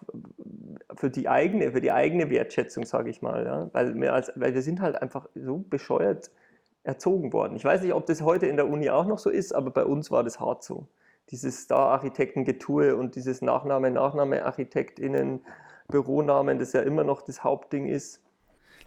für 0.96 1.10
die 1.10 1.28
eigene, 1.28 1.72
für 1.72 1.82
die 1.82 1.92
eigene 1.92 2.30
Wertschätzung, 2.30 2.86
sage 2.86 3.10
ich 3.10 3.22
mal. 3.22 3.46
Ja? 3.46 3.70
Weil, 3.74 3.96
wir 3.96 4.14
als, 4.14 4.32
weil 4.36 4.54
wir 4.54 4.62
sind 4.62 4.82
halt 4.82 5.02
einfach 5.02 5.28
so 5.36 5.58
bescheuert, 5.58 6.32
erzogen 6.84 7.34
worden. 7.34 7.56
Ich 7.56 7.66
weiß 7.66 7.82
nicht, 7.82 7.94
ob 7.94 8.06
das 8.06 8.22
heute 8.22 8.48
in 8.48 8.56
der 8.56 8.70
Uni 8.70 8.90
auch 8.90 9.06
noch 9.06 9.20
so 9.20 9.30
ist, 9.30 9.54
aber 9.54 9.72
bei 9.72 9.84
uns 9.84 10.12
war 10.12 10.24
das 10.24 10.40
hart 10.40 10.64
so. 10.64 10.88
Dieses 11.32 11.62
Star-Architekten-Getue 11.62 12.96
und 12.96 13.16
dieses 13.16 13.42
Nachname, 13.42 13.92
Nachname, 13.92 14.46
ArchitektInnen, 14.46 15.42
Büronamen, 15.88 16.60
das 16.60 16.74
ja 16.74 16.82
immer 16.82 17.04
noch 17.04 17.22
das 17.22 17.44
Hauptding 17.44 17.88
ist. 17.88 18.22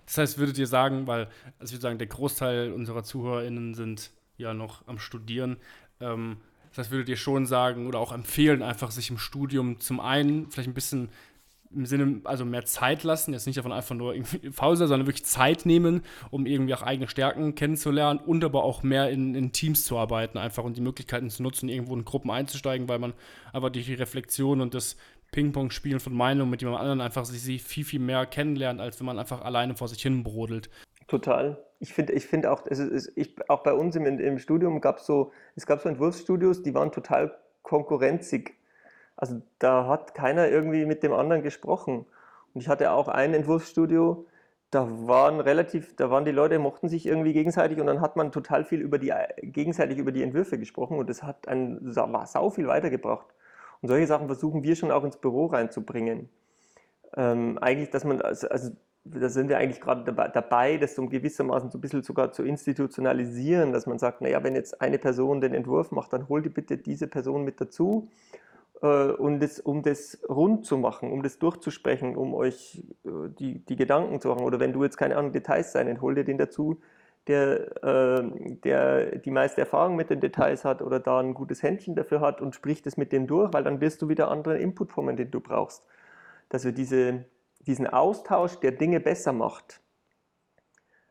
Das 0.06 0.18
heißt, 0.18 0.38
würdet 0.38 0.58
ihr 0.58 0.66
sagen, 0.66 1.06
weil, 1.06 1.28
also 1.58 1.70
ich 1.70 1.72
würde 1.72 1.82
sagen, 1.82 1.98
der 1.98 2.08
Großteil 2.08 2.72
unserer 2.72 3.04
ZuhörerInnen 3.04 3.74
sind 3.74 4.10
ja 4.36 4.54
noch 4.54 4.86
am 4.88 4.98
Studieren, 4.98 5.58
ähm, 6.00 6.38
das 6.70 6.86
heißt, 6.86 6.90
würdet 6.90 7.10
ihr 7.10 7.16
schon 7.16 7.44
sagen 7.44 7.86
oder 7.86 7.98
auch 7.98 8.12
empfehlen, 8.12 8.62
einfach 8.62 8.90
sich 8.90 9.10
im 9.10 9.18
Studium 9.18 9.78
zum 9.78 10.00
einen 10.00 10.50
vielleicht 10.50 10.70
ein 10.70 10.74
bisschen 10.74 11.10
im 11.74 11.86
Sinne, 11.86 12.20
also 12.24 12.44
mehr 12.44 12.64
Zeit 12.64 13.02
lassen, 13.02 13.32
jetzt 13.32 13.46
nicht 13.46 13.58
davon 13.58 13.72
einfach 13.72 13.94
nur 13.94 14.14
irgendwie 14.14 14.50
faul 14.52 14.76
sondern 14.76 15.06
wirklich 15.06 15.24
Zeit 15.24 15.66
nehmen, 15.66 16.02
um 16.30 16.46
irgendwie 16.46 16.74
auch 16.74 16.82
eigene 16.82 17.08
Stärken 17.08 17.54
kennenzulernen 17.54 18.20
und 18.20 18.44
aber 18.44 18.64
auch 18.64 18.82
mehr 18.82 19.10
in, 19.10 19.34
in 19.34 19.52
Teams 19.52 19.84
zu 19.84 19.98
arbeiten, 19.98 20.38
einfach 20.38 20.64
und 20.64 20.76
die 20.76 20.80
Möglichkeiten 20.80 21.30
zu 21.30 21.42
nutzen, 21.42 21.68
irgendwo 21.68 21.94
in 21.94 22.04
Gruppen 22.04 22.30
einzusteigen, 22.30 22.88
weil 22.88 22.98
man 22.98 23.12
einfach 23.52 23.70
durch 23.70 23.86
die 23.86 23.94
Reflexion 23.94 24.60
und 24.60 24.74
das 24.74 24.96
Ping-Pong-Spielen 25.32 25.98
von 25.98 26.14
Meinungen 26.14 26.50
mit 26.50 26.60
jemand 26.60 26.80
anderen 26.80 27.00
einfach 27.00 27.24
sich 27.24 27.62
viel, 27.62 27.84
viel 27.84 28.00
mehr 28.00 28.26
kennenlernt, 28.26 28.80
als 28.80 29.00
wenn 29.00 29.06
man 29.06 29.18
einfach 29.18 29.40
alleine 29.42 29.74
vor 29.74 29.88
sich 29.88 30.02
hin 30.02 30.22
brodelt. 30.22 30.68
Total. 31.08 31.58
Ich 31.80 31.92
finde 31.92 32.12
ich 32.12 32.26
find 32.26 32.46
auch, 32.46 32.64
also 32.66 32.84
ich, 33.16 33.34
auch 33.48 33.62
bei 33.62 33.72
uns 33.72 33.96
im, 33.96 34.06
im 34.06 34.38
Studium 34.38 34.80
gab 34.80 34.98
es 34.98 35.06
so, 35.06 35.32
es 35.56 35.66
gab 35.66 35.80
so 35.80 35.88
Entwurfsstudios, 35.88 36.62
die 36.62 36.74
waren 36.74 36.92
total 36.92 37.34
konkurrenzig. 37.62 38.54
Also 39.16 39.42
da 39.58 39.86
hat 39.86 40.14
keiner 40.14 40.48
irgendwie 40.48 40.86
mit 40.86 41.02
dem 41.02 41.12
anderen 41.12 41.42
gesprochen. 41.42 42.06
Und 42.54 42.60
ich 42.60 42.68
hatte 42.68 42.92
auch 42.92 43.08
ein 43.08 43.34
Entwurfsstudio, 43.34 44.26
da 44.72 44.88
waren 45.06 45.40
relativ, 45.40 45.94
da 45.96 46.10
waren 46.10 46.24
die 46.24 46.30
Leute, 46.30 46.58
mochten 46.58 46.88
sich 46.88 47.04
irgendwie 47.06 47.34
gegenseitig 47.34 47.78
und 47.78 47.86
dann 47.86 48.00
hat 48.00 48.16
man 48.16 48.32
total 48.32 48.64
viel 48.64 48.80
über 48.80 48.98
die, 48.98 49.12
gegenseitig 49.42 49.98
über 49.98 50.12
die 50.12 50.22
Entwürfe 50.22 50.58
gesprochen 50.58 50.98
und 50.98 51.10
das 51.10 51.22
hat 51.22 51.46
einen 51.46 51.92
sau 51.92 52.50
viel 52.50 52.66
weitergebracht. 52.66 53.26
Und 53.82 53.88
solche 53.88 54.06
Sachen 54.06 54.28
versuchen 54.28 54.62
wir 54.62 54.74
schon 54.74 54.90
auch 54.90 55.04
ins 55.04 55.18
Büro 55.18 55.46
reinzubringen. 55.46 56.30
Ähm, 57.16 57.58
eigentlich, 57.60 57.90
dass 57.90 58.04
man, 58.04 58.22
also, 58.22 58.48
also 58.48 58.70
da 59.04 59.28
sind 59.28 59.50
wir 59.50 59.58
eigentlich 59.58 59.80
gerade 59.80 60.04
dabei, 60.04 60.78
das 60.78 60.94
so 60.94 61.06
gewissermaßen 61.06 61.70
so 61.70 61.76
ein 61.76 61.80
bisschen 61.80 62.02
sogar 62.02 62.32
zu 62.32 62.42
institutionalisieren, 62.42 63.72
dass 63.72 63.86
man 63.86 63.98
sagt, 63.98 64.22
naja, 64.22 64.42
wenn 64.42 64.54
jetzt 64.54 64.80
eine 64.80 64.98
Person 64.98 65.42
den 65.42 65.52
Entwurf 65.52 65.90
macht, 65.90 66.14
dann 66.14 66.28
hol 66.30 66.40
die 66.40 66.48
bitte 66.48 66.78
diese 66.78 67.08
Person 67.08 67.44
mit 67.44 67.60
dazu 67.60 68.08
äh, 68.82 69.12
und 69.12 69.40
das, 69.40 69.60
um 69.60 69.82
das 69.82 70.20
rund 70.28 70.66
zu 70.66 70.76
machen, 70.76 71.10
um 71.12 71.22
das 71.22 71.38
durchzusprechen, 71.38 72.16
um 72.16 72.34
euch 72.34 72.84
äh, 73.04 73.28
die, 73.38 73.64
die 73.64 73.76
Gedanken 73.76 74.20
zu 74.20 74.28
machen. 74.28 74.44
Oder 74.44 74.60
wenn 74.60 74.72
du 74.72 74.82
jetzt 74.82 74.96
keine 74.96 75.16
Ahnung 75.16 75.32
Details 75.32 75.72
sein, 75.72 75.86
dann 75.86 76.00
hol 76.00 76.14
dir 76.14 76.24
den 76.24 76.38
dazu, 76.38 76.80
der, 77.28 77.84
äh, 77.84 78.56
der 78.64 79.16
die 79.16 79.30
meiste 79.30 79.60
Erfahrung 79.60 79.94
mit 79.96 80.10
den 80.10 80.20
Details 80.20 80.64
hat 80.64 80.82
oder 80.82 80.98
da 80.98 81.20
ein 81.20 81.34
gutes 81.34 81.62
Händchen 81.62 81.94
dafür 81.94 82.20
hat 82.20 82.40
und 82.40 82.54
sprich 82.54 82.82
das 82.82 82.96
mit 82.96 83.12
dem 83.12 83.28
durch, 83.28 83.52
weil 83.52 83.62
dann 83.62 83.80
wirst 83.80 84.02
du 84.02 84.08
wieder 84.08 84.28
anderen 84.28 84.58
Input 84.58 84.88
bekommen, 84.88 85.16
den 85.16 85.30
du 85.30 85.40
brauchst. 85.40 85.84
Dass 86.48 86.64
wir 86.64 86.72
diese, 86.72 87.24
diesen 87.60 87.86
Austausch, 87.86 88.56
der 88.56 88.72
Dinge 88.72 88.98
besser 88.98 89.32
macht, 89.32 89.80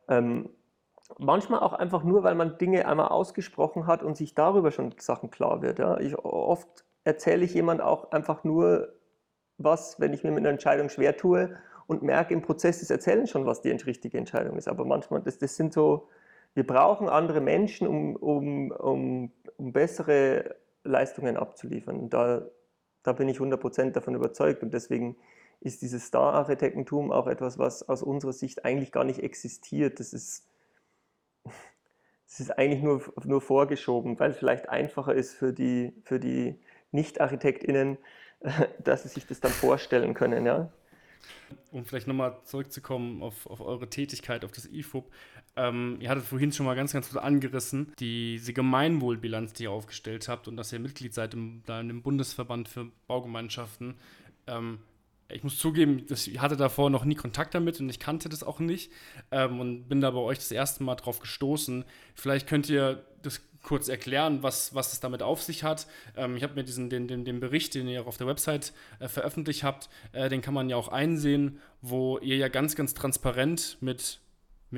ähm, 0.09 0.49
manchmal 1.17 1.61
auch 1.61 1.74
einfach 1.74 2.03
nur, 2.03 2.24
weil 2.24 2.36
man 2.36 2.57
Dinge 2.57 2.86
einmal 2.86 3.07
ausgesprochen 3.07 3.88
hat 3.88 4.03
und 4.03 4.17
sich 4.17 4.36
darüber 4.36 4.72
schon 4.72 4.93
Sachen 4.97 5.32
klar 5.32 5.61
wird. 5.61 5.80
Ja. 5.80 5.97
Ich, 5.99 6.17
oft 6.19 6.84
erzähle 7.03 7.45
ich 7.45 7.53
jemand 7.53 7.81
auch 7.81 8.11
einfach 8.11 8.43
nur 8.43 8.93
was, 9.57 9.99
wenn 9.99 10.13
ich 10.13 10.23
mir 10.23 10.31
mit 10.31 10.39
einer 10.39 10.49
Entscheidung 10.49 10.89
schwer 10.89 11.17
tue 11.17 11.55
und 11.87 12.03
merke 12.03 12.33
im 12.33 12.41
Prozess 12.41 12.79
des 12.79 12.89
Erzählens 12.89 13.29
schon, 13.29 13.45
was 13.45 13.61
die 13.61 13.71
richtige 13.71 14.17
Entscheidung 14.17 14.57
ist. 14.57 14.67
Aber 14.67 14.85
manchmal, 14.85 15.21
das, 15.21 15.37
das 15.37 15.55
sind 15.55 15.73
so, 15.73 16.07
wir 16.53 16.65
brauchen 16.65 17.09
andere 17.09 17.41
Menschen, 17.41 17.87
um, 17.87 18.15
um, 18.15 18.71
um, 18.71 19.31
um 19.57 19.73
bessere 19.73 20.55
Leistungen 20.83 21.37
abzuliefern. 21.37 22.09
Da, 22.09 22.47
da 23.03 23.13
bin 23.13 23.29
ich 23.29 23.37
100% 23.37 23.91
davon 23.91 24.15
überzeugt 24.15 24.63
und 24.63 24.73
deswegen 24.73 25.15
ist 25.59 25.81
dieses 25.81 26.05
Star-Architektentum 26.05 27.11
auch 27.11 27.27
etwas, 27.27 27.59
was 27.59 27.87
aus 27.87 28.01
unserer 28.01 28.33
Sicht 28.33 28.65
eigentlich 28.65 28.91
gar 28.91 29.03
nicht 29.03 29.19
existiert. 29.21 29.99
Das 29.99 30.11
ist, 30.11 30.47
das 31.45 32.39
ist 32.39 32.57
eigentlich 32.57 32.81
nur, 32.81 33.01
nur 33.23 33.41
vorgeschoben, 33.41 34.19
weil 34.19 34.31
es 34.31 34.37
vielleicht 34.37 34.69
einfacher 34.69 35.13
ist 35.13 35.33
für 35.33 35.53
die, 35.53 35.93
für 36.03 36.19
die 36.19 36.59
nicht-ArchitektInnen, 36.91 37.97
dass 38.83 39.03
sie 39.03 39.09
sich 39.09 39.25
das 39.25 39.39
dann 39.39 39.51
vorstellen 39.51 40.13
können, 40.13 40.45
ja. 40.45 40.71
Um 41.71 41.85
vielleicht 41.85 42.07
nochmal 42.07 42.37
zurückzukommen 42.45 43.21
auf, 43.21 43.45
auf 43.45 43.61
eure 43.61 43.89
Tätigkeit, 43.89 44.43
auf 44.43 44.51
das 44.51 44.65
IFUB. 44.65 45.11
Ähm, 45.55 45.97
ihr 45.99 46.09
hattet 46.09 46.23
vorhin 46.23 46.51
schon 46.51 46.65
mal 46.65 46.75
ganz, 46.75 46.93
ganz 46.93 47.09
gut 47.09 47.21
angerissen, 47.21 47.93
diese 47.99 48.53
Gemeinwohlbilanz, 48.53 49.53
die 49.53 49.63
ihr 49.63 49.71
aufgestellt 49.71 50.27
habt 50.29 50.47
und 50.47 50.55
dass 50.55 50.71
ihr 50.71 50.79
Mitglied 50.79 51.13
seid 51.13 51.33
im, 51.33 51.61
da 51.65 51.81
in 51.81 51.89
dem 51.89 52.01
Bundesverband 52.01 52.69
für 52.69 52.89
Baugemeinschaften. 53.07 53.95
Ähm, 54.47 54.79
ich 55.29 55.43
muss 55.43 55.57
zugeben, 55.57 56.05
ich 56.09 56.39
hatte 56.39 56.57
davor 56.57 56.89
noch 56.89 57.05
nie 57.05 57.15
Kontakt 57.15 57.53
damit 57.53 57.79
und 57.79 57.89
ich 57.89 57.99
kannte 57.99 58.29
das 58.29 58.43
auch 58.43 58.59
nicht 58.59 58.91
ähm, 59.31 59.59
und 59.59 59.87
bin 59.87 60.01
da 60.01 60.11
bei 60.11 60.19
euch 60.19 60.37
das 60.37 60.51
erste 60.51 60.83
Mal 60.83 60.95
drauf 60.95 61.19
gestoßen. 61.19 61.85
Vielleicht 62.15 62.47
könnt 62.47 62.69
ihr 62.69 63.03
das 63.21 63.41
kurz 63.64 63.88
erklären, 63.89 64.43
was, 64.43 64.74
was 64.76 64.93
es 64.93 64.99
damit 64.99 65.22
auf 65.24 65.41
sich 65.41 65.64
hat. 65.64 65.88
Ähm, 66.16 66.36
ich 66.36 66.43
habe 66.43 66.55
mir 66.55 66.64
diesen, 66.64 66.89
den, 66.89 67.07
den, 67.07 67.26
den 67.26 67.39
Bericht, 67.39 67.76
den 67.76 67.88
ihr 67.88 68.01
auch 68.01 68.07
auf 68.07 68.18
der 68.18 68.28
Website 68.28 68.74
äh, 68.99 69.07
veröffentlicht 69.07 69.64
habt, 69.64 69.89
äh, 70.14 70.30
den 70.30 70.41
kann 70.41 70.53
man 70.53 70.70
ja 70.70 70.76
auch 70.76 70.88
einsehen, 70.88 71.59
wo 71.82 72.18
ihr 72.20 72.38
ja 72.38 72.47
ganz, 72.47 72.76
ganz 72.76 72.93
transparent 72.93 73.78
mit 73.82 74.20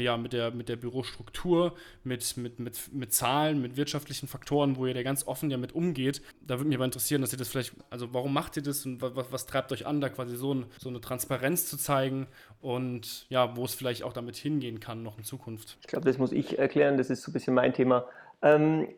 ja, 0.01 0.17
mit 0.17 0.33
der, 0.33 0.51
mit 0.51 0.69
der 0.69 0.75
Bürostruktur, 0.75 1.75
mit, 2.03 2.35
mit, 2.37 2.59
mit, 2.59 2.93
mit 2.93 3.13
Zahlen, 3.13 3.61
mit 3.61 3.77
wirtschaftlichen 3.77 4.27
Faktoren, 4.27 4.75
wo 4.75 4.87
ihr 4.87 4.93
da 4.93 5.03
ganz 5.03 5.27
offen 5.27 5.51
ja 5.51 5.57
mit 5.57 5.73
umgeht. 5.73 6.21
Da 6.41 6.57
würde 6.57 6.67
mich 6.67 6.77
aber 6.77 6.85
interessieren, 6.85 7.21
dass 7.21 7.31
ihr 7.31 7.37
das 7.37 7.47
vielleicht, 7.47 7.73
also 7.89 8.13
warum 8.13 8.33
macht 8.33 8.57
ihr 8.57 8.63
das 8.63 8.85
und 8.85 9.01
was, 9.01 9.31
was 9.31 9.45
treibt 9.45 9.71
euch 9.71 9.85
an, 9.85 10.01
da 10.01 10.09
quasi 10.09 10.35
so, 10.35 10.53
ein, 10.53 10.65
so 10.79 10.89
eine 10.89 11.01
Transparenz 11.01 11.67
zu 11.67 11.77
zeigen 11.77 12.27
und 12.61 13.27
ja, 13.29 13.55
wo 13.55 13.65
es 13.65 13.75
vielleicht 13.75 14.03
auch 14.03 14.13
damit 14.13 14.35
hingehen 14.35 14.79
kann 14.79 15.03
noch 15.03 15.17
in 15.17 15.23
Zukunft? 15.23 15.77
Ich 15.81 15.87
glaube, 15.87 16.05
das 16.05 16.17
muss 16.17 16.31
ich 16.31 16.57
erklären, 16.57 16.97
das 16.97 17.09
ist 17.09 17.21
so 17.21 17.29
ein 17.29 17.33
bisschen 17.33 17.53
mein 17.53 17.73
Thema. 17.73 18.05
Ähm, 18.43 18.89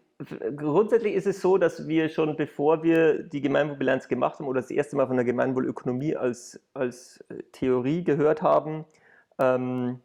grundsätzlich 0.55 1.13
ist 1.13 1.27
es 1.27 1.41
so, 1.41 1.57
dass 1.57 1.87
wir 1.87 2.09
schon 2.09 2.35
bevor 2.35 2.83
wir 2.83 3.23
die 3.23 3.41
Gemeinwohlbilanz 3.41 4.07
gemacht 4.07 4.39
haben 4.39 4.47
oder 4.47 4.61
das 4.61 4.71
erste 4.71 4.95
Mal 4.95 5.07
von 5.07 5.17
der 5.17 5.25
Gemeinwohlökonomie 5.25 6.15
als, 6.15 6.59
als 6.73 7.23
äh, 7.29 7.43
Theorie 7.51 8.03
gehört 8.03 8.41
haben, 8.41 8.85
ähm, 9.39 9.99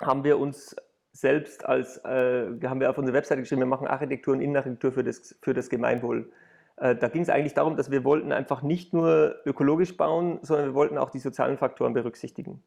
haben 0.00 0.24
wir 0.24 0.38
uns 0.38 0.74
selbst 1.12 1.64
als, 1.64 1.98
äh, 1.98 2.50
haben 2.64 2.80
wir 2.80 2.90
auf 2.90 2.98
unserer 2.98 3.14
Webseite 3.14 3.42
geschrieben, 3.42 3.60
wir 3.60 3.66
machen 3.66 3.86
Architektur 3.86 4.34
und 4.34 4.40
Innenarchitektur 4.40 4.92
für 4.92 5.04
das, 5.04 5.38
für 5.42 5.54
das 5.54 5.68
Gemeinwohl. 5.68 6.32
Äh, 6.78 6.96
da 6.96 7.08
ging 7.08 7.22
es 7.22 7.28
eigentlich 7.28 7.54
darum, 7.54 7.76
dass 7.76 7.90
wir 7.90 8.02
wollten 8.02 8.32
einfach 8.32 8.62
nicht 8.62 8.94
nur 8.94 9.36
ökologisch 9.44 9.96
bauen, 9.96 10.38
sondern 10.42 10.68
wir 10.68 10.74
wollten 10.74 10.98
auch 10.98 11.10
die 11.10 11.18
sozialen 11.18 11.58
Faktoren 11.58 11.92
berücksichtigen 11.92 12.62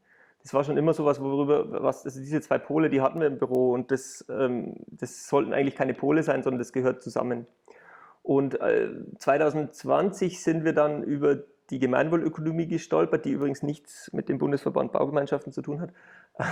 das 0.45 0.53
war 0.53 0.63
schon 0.63 0.77
immer 0.77 0.93
so 0.93 1.05
was, 1.05 1.19
worüber, 1.19 1.81
was, 1.81 2.05
also 2.05 2.19
diese 2.19 2.39
zwei 2.39 2.59
Pole, 2.59 2.91
die 2.91 3.01
hatten 3.01 3.19
wir 3.19 3.25
im 3.25 3.39
Büro 3.39 3.71
und 3.71 3.89
das, 3.89 4.23
ähm, 4.29 4.75
das 4.85 5.27
sollten 5.27 5.53
eigentlich 5.53 5.75
keine 5.75 5.95
Pole 5.95 6.21
sein, 6.21 6.43
sondern 6.43 6.59
das 6.59 6.71
gehört 6.71 7.01
zusammen. 7.01 7.47
Und 8.21 8.61
äh, 8.61 8.89
2020 9.17 10.43
sind 10.43 10.63
wir 10.63 10.73
dann 10.73 11.01
über 11.01 11.39
die 11.71 11.79
Gemeinwohlökonomie 11.79 12.67
gestolpert, 12.67 13.25
die 13.25 13.31
übrigens 13.31 13.63
nichts 13.63 14.13
mit 14.13 14.29
dem 14.29 14.37
Bundesverband 14.37 14.91
Baugemeinschaften 14.91 15.51
zu 15.51 15.63
tun 15.63 15.81
hat, 15.81 15.93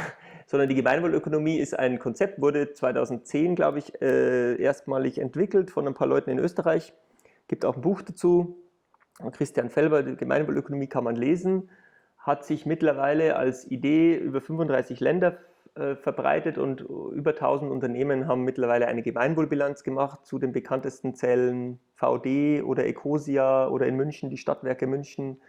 sondern 0.47 0.69
die 0.69 0.75
Gemeinwohlökonomie 0.75 1.59
ist 1.59 1.77
ein 1.77 1.99
Konzept, 1.99 2.41
wurde 2.41 2.73
2010, 2.73 3.53
glaube 3.53 3.77
ich, 3.77 4.01
äh, 4.01 4.59
erstmalig 4.59 5.19
entwickelt 5.19 5.69
von 5.69 5.87
ein 5.87 5.93
paar 5.93 6.07
Leuten 6.07 6.31
in 6.31 6.39
Österreich. 6.39 6.93
Gibt 7.47 7.63
auch 7.63 7.75
ein 7.75 7.81
Buch 7.81 8.01
dazu. 8.01 8.57
Christian 9.33 9.69
Felber, 9.69 10.01
die 10.01 10.15
Gemeinwohlökonomie 10.15 10.87
kann 10.87 11.03
man 11.03 11.15
lesen 11.15 11.69
hat 12.23 12.45
sich 12.45 12.65
mittlerweile 12.65 13.35
als 13.35 13.69
Idee 13.69 14.15
über 14.15 14.41
35 14.41 15.01
Länder 15.01 15.37
äh, 15.75 15.95
verbreitet 15.95 16.57
und 16.57 16.81
über 16.81 17.31
1000 17.31 17.69
Unternehmen 17.69 18.27
haben 18.27 18.43
mittlerweile 18.43 18.87
eine 18.87 19.01
Gemeinwohlbilanz 19.01 19.83
gemacht. 19.83 20.25
Zu 20.25 20.39
den 20.39 20.53
bekanntesten 20.53 21.15
zählen 21.15 21.79
VD 21.95 22.63
oder 22.63 22.85
Ecosia 22.85 23.67
oder 23.67 23.87
in 23.87 23.95
München 23.97 24.29
die 24.29 24.37
Stadtwerke 24.37 24.87
München. 24.87 25.41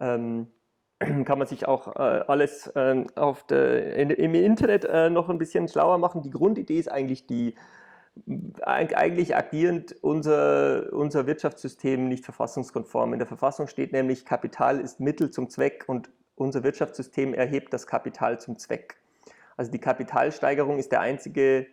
Ähm, 0.00 0.48
kann 0.98 1.38
man 1.38 1.46
sich 1.46 1.68
auch 1.68 1.94
äh, 1.94 2.24
alles 2.26 2.66
äh, 2.74 4.02
in, 4.02 4.10
im 4.10 4.34
Internet 4.34 4.84
äh, 4.86 5.10
noch 5.10 5.28
ein 5.28 5.38
bisschen 5.38 5.68
schlauer 5.68 5.98
machen. 5.98 6.22
Die 6.22 6.30
Grundidee 6.30 6.80
ist 6.80 6.90
eigentlich 6.90 7.26
die, 7.26 7.54
eigentlich 8.62 9.36
agierend 9.36 9.96
unser, 10.02 10.92
unser 10.92 11.26
Wirtschaftssystem 11.26 12.08
nicht 12.08 12.24
verfassungskonform. 12.24 13.12
In 13.12 13.18
der 13.18 13.28
Verfassung 13.28 13.66
steht 13.66 13.92
nämlich, 13.92 14.24
Kapital 14.24 14.80
ist 14.80 15.00
Mittel 15.00 15.30
zum 15.30 15.48
Zweck 15.48 15.84
und 15.86 16.10
unser 16.36 16.62
Wirtschaftssystem 16.62 17.34
erhebt 17.34 17.72
das 17.72 17.86
Kapital 17.86 18.40
zum 18.40 18.58
Zweck. 18.58 18.96
Also 19.56 19.72
die 19.72 19.80
Kapitalsteigerung 19.80 20.78
ist 20.78 20.92
der 20.92 21.00
einzige 21.00 21.66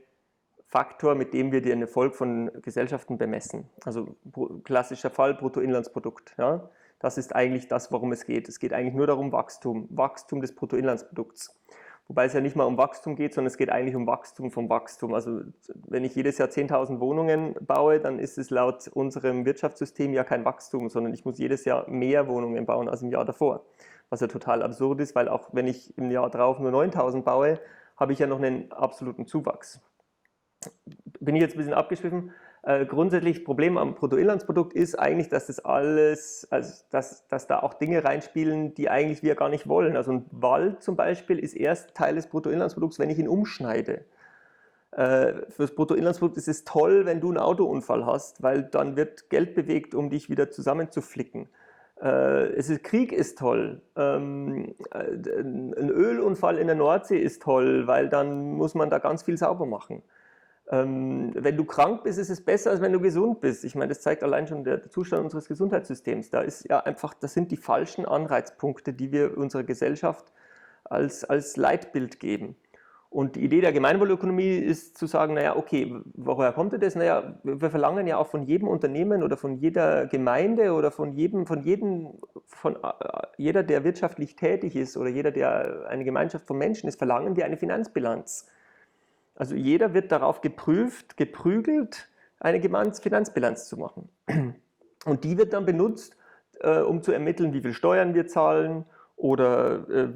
Faktor, 0.68 1.16
mit 1.16 1.34
dem 1.34 1.52
wir 1.52 1.62
den 1.62 1.82
Erfolg 1.82 2.16
von 2.16 2.52
Gesellschaften 2.62 3.18
bemessen. 3.18 3.70
Also 3.86 4.16
klassischer 4.64 5.12
Fall 5.12 5.36
Bruttoinlandsprodukt. 5.36 6.34
Ja? 6.38 6.70
Das 7.00 7.18
ist 7.18 7.36
eigentlich 7.36 7.68
das, 7.68 7.92
worum 7.92 8.12
es 8.12 8.26
geht. 8.26 8.50
Es 8.50 8.60
geht 8.60 8.74
eigentlich 8.74 8.96
nur 8.96 9.08
darum 9.08 9.32
Wachstum, 9.32 9.88
Wachstum 9.92 10.42
des 10.42 10.56
Bruttoinlandsprodukts. 10.56 11.56
Wobei 12.08 12.26
es 12.26 12.34
ja 12.34 12.42
nicht 12.42 12.56
mal 12.56 12.66
um 12.66 12.78
Wachstum 12.78 13.16
geht, 13.16 13.34
sondern 13.34 13.48
es 13.48 13.58
geht 13.58 13.72
eigentlich 13.72 13.96
um 13.96 14.06
Wachstum 14.06 14.52
vom 14.52 14.70
Wachstum. 14.70 15.16
Also 15.16 15.42
wenn 15.88 16.04
ich 16.04 16.14
jedes 16.16 16.38
Jahr 16.38 16.50
10.000 16.50 17.00
Wohnungen 17.00 17.56
baue, 17.62 18.00
dann 18.00 18.20
ist 18.20 18.38
es 18.38 18.52
laut 18.52 18.88
unserem 18.90 19.46
Wirtschaftssystem 19.46 20.14
ja 20.14 20.24
kein 20.24 20.46
Wachstum, 20.46 20.90
sondern 20.90 21.14
ich 21.14 21.26
muss 21.26 21.40
jedes 21.40 21.66
Jahr 21.66 21.90
mehr 21.90 22.28
Wohnungen 22.28 22.68
bauen 22.68 22.90
als 22.90 23.02
im 23.02 23.10
Jahr 23.10 23.26
davor. 23.26 23.66
Was 24.12 24.20
ja 24.20 24.28
total 24.28 24.62
absurd 24.62 25.02
ist, 25.02 25.16
weil 25.16 25.28
auch 25.28 25.50
wenn 25.54 25.66
ich 25.66 25.98
im 25.98 26.12
Jahr 26.12 26.30
drauf 26.30 26.60
nur 26.60 26.72
9.000 26.72 27.24
baue, 27.24 27.60
habe 27.98 28.14
ich 28.14 28.20
ja 28.20 28.28
noch 28.28 28.38
einen 28.38 28.72
absoluten 28.72 29.26
Zuwachs. 29.26 29.82
Bin 31.20 31.36
ich 31.36 31.42
jetzt 31.42 31.56
ein 31.56 31.58
bisschen 31.58 31.74
abgeschwiffen? 31.74 32.32
Äh, 32.66 32.88
grundsätzlich 32.88 33.46
Problem 33.46 33.78
am 33.78 33.94
Bruttoinlandsprodukt 33.94 34.74
ist 34.74 34.98
eigentlich, 34.98 35.30
dass 35.30 35.46
das 35.48 35.64
alles, 35.64 36.48
also 36.50 36.84
dass, 36.90 37.28
dass 37.28 37.46
da 37.46 37.60
auch 37.60 37.76
Dinge 37.76 38.04
reinspielen, 38.04 38.74
die 38.74 38.90
eigentlich 38.90 39.22
wir 39.22 39.36
gar 39.36 39.50
nicht 39.50 39.68
wollen. 39.68 39.96
Also 39.96 40.14
ein 40.14 40.26
Wald 40.32 40.82
zum 40.82 40.96
Beispiel 40.96 41.38
ist 41.38 41.54
erst 41.54 41.94
Teil 41.94 42.16
des 42.16 42.26
Bruttoinlandsprodukts, 42.26 42.98
wenn 42.98 43.12
ich 43.12 43.20
ihn 43.20 43.28
umschneide. 43.28 44.04
Äh, 44.90 45.34
fürs 45.50 45.76
Bruttoinlandsprodukt 45.76 46.38
ist 46.38 46.48
es 46.48 46.64
toll, 46.64 47.06
wenn 47.06 47.22
du 47.22 47.28
einen 47.28 47.38
Autounfall 47.38 48.04
hast, 48.08 48.42
weil 48.42 48.64
dann 48.64 48.96
wird 48.96 49.30
Geld 49.30 49.54
bewegt, 49.54 49.94
um 49.94 50.10
dich 50.10 50.32
wieder 50.32 50.50
zusammenzuflicken. 50.50 51.48
Äh, 52.02 52.48
es 52.56 52.72
ist, 52.72 52.84
Krieg 52.84 53.12
ist 53.12 53.38
toll. 53.38 53.84
Ähm, 53.96 54.74
äh, 54.92 55.40
ein 55.40 55.74
Ölunfall 55.90 56.58
in 56.58 56.66
der 56.66 56.76
Nordsee 56.76 57.20
ist 57.20 57.44
toll, 57.44 57.86
weil 57.86 58.10
dann 58.10 58.54
muss 58.54 58.74
man 58.74 58.90
da 58.90 58.98
ganz 58.98 59.22
viel 59.22 59.38
sauber 59.38 59.68
machen. 59.68 60.02
Ähm, 60.72 61.32
wenn 61.36 61.58
du 61.58 61.66
krank 61.66 62.04
bist, 62.04 62.18
ist 62.18 62.30
es 62.30 62.44
besser, 62.44 62.72
als 62.72 62.82
wenn 62.82 62.92
du 62.92 63.00
gesund 63.00 63.40
bist. 63.40 63.64
Ich 63.64 63.76
meine, 63.76 63.90
das 63.90 64.02
zeigt 64.02 64.24
allein 64.24 64.48
schon 64.48 64.64
der, 64.64 64.78
der, 64.78 64.90
Zustand 64.90 65.24
unseres 65.24 65.48
Gesundheitssystems. 65.48 66.32
Da 66.32 66.42
ist 66.42 66.68
ja 66.68 66.80
einfach, 66.80 67.14
das 67.14 67.34
sind 67.34 67.52
die 67.52 67.58
falschen 67.58 68.06
Anreizpunkte, 68.06 68.94
die 68.94 69.12
wir 69.12 69.38
unserer 69.38 69.64
Gesellschaft 69.64 70.32
als, 70.84 71.24
als 71.24 71.56
Leitbild 71.56 72.20
geben. 72.20 72.56
Und 73.16 73.38
die 73.38 73.46
Idee 73.46 73.62
der 73.62 73.72
Gemeinwohlökonomie 73.72 74.58
ist 74.58 74.98
zu 74.98 75.06
sagen, 75.06 75.36
naja, 75.36 75.56
okay, 75.56 75.96
woher 76.16 76.52
kommt 76.52 76.74
das? 76.82 76.96
Naja, 76.96 77.40
wir 77.44 77.70
verlangen 77.70 78.08
ja 78.08 78.18
auch 78.18 78.28
von 78.28 78.44
jedem 78.44 78.68
Unternehmen 78.68 79.24
oder 79.24 79.38
von 79.38 79.56
jeder 79.56 80.06
Gemeinde 80.08 80.74
oder 80.74 80.92
von 80.92 81.14
jedem, 81.14 81.46
von 81.46 81.62
jedem, 81.62 82.10
von 82.46 82.76
äh, 82.76 82.80
jeder, 83.38 83.64
der 83.64 83.86
wirtschaftlich 83.86 84.36
tätig 84.36 84.76
ist 84.76 84.98
oder 84.98 85.10
jeder, 85.10 85.32
der 85.32 85.86
eine 85.88 86.04
Gemeinschaft 86.04 86.46
von 86.46 86.58
Menschen 86.58 86.90
ist, 86.90 86.98
verlangen 86.98 87.38
wir 87.38 87.46
eine 87.46 87.56
Finanzbilanz. 87.56 88.48
Also 89.36 89.56
jeder 89.56 89.94
wird 89.94 90.12
darauf 90.12 90.42
geprüft, 90.42 91.18
geprügelt, 91.18 92.08
eine 92.40 92.62
Finanzbilanz 92.62 93.68
zu 93.68 93.78
machen. 93.78 94.10
Und 95.06 95.24
die 95.24 95.38
wird 95.38 95.54
dann 95.54 95.66
benutzt, 95.66 96.18
äh, 96.62 96.80
um 96.80 97.04
zu 97.04 97.12
ermitteln, 97.12 97.54
wie 97.54 97.62
viel 97.62 97.74
Steuern 97.74 98.14
wir 98.14 98.28
zahlen 98.28 98.86
oder 99.16 99.88
äh, 99.90 100.10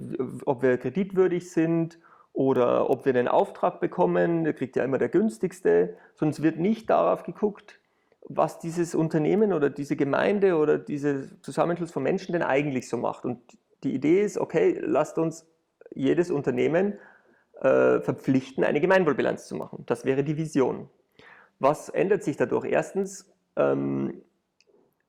ob 0.45 0.61
wir 0.61 0.78
kreditwürdig 0.78 1.51
sind 1.51 1.99
oder 2.34 2.89
ob 2.89 3.05
wir 3.05 3.13
den 3.13 3.28
Auftrag 3.28 3.80
bekommen. 3.80 4.45
Der 4.45 4.53
kriegt 4.53 4.76
ja 4.76 4.84
immer 4.84 4.97
der 4.97 5.09
günstigste. 5.09 5.95
Sonst 6.15 6.41
wird 6.41 6.57
nicht 6.57 6.89
darauf 6.89 7.24
geguckt, 7.24 7.80
was 8.22 8.59
dieses 8.59 8.95
Unternehmen 8.95 9.53
oder 9.53 9.70
diese 9.70 9.95
Gemeinde 9.95 10.55
oder 10.55 10.78
dieser 10.78 11.24
Zusammenschluss 11.41 11.91
von 11.91 12.03
Menschen 12.03 12.34
denn 12.34 12.43
eigentlich 12.43 12.88
so 12.88 12.97
macht. 12.97 13.26
Und 13.26 13.39
die 13.84 13.93
Idee 13.93 14.22
ist, 14.22 14.38
okay, 14.38 14.80
lasst 14.82 15.17
uns 15.17 15.45
jedes 15.93 16.32
Unternehmen 16.32 16.97
äh, 17.62 17.99
verpflichten, 18.01 18.64
eine 18.64 18.82
Gemeinwohlbilanz 18.82 19.47
zu 19.47 19.55
machen. 19.55 19.84
Das 19.86 20.05
wäre 20.05 20.24
die 20.24 20.38
Vision. 20.38 20.89
Was 21.60 21.89
ändert 21.89 22.24
sich 22.24 22.38
dadurch? 22.38 22.66
Erstens, 22.66 23.30
ähm, 23.55 24.22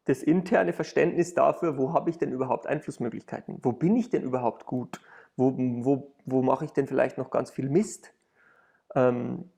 das 0.05 0.23
interne 0.23 0.73
Verständnis 0.73 1.35
dafür, 1.35 1.79
wo 1.79 1.93
habe 1.93 2.11
ich 2.11 2.19
denn 2.19 2.33
überhaupt 2.33 2.67
Einflussmöglichkeiten? 2.67 3.59
Wo 3.63 3.73
bin 3.73 3.95
ich 3.97 4.11
denn 4.11 4.23
überhaupt 4.23 4.67
gut? 4.67 5.01
Wo, 5.37 5.55
wo, 5.57 6.13
wo 6.25 6.43
mache 6.43 6.65
ich 6.65 6.73
denn 6.73 6.87
vielleicht 6.87 7.19
noch 7.19 7.31
ganz 7.31 7.51
viel 7.51 7.69
Mist? 7.69 8.13
Ähm, 8.95 9.51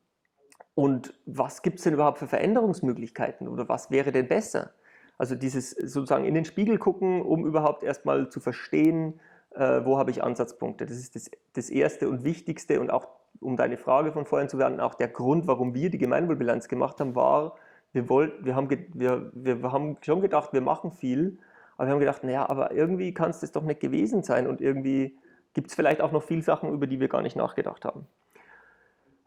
und 0.74 1.14
was 1.26 1.62
gibt 1.62 1.78
es 1.78 1.84
denn 1.84 1.94
überhaupt 1.94 2.18
für 2.18 2.26
Veränderungsmöglichkeiten 2.26 3.48
oder 3.48 3.68
was 3.68 3.90
wäre 3.90 4.12
denn 4.12 4.28
besser? 4.28 4.72
Also 5.18 5.34
dieses 5.34 5.70
sozusagen 5.70 6.24
in 6.24 6.34
den 6.34 6.44
Spiegel 6.44 6.78
gucken, 6.78 7.22
um 7.22 7.46
überhaupt 7.46 7.82
erstmal 7.84 8.28
zu 8.28 8.40
verstehen, 8.40 9.20
äh, 9.54 9.84
wo 9.84 9.98
habe 9.98 10.10
ich 10.10 10.22
Ansatzpunkte. 10.22 10.86
Das 10.86 10.96
ist 10.96 11.14
das, 11.14 11.30
das 11.54 11.70
Erste 11.70 12.08
und 12.08 12.24
Wichtigste 12.24 12.80
und 12.80 12.90
auch, 12.90 13.08
um 13.40 13.56
deine 13.56 13.76
Frage 13.76 14.12
von 14.12 14.26
vorhin 14.26 14.48
zu 14.48 14.58
werden, 14.58 14.80
auch 14.80 14.94
der 14.94 15.08
Grund, 15.08 15.46
warum 15.46 15.74
wir 15.74 15.90
die 15.90 15.98
Gemeinwohlbilanz 15.98 16.68
gemacht 16.68 17.00
haben, 17.00 17.14
war, 17.14 17.56
wir, 17.92 18.08
wollt, 18.08 18.44
wir, 18.44 18.56
haben, 18.56 18.68
wir, 18.70 19.30
wir 19.34 19.72
haben 19.72 19.96
schon 20.00 20.20
gedacht, 20.20 20.52
wir 20.52 20.60
machen 20.60 20.92
viel, 20.92 21.38
aber 21.76 21.88
wir 21.88 21.92
haben 21.92 22.00
gedacht, 22.00 22.24
naja, 22.24 22.48
aber 22.48 22.72
irgendwie 22.72 23.12
kann 23.12 23.30
es 23.30 23.40
das 23.40 23.52
doch 23.52 23.62
nicht 23.62 23.80
gewesen 23.80 24.22
sein 24.22 24.46
und 24.46 24.60
irgendwie 24.60 25.18
gibt 25.54 25.68
es 25.68 25.74
vielleicht 25.74 26.00
auch 26.00 26.12
noch 26.12 26.22
viele 26.22 26.42
Sachen, 26.42 26.72
über 26.72 26.86
die 26.86 27.00
wir 27.00 27.08
gar 27.08 27.22
nicht 27.22 27.36
nachgedacht 27.36 27.84
haben. 27.84 28.06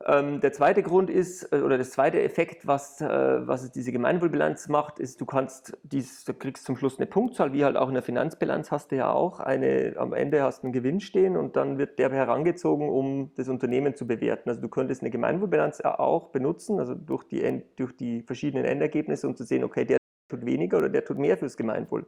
Ähm, 0.03 0.41
der 0.41 0.51
zweite 0.51 0.83
Grund 0.83 1.09
ist, 1.09 1.51
äh, 1.53 1.61
oder 1.61 1.77
das 1.77 1.91
zweite 1.91 2.21
Effekt, 2.21 2.67
was, 2.67 2.99
äh, 2.99 3.07
was 3.47 3.71
diese 3.71 3.93
Gemeinwohlbilanz 3.93 4.67
macht, 4.67 4.99
ist, 4.99 5.21
du 5.21 5.25
kannst 5.25 5.77
dies, 5.83 6.25
du 6.25 6.33
kriegst 6.33 6.65
zum 6.65 6.75
Schluss 6.75 6.97
eine 6.97 7.05
Punktzahl, 7.05 7.53
wie 7.53 7.63
halt 7.63 7.77
auch 7.77 7.87
in 7.87 7.93
der 7.93 8.03
Finanzbilanz 8.03 8.71
hast 8.71 8.91
du 8.91 8.97
ja 8.97 9.11
auch. 9.11 9.39
Eine, 9.39 9.95
am 9.97 10.13
Ende 10.13 10.43
hast 10.43 10.63
du 10.63 10.67
einen 10.67 10.73
Gewinn 10.73 10.99
stehen 10.99 11.37
und 11.37 11.55
dann 11.55 11.77
wird 11.77 11.97
der 11.97 12.11
herangezogen, 12.11 12.89
um 12.89 13.31
das 13.35 13.47
Unternehmen 13.47 13.95
zu 13.95 14.05
bewerten. 14.05 14.49
Also 14.49 14.61
du 14.61 14.67
könntest 14.67 15.01
eine 15.01 15.11
Gemeinwohlbilanz 15.11 15.81
auch 15.81 16.27
benutzen, 16.29 16.79
also 16.79 16.93
durch 16.93 17.23
die, 17.23 17.63
durch 17.77 17.95
die 17.95 18.21
verschiedenen 18.21 18.65
Endergebnisse, 18.65 19.27
um 19.27 19.35
zu 19.35 19.45
sehen, 19.45 19.63
okay, 19.63 19.85
der 19.85 19.97
tut 20.27 20.45
weniger 20.45 20.77
oder 20.77 20.89
der 20.89 21.05
tut 21.05 21.17
mehr 21.17 21.37
fürs 21.37 21.55
Gemeinwohl. 21.55 22.05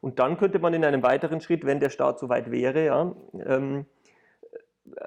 Und 0.00 0.18
dann 0.18 0.36
könnte 0.36 0.58
man 0.58 0.74
in 0.74 0.84
einem 0.84 1.04
weiteren 1.04 1.40
Schritt, 1.40 1.64
wenn 1.64 1.78
der 1.78 1.90
Staat 1.90 2.18
soweit 2.18 2.50
wäre, 2.50 2.84
ja, 2.84 3.14
ähm, 3.46 3.86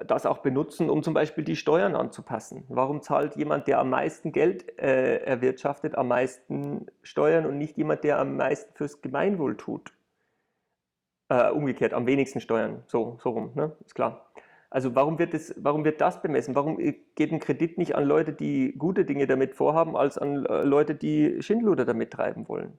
das 0.06 0.26
auch 0.26 0.38
benutzen, 0.38 0.90
um 0.90 1.02
zum 1.02 1.14
Beispiel 1.14 1.44
die 1.44 1.56
Steuern 1.56 1.94
anzupassen. 1.94 2.64
Warum 2.68 3.02
zahlt 3.02 3.36
jemand, 3.36 3.66
der 3.66 3.78
am 3.78 3.90
meisten 3.90 4.32
Geld 4.32 4.78
äh, 4.78 5.18
erwirtschaftet, 5.18 5.96
am 5.96 6.08
meisten 6.08 6.86
Steuern 7.02 7.46
und 7.46 7.58
nicht 7.58 7.76
jemand, 7.76 8.04
der 8.04 8.18
am 8.18 8.36
meisten 8.36 8.74
fürs 8.74 9.02
Gemeinwohl 9.02 9.56
tut? 9.56 9.92
Äh, 11.28 11.50
umgekehrt, 11.50 11.92
am 11.92 12.06
wenigsten 12.06 12.40
Steuern, 12.40 12.84
so, 12.86 13.18
so 13.20 13.30
rum, 13.30 13.52
ne? 13.54 13.76
ist 13.84 13.94
klar. 13.94 14.26
Also 14.70 14.94
warum 14.94 15.18
wird, 15.18 15.32
das, 15.34 15.54
warum 15.56 15.84
wird 15.84 16.00
das 16.00 16.22
bemessen? 16.22 16.54
Warum 16.54 16.76
geht 16.76 17.32
ein 17.32 17.40
Kredit 17.40 17.78
nicht 17.78 17.94
an 17.94 18.04
Leute, 18.04 18.32
die 18.32 18.74
gute 18.76 19.04
Dinge 19.04 19.26
damit 19.26 19.54
vorhaben, 19.54 19.96
als 19.96 20.18
an 20.18 20.44
äh, 20.46 20.62
Leute, 20.62 20.94
die 20.94 21.40
Schindluder 21.42 21.84
damit 21.84 22.12
treiben 22.12 22.48
wollen? 22.48 22.76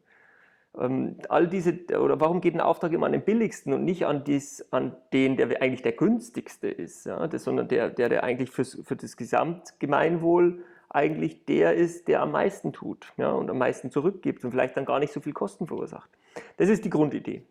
Ähm, 0.79 1.17
all 1.29 1.47
diese, 1.47 1.73
oder 1.99 2.19
warum 2.19 2.41
geht 2.41 2.53
ein 2.53 2.61
Auftrag 2.61 2.91
immer 2.91 3.07
an 3.07 3.11
den 3.11 3.23
billigsten 3.23 3.73
und 3.73 3.83
nicht 3.83 4.05
an, 4.05 4.23
dies, 4.23 4.65
an 4.71 4.95
den, 5.11 5.37
der 5.37 5.61
eigentlich 5.61 5.81
der 5.81 5.93
günstigste 5.93 6.67
ist, 6.67 7.05
ja? 7.05 7.27
das, 7.27 7.43
sondern 7.43 7.67
der, 7.67 7.89
der, 7.89 8.09
der 8.09 8.23
eigentlich 8.23 8.51
fürs, 8.51 8.79
für 8.83 8.95
das 8.95 9.17
Gesamtgemeinwohl 9.17 10.63
eigentlich 10.89 11.45
der 11.45 11.73
ist, 11.73 12.07
der 12.07 12.21
am 12.21 12.31
meisten 12.31 12.73
tut 12.73 13.11
ja? 13.17 13.31
und 13.31 13.49
am 13.49 13.57
meisten 13.57 13.91
zurückgibt 13.91 14.43
und 14.45 14.51
vielleicht 14.51 14.77
dann 14.77 14.85
gar 14.85 14.99
nicht 14.99 15.13
so 15.13 15.19
viel 15.19 15.33
Kosten 15.33 15.67
verursacht. 15.67 16.09
Das 16.57 16.69
ist 16.69 16.85
die 16.85 16.89
Grundidee 16.91 17.43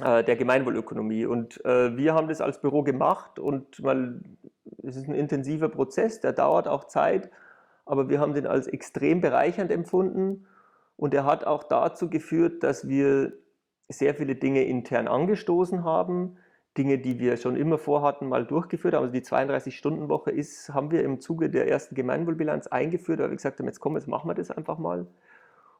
äh, 0.00 0.24
der 0.24 0.36
Gemeinwohlökonomie 0.36 1.26
und 1.26 1.62
äh, 1.64 1.96
wir 1.96 2.14
haben 2.14 2.28
das 2.28 2.40
als 2.40 2.60
Büro 2.60 2.82
gemacht 2.82 3.38
und 3.38 3.82
es 4.82 4.96
ist 4.96 5.08
ein 5.08 5.14
intensiver 5.14 5.68
Prozess, 5.68 6.20
der 6.20 6.32
dauert 6.32 6.68
auch 6.68 6.84
Zeit, 6.84 7.30
aber 7.84 8.08
wir 8.08 8.18
haben 8.18 8.32
den 8.32 8.46
als 8.46 8.66
extrem 8.66 9.20
bereichernd 9.20 9.70
empfunden 9.70 10.46
und 10.96 11.14
er 11.14 11.24
hat 11.24 11.44
auch 11.44 11.62
dazu 11.62 12.08
geführt, 12.08 12.62
dass 12.62 12.88
wir 12.88 13.32
sehr 13.88 14.14
viele 14.14 14.34
Dinge 14.34 14.64
intern 14.64 15.08
angestoßen 15.08 15.84
haben, 15.84 16.38
Dinge, 16.76 16.98
die 16.98 17.18
wir 17.18 17.36
schon 17.36 17.56
immer 17.56 17.78
vorhatten, 17.78 18.28
mal 18.28 18.44
durchgeführt 18.44 18.94
haben. 18.94 19.02
Also 19.02 19.12
die 19.12 19.22
32-Stunden-Woche 19.22 20.30
ist, 20.30 20.74
haben 20.74 20.90
wir 20.90 21.02
im 21.04 21.20
Zuge 21.20 21.48
der 21.48 21.68
ersten 21.68 21.94
Gemeinwohlbilanz 21.94 22.66
eingeführt, 22.66 23.20
weil 23.20 23.30
wir 23.30 23.36
gesagt 23.36 23.58
haben, 23.58 23.66
jetzt 23.66 23.80
komm, 23.80 23.96
jetzt 23.96 24.08
machen 24.08 24.28
wir 24.28 24.34
das 24.34 24.50
einfach 24.50 24.78
mal. 24.78 25.06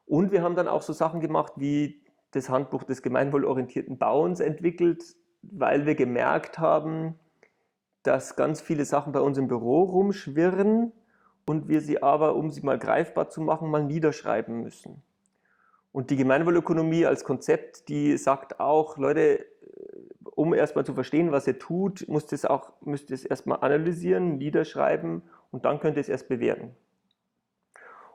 Und 0.05 0.31
wir 0.31 0.41
haben 0.41 0.55
dann 0.55 0.67
auch 0.67 0.81
so 0.81 0.93
Sachen 0.93 1.19
gemacht 1.19 1.53
wie 1.57 2.01
das 2.31 2.49
Handbuch 2.49 2.83
des 2.83 3.01
gemeinwohlorientierten 3.01 3.97
Bauens 3.97 4.39
entwickelt, 4.39 5.03
weil 5.41 5.85
wir 5.85 5.95
gemerkt 5.95 6.59
haben, 6.59 7.15
dass 8.03 8.35
ganz 8.35 8.61
viele 8.61 8.85
Sachen 8.85 9.11
bei 9.11 9.19
uns 9.19 9.37
im 9.37 9.47
Büro 9.47 9.83
rumschwirren 9.83 10.93
und 11.45 11.67
wir 11.67 11.81
sie 11.81 12.01
aber, 12.01 12.35
um 12.35 12.49
sie 12.49 12.61
mal 12.61 12.79
greifbar 12.79 13.29
zu 13.29 13.41
machen, 13.41 13.69
mal 13.69 13.83
niederschreiben 13.83 14.61
müssen. 14.61 15.03
Und 15.97 16.11
die 16.11 16.15
Gemeinwohlökonomie 16.15 17.07
als 17.07 17.23
Konzept, 17.23 17.89
die 17.89 18.17
sagt 18.17 18.59
auch, 18.59 18.99
Leute, 18.99 19.47
um 20.35 20.53
erstmal 20.53 20.85
zu 20.85 20.93
verstehen, 20.93 21.31
was 21.31 21.47
ihr 21.47 21.57
tut, 21.57 22.07
müsst 22.07 22.31
ihr 22.31 22.35
es 22.35 22.45
auch, 22.45 22.71
müsst 22.81 23.09
ihr 23.09 23.15
es 23.15 23.25
erstmal 23.25 23.61
analysieren, 23.61 24.37
niederschreiben 24.37 25.23
und 25.49 25.65
dann 25.65 25.79
könnt 25.79 25.97
ihr 25.97 26.01
es 26.01 26.07
erst 26.07 26.29
bewerten. 26.29 26.75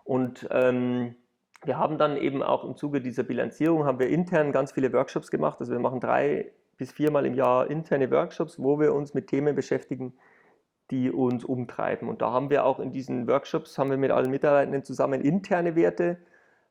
Und 0.05 0.47
ähm, 0.53 1.17
wir 1.65 1.77
haben 1.77 1.99
dann 1.99 2.17
eben 2.17 2.41
auch 2.45 2.63
im 2.63 2.77
Zuge 2.77 3.01
dieser 3.01 3.25
Bilanzierung 3.25 3.85
haben 3.85 3.99
wir 3.99 4.11
intern 4.11 4.53
ganz 4.53 4.71
viele 4.71 4.93
Workshops 4.93 5.33
gemacht. 5.33 5.57
Also 5.59 5.73
wir 5.73 5.81
machen 5.81 5.99
drei 5.99 6.53
bis 6.77 6.93
viermal 6.93 7.27
im 7.27 7.35
Jahr 7.35 7.69
interne 7.69 8.13
Workshops, 8.13 8.63
wo 8.63 8.79
wir 8.79 8.95
uns 8.95 9.13
mit 9.13 9.27
Themen 9.27 9.57
beschäftigen, 9.57 10.15
die 10.93 11.11
uns 11.11 11.45
umtreiben. 11.45 12.09
Und 12.09 12.23
da 12.23 12.31
haben 12.31 12.49
wir 12.49 12.65
auch 12.65 12.79
in 12.79 12.93
diesen 12.93 13.27
Workshops, 13.27 13.77
haben 13.77 13.91
wir 13.91 13.97
mit 13.97 14.13
allen 14.13 14.31
Mitarbeitenden 14.31 14.85
zusammen 14.85 15.21
interne 15.21 15.75
Werte 15.75 16.19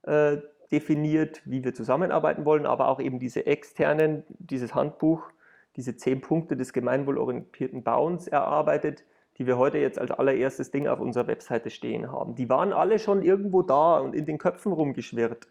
äh, 0.04 0.38
definiert, 0.72 1.42
wie 1.46 1.64
wir 1.64 1.74
zusammenarbeiten 1.74 2.46
wollen, 2.46 2.66
aber 2.66 2.88
auch 2.88 3.00
eben 3.00 3.20
diese 3.20 3.46
externen, 3.46 4.24
dieses 4.40 4.74
Handbuch, 4.74 5.24
diese 5.76 5.96
zehn 5.96 6.22
Punkte 6.22 6.58
des 6.58 6.74
gemeinwohlorientierten 6.74 7.84
Bauens 7.84 8.28
erarbeitet, 8.28 9.04
die 9.38 9.48
wir 9.48 9.58
heute 9.58 9.78
jetzt 9.78 10.00
als 10.00 10.12
allererstes 10.12 10.72
Ding 10.72 10.88
auf 10.88 11.00
unserer 11.00 11.28
Webseite 11.28 11.70
stehen 11.70 12.12
haben. 12.12 12.36
Die 12.36 12.50
waren 12.50 12.74
alle 12.74 13.00
schon 13.00 13.24
irgendwo 13.24 13.62
da 13.62 13.98
und 13.98 14.14
in 14.14 14.26
den 14.26 14.38
Köpfen 14.38 14.72
rumgeschwirrt. 14.72 15.48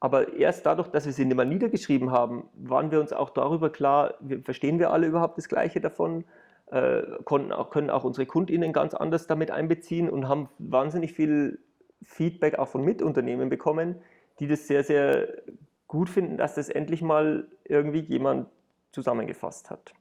Aber 0.00 0.34
erst 0.34 0.66
dadurch, 0.66 0.88
dass 0.88 1.06
wir 1.06 1.12
sie 1.12 1.24
nicht 1.24 1.36
mehr 1.36 1.46
niedergeschrieben 1.46 2.10
haben, 2.10 2.48
waren 2.54 2.90
wir 2.90 3.00
uns 3.00 3.12
auch 3.12 3.30
darüber 3.30 3.70
klar, 3.70 4.14
verstehen 4.42 4.78
wir 4.78 4.90
alle 4.90 5.06
überhaupt 5.06 5.38
das 5.38 5.48
Gleiche 5.48 5.80
davon, 5.80 6.24
äh, 6.70 7.02
auch, 7.24 7.70
können 7.70 7.90
auch 7.90 8.04
unsere 8.04 8.26
KundInnen 8.26 8.72
ganz 8.72 8.94
anders 8.94 9.26
damit 9.26 9.50
einbeziehen 9.50 10.10
und 10.10 10.28
haben 10.28 10.48
wahnsinnig 10.58 11.12
viel 11.12 11.60
Feedback 12.02 12.58
auch 12.58 12.68
von 12.68 12.84
Mitunternehmen 12.84 13.48
bekommen, 13.48 13.96
die 14.40 14.46
das 14.46 14.66
sehr, 14.66 14.84
sehr 14.84 15.42
gut 15.86 16.08
finden, 16.08 16.36
dass 16.36 16.54
das 16.54 16.68
endlich 16.68 17.02
mal 17.02 17.46
irgendwie 17.64 18.00
jemand 18.00 18.48
zusammengefasst 18.92 19.70
hat. 19.70 19.92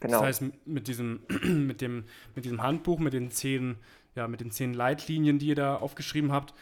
Genau. 0.00 0.20
Das 0.20 0.22
heißt, 0.22 0.42
mit 0.66 0.88
diesem, 0.88 1.20
mit, 1.66 1.80
dem, 1.80 2.04
mit 2.34 2.44
diesem 2.44 2.62
Handbuch, 2.62 2.98
mit 2.98 3.12
den 3.12 3.30
zehn, 3.30 3.76
ja, 4.14 4.28
mit 4.28 4.40
den 4.40 4.50
zehn 4.50 4.74
Leitlinien, 4.74 5.38
die 5.38 5.48
ihr 5.48 5.54
da 5.54 5.76
aufgeschrieben 5.76 6.32
habt, 6.32 6.54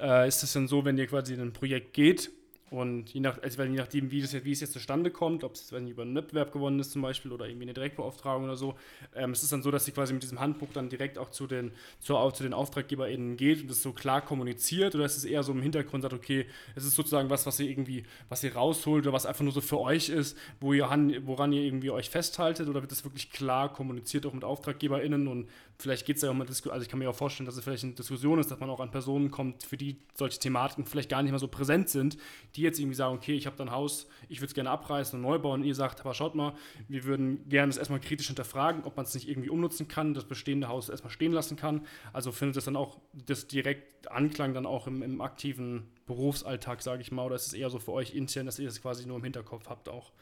äh, 0.00 0.28
ist 0.28 0.42
es 0.42 0.52
dann 0.52 0.68
so, 0.68 0.84
wenn 0.84 0.98
ihr 0.98 1.06
quasi 1.06 1.34
in 1.34 1.40
ein 1.40 1.52
Projekt 1.52 1.92
geht 1.92 2.30
und 2.74 3.10
je, 3.10 3.20
nach, 3.20 3.40
also 3.40 3.62
je 3.62 3.76
nachdem, 3.76 4.10
wie, 4.10 4.20
das, 4.20 4.32
wie 4.44 4.50
es 4.50 4.58
jetzt 4.58 4.72
zustande 4.72 5.12
kommt, 5.12 5.44
ob 5.44 5.54
es 5.54 5.70
wenn 5.70 5.86
über 5.86 6.02
einen 6.02 6.16
Wettbewerb 6.16 6.50
gewonnen 6.50 6.80
ist 6.80 6.90
zum 6.90 7.02
Beispiel 7.02 7.30
oder 7.30 7.46
irgendwie 7.46 7.66
eine 7.66 7.72
Direktbeauftragung 7.72 8.44
oder 8.44 8.56
so, 8.56 8.74
ähm, 9.14 9.30
es 9.30 9.44
ist 9.44 9.52
dann 9.52 9.62
so, 9.62 9.70
dass 9.70 9.84
sie 9.84 9.92
quasi 9.92 10.12
mit 10.12 10.24
diesem 10.24 10.40
Handbuch 10.40 10.66
dann 10.72 10.88
direkt 10.88 11.16
auch 11.16 11.30
zu 11.30 11.46
den, 11.46 11.70
zu, 12.00 12.16
auch 12.16 12.32
zu 12.32 12.42
den 12.42 12.52
AuftraggeberInnen 12.52 13.36
geht 13.36 13.62
und 13.62 13.70
das 13.70 13.80
so 13.80 13.92
klar 13.92 14.22
kommuniziert 14.22 14.96
oder 14.96 15.04
ist 15.04 15.16
es 15.16 15.24
eher 15.24 15.44
so 15.44 15.52
im 15.52 15.62
Hintergrund 15.62 16.02
sagt, 16.02 16.14
okay, 16.14 16.46
es 16.74 16.84
ist 16.84 16.96
sozusagen 16.96 17.30
was, 17.30 17.46
was 17.46 17.60
ihr 17.60 17.70
irgendwie, 17.70 18.02
was 18.28 18.42
ihr 18.42 18.56
rausholt 18.56 19.04
oder 19.06 19.12
was 19.12 19.24
einfach 19.24 19.44
nur 19.44 19.52
so 19.52 19.60
für 19.60 19.78
euch 19.78 20.08
ist, 20.08 20.36
wo 20.58 20.72
ihr, 20.72 20.88
woran 21.26 21.52
ihr 21.52 21.62
irgendwie 21.62 21.90
euch 21.90 22.10
festhaltet 22.10 22.68
oder 22.68 22.80
wird 22.80 22.90
das 22.90 23.04
wirklich 23.04 23.30
klar 23.30 23.72
kommuniziert 23.72 24.26
auch 24.26 24.32
mit 24.32 24.42
AuftraggeberInnen 24.42 25.28
und 25.28 25.48
vielleicht 25.78 26.06
geht 26.06 26.16
es 26.16 26.22
ja 26.22 26.30
eine 26.30 26.44
Diskussion, 26.44 26.72
also 26.72 26.82
ich 26.82 26.88
kann 26.88 26.98
mir 26.98 27.08
auch 27.08 27.14
vorstellen, 27.14 27.46
dass 27.46 27.56
es 27.56 27.62
vielleicht 27.62 27.84
eine 27.84 27.92
Diskussion 27.92 28.40
ist, 28.40 28.50
dass 28.50 28.58
man 28.58 28.68
auch 28.68 28.80
an 28.80 28.90
Personen 28.90 29.30
kommt, 29.30 29.62
für 29.62 29.76
die 29.76 29.96
solche 30.14 30.40
Thematiken 30.40 30.86
vielleicht 30.86 31.08
gar 31.08 31.22
nicht 31.22 31.30
mehr 31.30 31.38
so 31.38 31.48
präsent 31.48 31.88
sind, 31.88 32.16
die 32.56 32.63
jetzt 32.64 32.80
irgendwie 32.80 32.96
sagen, 32.96 33.14
okay, 33.14 33.34
ich 33.34 33.46
habe 33.46 33.56
da 33.56 33.64
ein 33.64 33.70
Haus, 33.70 34.08
ich 34.28 34.38
würde 34.38 34.48
es 34.48 34.54
gerne 34.54 34.70
abreißen 34.70 35.16
und 35.18 35.22
neu 35.22 35.38
bauen 35.38 35.60
und 35.60 35.66
ihr 35.66 35.74
sagt, 35.74 36.00
aber 36.00 36.14
schaut 36.14 36.34
mal, 36.34 36.54
wir 36.88 37.04
würden 37.04 37.48
gerne 37.48 37.68
das 37.68 37.76
erstmal 37.76 38.00
kritisch 38.00 38.26
hinterfragen, 38.26 38.84
ob 38.84 38.96
man 38.96 39.04
es 39.04 39.14
nicht 39.14 39.28
irgendwie 39.28 39.50
umnutzen 39.50 39.88
kann, 39.88 40.14
das 40.14 40.24
bestehende 40.24 40.68
Haus 40.68 40.88
erstmal 40.88 41.12
stehen 41.12 41.32
lassen 41.32 41.56
kann. 41.56 41.86
Also 42.12 42.32
findet 42.32 42.56
das 42.56 42.64
dann 42.64 42.76
auch 42.76 42.98
das 43.12 43.46
direkt 43.46 44.10
Anklang 44.10 44.54
dann 44.54 44.66
auch 44.66 44.86
im, 44.86 45.02
im 45.02 45.20
aktiven 45.20 45.90
Berufsalltag, 46.06 46.82
sage 46.82 47.02
ich 47.02 47.12
mal, 47.12 47.24
oder 47.26 47.36
ist 47.36 47.46
es 47.46 47.54
eher 47.54 47.70
so 47.70 47.78
für 47.78 47.92
euch 47.92 48.14
intern, 48.14 48.46
dass 48.46 48.58
ihr 48.58 48.66
das 48.66 48.82
quasi 48.82 49.06
nur 49.06 49.16
im 49.16 49.24
Hinterkopf 49.24 49.68
habt 49.68 49.88
auch? 49.88 50.12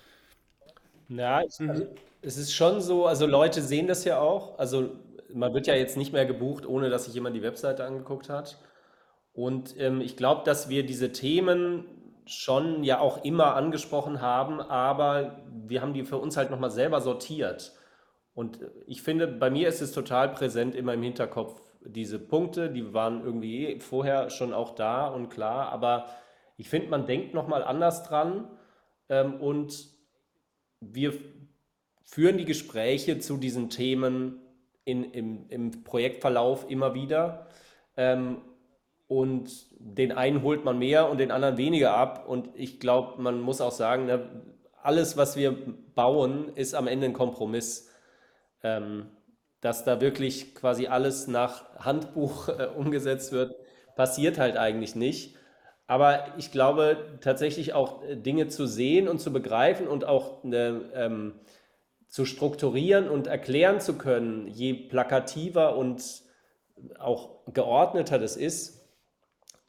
Ja, 1.09 1.43
ich, 1.43 1.61
also, 1.61 1.87
es 2.21 2.37
ist 2.37 2.55
schon 2.55 2.81
so, 2.81 3.07
also 3.07 3.27
Leute 3.27 3.63
sehen 3.63 3.87
das 3.87 4.05
ja 4.05 4.21
auch, 4.21 4.59
also 4.59 4.91
man 5.35 5.53
wird 5.55 5.67
ja 5.67 5.75
jetzt 5.75 5.97
nicht 5.97 6.13
mehr 6.13 6.27
gebucht, 6.27 6.67
ohne 6.67 6.91
dass 6.91 7.07
sich 7.07 7.15
jemand 7.15 7.37
die 7.37 7.43
Webseite 7.43 7.85
angeguckt 7.85 8.29
hat. 8.29 8.59
Und 9.33 9.75
ähm, 9.79 10.01
ich 10.01 10.17
glaube, 10.17 10.43
dass 10.45 10.69
wir 10.69 10.85
diese 10.85 11.13
Themen 11.13 11.85
schon 12.27 12.85
ja 12.85 13.01
auch 13.01 13.25
immer 13.25 13.55
angesprochen 13.55 14.21
haben, 14.21 14.61
aber 14.61 15.43
wir 15.51 15.83
haben 15.83 15.95
die 15.95 16.05
für 16.05 16.19
uns 16.19 16.37
halt 16.37 16.51
nochmal 16.51 16.71
selber 16.71 17.01
sortiert. 17.01 17.73
Und 18.35 18.61
ich 18.87 19.03
finde, 19.03 19.27
bei 19.27 19.51
mir 19.51 19.69
ist 19.69 19.83
es 19.83 19.93
total 19.93 20.31
präsent 20.31 20.75
immer 20.75 20.95
im 20.95 21.03
Hinterkopf, 21.03 21.61
diese 21.85 22.19
Punkte, 22.19 22.71
die 22.71 22.95
waren 22.95 23.25
irgendwie 23.25 23.79
vorher 23.81 24.31
schon 24.31 24.55
auch 24.55 24.75
da 24.75 25.09
und 25.09 25.31
klar, 25.31 25.71
aber 25.73 26.07
ich 26.57 26.69
finde, 26.69 26.89
man 26.89 27.07
denkt 27.07 27.35
nochmal 27.35 27.65
anders 27.65 28.05
dran 28.05 28.49
ähm, 29.09 29.41
und 29.41 29.89
wir 30.81 31.13
führen 32.05 32.39
die 32.39 32.45
Gespräche 32.45 33.19
zu 33.19 33.37
diesen 33.37 33.69
Themen 33.69 34.41
in, 34.85 35.05
im, 35.05 35.49
im 35.49 35.85
Projektverlauf 35.85 36.71
immer 36.71 36.95
wieder. 36.95 37.47
Ähm, 37.97 38.43
und 39.21 39.67
den 39.79 40.13
einen 40.13 40.43
holt 40.43 40.65
man 40.65 40.79
mehr 40.79 41.11
und 41.11 41.19
den 41.19 41.31
anderen 41.31 41.59
weniger 41.59 41.95
ab. 41.95 42.25
Und 42.27 42.49
ich 42.55 42.81
glaube, 42.81 43.21
man 43.21 43.41
muss 43.41 43.61
auch 43.61 43.73
sagen, 43.73 44.07
ne, 44.07 44.43
alles, 44.83 45.17
was 45.17 45.37
wir 45.37 45.55
bauen, 45.95 46.51
ist 46.55 46.75
am 46.75 46.87
Ende 46.87 47.07
ein 47.07 47.13
Kompromiss. 47.13 47.91
Ähm, 48.63 49.09
dass 49.61 49.85
da 49.85 50.01
wirklich 50.01 50.55
quasi 50.55 50.89
alles 50.89 51.29
nach 51.29 51.65
Handbuch 51.77 52.49
äh, 52.59 52.67
umgesetzt 52.77 53.33
wird, 53.33 53.55
passiert 53.97 54.39
halt 54.39 54.57
eigentlich 54.57 54.95
nicht. 54.95 55.37
Aber 55.87 56.25
ich 56.39 56.51
glaube 56.51 57.19
tatsächlich 57.21 57.75
auch 57.75 58.03
äh, 58.03 58.17
Dinge 58.17 58.49
zu 58.49 58.67
sehen 58.67 59.09
und 59.09 59.21
zu 59.21 59.33
begreifen 59.33 59.89
und 59.89 60.05
auch 60.05 60.43
eine, 60.43 60.91
ähm, 60.95 61.35
zu 62.09 62.25
strukturieren 62.25 63.09
und 63.09 63.27
erklären 63.27 63.81
zu 63.81 63.97
können, 63.99 64.49
je 64.49 64.75
plakativer 64.75 65.77
und 65.77 66.03
auch 66.99 67.45
geordneter 67.53 68.19
das 68.19 68.37
ist, 68.37 68.82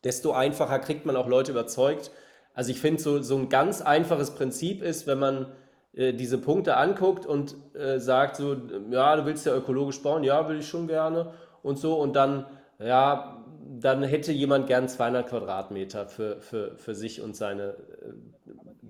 desto 0.03 0.31
einfacher 0.31 0.79
kriegt 0.79 1.05
man 1.05 1.15
auch 1.15 1.27
Leute 1.27 1.51
überzeugt. 1.51 2.11
Also 2.53 2.71
ich 2.71 2.79
finde, 2.79 3.01
so, 3.01 3.21
so 3.21 3.37
ein 3.37 3.49
ganz 3.49 3.81
einfaches 3.81 4.31
Prinzip 4.31 4.81
ist, 4.81 5.07
wenn 5.07 5.19
man 5.19 5.47
äh, 5.93 6.13
diese 6.13 6.37
Punkte 6.37 6.77
anguckt 6.77 7.25
und 7.25 7.55
äh, 7.75 7.99
sagt 7.99 8.35
so, 8.35 8.55
ja, 8.89 9.15
du 9.15 9.25
willst 9.25 9.45
ja 9.45 9.55
ökologisch 9.55 10.01
bauen, 10.01 10.23
ja, 10.23 10.47
will 10.49 10.59
ich 10.59 10.67
schon 10.67 10.87
gerne 10.87 11.33
und 11.61 11.77
so 11.77 11.95
und 11.99 12.15
dann, 12.15 12.45
ja, 12.79 13.43
dann 13.79 14.03
hätte 14.03 14.31
jemand 14.31 14.67
gern 14.67 14.87
200 14.87 15.27
Quadratmeter 15.27 16.07
für, 16.07 16.41
für, 16.41 16.77
für 16.77 16.95
sich 16.95 17.21
und 17.21 17.35
seine 17.35 17.69
äh, 17.69 17.75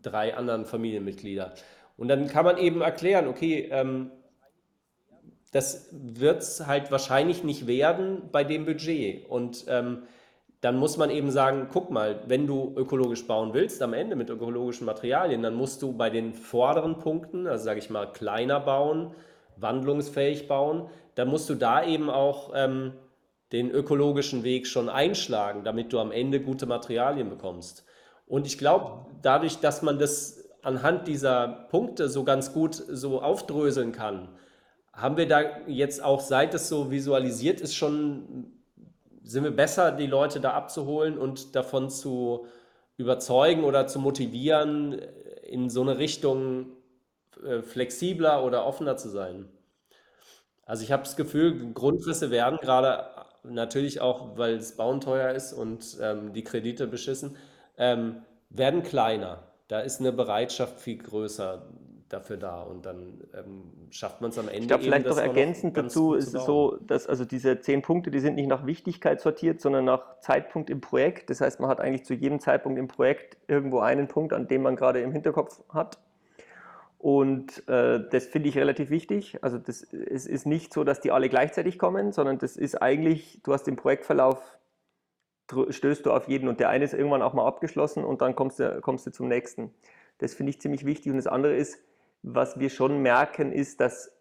drei 0.01 0.35
anderen 0.35 0.65
Familienmitglieder. 0.65 1.53
Und 1.95 2.07
dann 2.07 2.27
kann 2.27 2.43
man 2.43 2.57
eben 2.57 2.81
erklären, 2.81 3.27
okay, 3.27 3.69
ähm, 3.71 4.11
das 5.51 5.89
wird 5.91 6.41
es 6.41 6.65
halt 6.65 6.91
wahrscheinlich 6.91 7.43
nicht 7.43 7.67
werden 7.67 8.29
bei 8.31 8.43
dem 8.43 8.65
Budget. 8.65 9.29
Und 9.29 9.65
ähm, 9.67 10.03
dann 10.63 10.77
muss 10.77 10.95
man 10.95 11.09
eben 11.09 11.29
sagen, 11.29 11.67
guck 11.69 11.91
mal, 11.91 12.21
wenn 12.27 12.47
du 12.47 12.73
ökologisch 12.77 13.27
bauen 13.27 13.53
willst, 13.53 13.81
am 13.81 13.91
Ende 13.91 14.15
mit 14.15 14.29
ökologischen 14.29 14.85
Materialien, 14.85 15.43
dann 15.43 15.55
musst 15.55 15.81
du 15.81 15.91
bei 15.91 16.09
den 16.09 16.33
vorderen 16.33 16.99
Punkten, 16.99 17.47
also 17.47 17.65
sage 17.65 17.79
ich 17.79 17.89
mal, 17.89 18.05
kleiner 18.13 18.61
bauen, 18.61 19.13
wandlungsfähig 19.57 20.47
bauen, 20.47 20.87
dann 21.15 21.27
musst 21.27 21.49
du 21.49 21.55
da 21.55 21.85
eben 21.85 22.09
auch 22.09 22.53
ähm, 22.55 22.93
den 23.51 23.71
ökologischen 23.71 24.45
Weg 24.45 24.65
schon 24.65 24.87
einschlagen, 24.87 25.65
damit 25.65 25.91
du 25.91 25.99
am 25.99 26.13
Ende 26.13 26.39
gute 26.39 26.65
Materialien 26.65 27.29
bekommst. 27.29 27.83
Und 28.25 28.47
ich 28.47 28.57
glaube, 28.57 29.05
dadurch, 29.21 29.57
dass 29.57 29.81
man 29.81 29.99
das 29.99 30.49
anhand 30.61 31.09
dieser 31.09 31.67
Punkte 31.71 32.07
so 32.07 32.23
ganz 32.23 32.53
gut 32.53 32.75
so 32.75 33.21
aufdröseln 33.21 33.91
kann, 33.91 34.29
haben 34.93 35.17
wir 35.17 35.27
da 35.27 35.41
jetzt 35.67 36.01
auch, 36.01 36.21
seit 36.21 36.53
es 36.53 36.69
so 36.69 36.89
visualisiert 36.89 37.59
ist, 37.59 37.75
schon, 37.75 38.62
sind 39.23 39.43
wir 39.43 39.51
besser, 39.55 39.91
die 39.91 40.07
Leute 40.07 40.39
da 40.39 40.51
abzuholen 40.51 41.17
und 41.17 41.55
davon 41.55 41.89
zu 41.89 42.45
überzeugen 42.97 43.63
oder 43.63 43.87
zu 43.87 43.99
motivieren, 43.99 44.99
in 45.43 45.69
so 45.69 45.81
eine 45.81 45.97
Richtung 45.97 46.67
äh, 47.43 47.61
flexibler 47.61 48.43
oder 48.43 48.65
offener 48.65 48.97
zu 48.97 49.09
sein. 49.09 49.49
Also 50.65 50.83
ich 50.83 50.91
habe 50.91 51.03
das 51.03 51.15
Gefühl, 51.15 51.73
Grundrisse 51.73 52.31
werden 52.31 52.59
gerade 52.61 53.05
natürlich 53.43 53.99
auch, 53.99 54.37
weil 54.37 54.57
das 54.57 54.75
Bauen 54.75 55.01
teuer 55.01 55.31
ist 55.31 55.53
und 55.53 55.97
ähm, 56.01 56.33
die 56.33 56.43
Kredite 56.43 56.87
beschissen, 56.87 57.35
ähm, 57.77 58.23
werden 58.49 58.83
kleiner 58.83 59.43
da 59.67 59.79
ist 59.79 59.99
eine 59.99 60.11
Bereitschaft 60.11 60.79
viel 60.79 60.97
größer 60.97 61.67
dafür 62.09 62.37
da 62.37 62.61
und 62.61 62.85
dann 62.85 63.21
ähm, 63.33 63.71
schafft 63.89 64.21
man 64.21 64.29
es 64.29 64.37
am 64.37 64.47
Ende. 64.47 64.59
Ich 64.59 64.67
glaube, 64.67 64.83
vielleicht 64.83 65.07
noch 65.07 65.17
ergänzend 65.17 65.77
dazu 65.77 66.13
ist 66.13 66.33
es 66.33 66.45
so, 66.45 66.77
dass 66.81 67.07
also 67.07 67.25
diese 67.25 67.59
zehn 67.59 67.81
Punkte, 67.81 68.11
die 68.11 68.19
sind 68.19 68.35
nicht 68.35 68.47
nach 68.47 68.65
Wichtigkeit 68.65 69.21
sortiert, 69.21 69.61
sondern 69.61 69.85
nach 69.85 70.19
Zeitpunkt 70.19 70.69
im 70.69 70.81
Projekt. 70.81 71.29
Das 71.29 71.41
heißt, 71.41 71.59
man 71.59 71.69
hat 71.69 71.79
eigentlich 71.79 72.05
zu 72.05 72.13
jedem 72.13 72.39
Zeitpunkt 72.39 72.77
im 72.77 72.87
Projekt 72.87 73.37
irgendwo 73.47 73.79
einen 73.79 74.07
Punkt, 74.07 74.33
an 74.33 74.47
dem 74.47 74.61
man 74.61 74.75
gerade 74.75 75.01
im 75.01 75.11
Hinterkopf 75.11 75.61
hat. 75.69 75.99
Und 76.97 77.67
äh, 77.67 77.99
das 78.11 78.27
finde 78.27 78.47
ich 78.47 78.57
relativ 78.57 78.89
wichtig. 78.89 79.37
Also 79.43 79.57
das, 79.57 79.81
es 79.91 80.25
ist 80.25 80.45
nicht 80.45 80.71
so, 80.73 80.85
dass 80.85 81.01
die 81.01 81.11
alle 81.11 81.27
gleichzeitig 81.27 81.77
kommen, 81.77 82.13
sondern 82.13 82.37
das 82.37 82.55
ist 82.55 82.81
eigentlich, 82.81 83.41
du 83.43 83.51
hast 83.51 83.63
den 83.63 83.75
Projektverlauf 83.75 84.57
stößt 85.69 86.05
du 86.05 86.11
auf 86.11 86.27
jeden 86.27 86.47
und 86.47 86.59
der 86.59 86.69
eine 86.69 86.85
ist 86.85 86.93
irgendwann 86.93 87.21
auch 87.21 87.33
mal 87.33 87.45
abgeschlossen 87.45 88.03
und 88.03 88.21
dann 88.21 88.35
kommst 88.35 88.59
du, 88.59 88.79
kommst 88.81 89.05
du 89.05 89.11
zum 89.11 89.27
nächsten. 89.27 89.73
Das 90.19 90.33
finde 90.33 90.51
ich 90.51 90.61
ziemlich 90.61 90.85
wichtig. 90.85 91.11
Und 91.11 91.17
das 91.17 91.27
andere 91.27 91.55
ist, 91.55 91.83
was 92.23 92.57
wir 92.57 92.69
schon 92.69 93.01
merken, 93.01 93.51
ist, 93.51 93.79
dass 93.79 94.11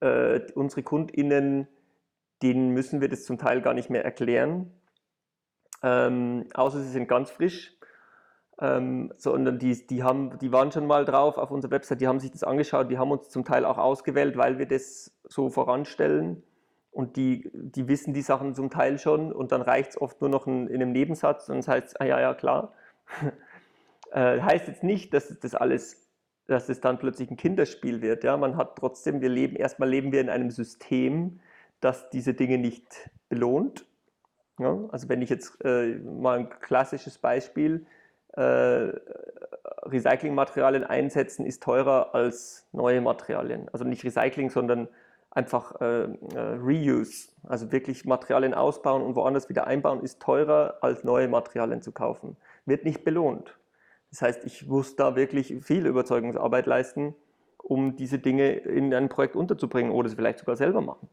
äh, 0.00 0.40
unsere 0.54 0.82
KundInnen, 0.82 1.68
denen 2.42 2.70
müssen 2.70 3.00
wir 3.00 3.08
das 3.08 3.24
zum 3.24 3.38
Teil 3.38 3.60
gar 3.60 3.74
nicht 3.74 3.90
mehr 3.90 4.04
erklären, 4.04 4.72
ähm, 5.82 6.46
außer 6.54 6.80
sie 6.80 6.90
sind 6.90 7.08
ganz 7.08 7.30
frisch. 7.30 7.76
Ähm, 8.60 9.12
sondern 9.16 9.58
die, 9.58 9.86
die, 9.86 10.04
haben, 10.04 10.38
die 10.38 10.52
waren 10.52 10.70
schon 10.70 10.86
mal 10.86 11.04
drauf 11.04 11.36
auf 11.36 11.50
unserer 11.50 11.72
Website, 11.72 12.00
die 12.00 12.06
haben 12.06 12.20
sich 12.20 12.30
das 12.30 12.44
angeschaut, 12.44 12.90
die 12.90 12.98
haben 12.98 13.10
uns 13.10 13.28
zum 13.30 13.44
Teil 13.44 13.64
auch 13.64 13.78
ausgewählt, 13.78 14.36
weil 14.36 14.58
wir 14.58 14.66
das 14.66 15.10
so 15.24 15.48
voranstellen 15.48 16.44
und 16.92 17.16
die, 17.16 17.50
die 17.54 17.88
wissen 17.88 18.12
die 18.14 18.22
Sachen 18.22 18.54
zum 18.54 18.70
Teil 18.70 18.98
schon 18.98 19.32
und 19.32 19.50
dann 19.50 19.62
reicht 19.62 19.92
es 19.92 20.00
oft 20.00 20.20
nur 20.20 20.30
noch 20.30 20.46
in, 20.46 20.68
in 20.68 20.82
einem 20.82 20.92
Nebensatz 20.92 21.48
und 21.48 21.56
das 21.56 21.68
heißt, 21.68 22.00
ah 22.00 22.04
ja, 22.04 22.20
ja, 22.20 22.34
klar. 22.34 22.74
äh, 24.12 24.40
heißt 24.40 24.68
jetzt 24.68 24.84
nicht, 24.84 25.12
dass 25.14 25.36
das 25.40 25.54
alles 25.54 26.01
dass 26.46 26.68
es 26.68 26.80
dann 26.80 26.98
plötzlich 26.98 27.30
ein 27.30 27.36
Kinderspiel 27.36 28.02
wird. 28.02 28.24
Ja, 28.24 28.36
man 28.36 28.56
hat 28.56 28.76
trotzdem, 28.76 29.20
wir 29.20 29.28
leben, 29.28 29.56
erstmal 29.56 29.88
leben 29.88 30.12
wir 30.12 30.20
in 30.20 30.28
einem 30.28 30.50
System, 30.50 31.40
das 31.80 32.10
diese 32.10 32.34
Dinge 32.34 32.58
nicht 32.58 33.10
belohnt. 33.28 33.86
Ja, 34.58 34.78
also 34.90 35.08
wenn 35.08 35.22
ich 35.22 35.30
jetzt 35.30 35.64
äh, 35.64 35.96
mal 35.98 36.40
ein 36.40 36.50
klassisches 36.50 37.18
Beispiel, 37.18 37.86
äh, 38.34 38.92
Recyclingmaterialien 39.84 40.84
einsetzen 40.84 41.44
ist 41.44 41.62
teurer 41.62 42.14
als 42.14 42.66
neue 42.72 43.00
Materialien. 43.00 43.68
Also 43.72 43.84
nicht 43.84 44.04
Recycling, 44.04 44.50
sondern 44.50 44.88
einfach 45.30 45.80
äh, 45.80 46.04
äh, 46.04 46.08
Reuse. 46.60 47.30
Also 47.44 47.72
wirklich 47.72 48.04
Materialien 48.04 48.54
ausbauen 48.54 49.02
und 49.02 49.16
woanders 49.16 49.48
wieder 49.48 49.66
einbauen 49.66 50.02
ist 50.02 50.20
teurer 50.20 50.78
als 50.82 51.04
neue 51.04 51.28
Materialien 51.28 51.82
zu 51.82 51.92
kaufen. 51.92 52.36
Wird 52.66 52.84
nicht 52.84 53.04
belohnt. 53.04 53.56
Das 54.12 54.20
heißt, 54.20 54.44
ich 54.44 54.66
muss 54.66 54.94
da 54.94 55.16
wirklich 55.16 55.56
viel 55.62 55.86
Überzeugungsarbeit 55.86 56.66
leisten, 56.66 57.14
um 57.56 57.96
diese 57.96 58.18
Dinge 58.18 58.50
in 58.52 58.92
ein 58.92 59.08
Projekt 59.08 59.36
unterzubringen 59.36 59.90
oder 59.90 60.10
sie 60.10 60.16
vielleicht 60.16 60.40
sogar 60.40 60.56
selber 60.56 60.82
machen. 60.82 61.08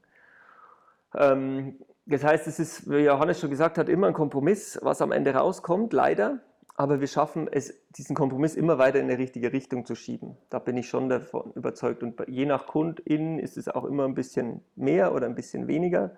Ähm, 1.15 1.79
das 2.05 2.25
heißt, 2.25 2.45
es 2.47 2.59
ist, 2.59 2.89
wie 2.89 2.97
Johannes 2.97 3.39
schon 3.39 3.49
gesagt 3.49 3.77
hat, 3.77 3.87
immer 3.87 4.07
ein 4.07 4.13
Kompromiss, 4.13 4.77
was 4.81 5.01
am 5.01 5.13
Ende 5.13 5.33
rauskommt, 5.33 5.93
leider. 5.93 6.39
Aber 6.75 6.99
wir 6.99 7.07
schaffen 7.07 7.47
es, 7.49 7.73
diesen 7.91 8.17
Kompromiss 8.17 8.55
immer 8.55 8.77
weiter 8.77 8.99
in 8.99 9.07
die 9.07 9.13
richtige 9.13 9.53
Richtung 9.53 9.85
zu 9.85 9.95
schieben. 9.95 10.35
Da 10.49 10.59
bin 10.59 10.75
ich 10.75 10.89
schon 10.89 11.07
davon 11.07 11.53
überzeugt. 11.53 12.03
Und 12.03 12.21
je 12.27 12.45
nach 12.45 12.67
KundInnen 12.67 13.39
ist 13.39 13.57
es 13.57 13.69
auch 13.69 13.85
immer 13.85 14.05
ein 14.05 14.13
bisschen 14.13 14.61
mehr 14.75 15.13
oder 15.13 15.25
ein 15.25 15.35
bisschen 15.35 15.67
weniger. 15.67 16.17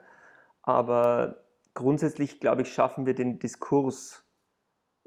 Aber 0.63 1.37
grundsätzlich, 1.75 2.39
glaube 2.39 2.63
ich, 2.63 2.73
schaffen 2.73 3.05
wir 3.05 3.13
den 3.13 3.37
Diskurs 3.37 4.23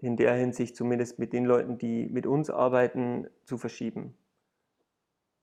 in 0.04 0.16
der 0.16 0.34
Hinsicht 0.34 0.76
zumindest 0.76 1.18
mit 1.18 1.32
den 1.32 1.44
Leuten, 1.44 1.78
die 1.78 2.06
mit 2.06 2.26
uns 2.26 2.50
arbeiten, 2.50 3.26
zu 3.44 3.58
verschieben. 3.58 4.14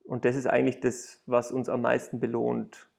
Und 0.04 0.26
das 0.26 0.36
ist 0.36 0.48
eigentlich 0.48 0.80
das, 0.80 1.22
was 1.26 1.52
uns 1.52 1.70
am 1.70 1.82
meisten 1.82 2.20
belohnt. 2.20 2.90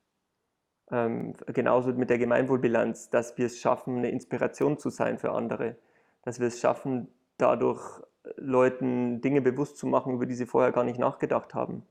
Ähm, 0.91 1.35
genauso 1.47 1.93
mit 1.93 2.11
der 2.11 2.19
Gemeinwohlbilanz, 2.19 3.11
dass 3.11 3.39
wir 3.39 3.47
es 3.47 3.61
schaffen, 3.61 3.99
eine 3.99 4.11
Inspiration 4.11 4.79
zu 4.79 4.91
sein 4.91 5.19
für 5.19 5.33
andere. 5.33 5.77
Dass 6.23 6.41
wir 6.41 6.49
es 6.49 6.61
schaffen, 6.61 7.09
dadurch 7.39 8.03
Leuten 8.37 9.21
Dinge 9.21 9.41
bewusst 9.41 9.79
zu 9.79 9.87
machen, 9.87 10.15
über 10.15 10.27
die 10.27 10.35
sie 10.35 10.47
vorher 10.47 10.73
gar 10.73 10.85
nicht 10.85 10.99
nachgedacht 10.99 11.55
haben 11.55 11.85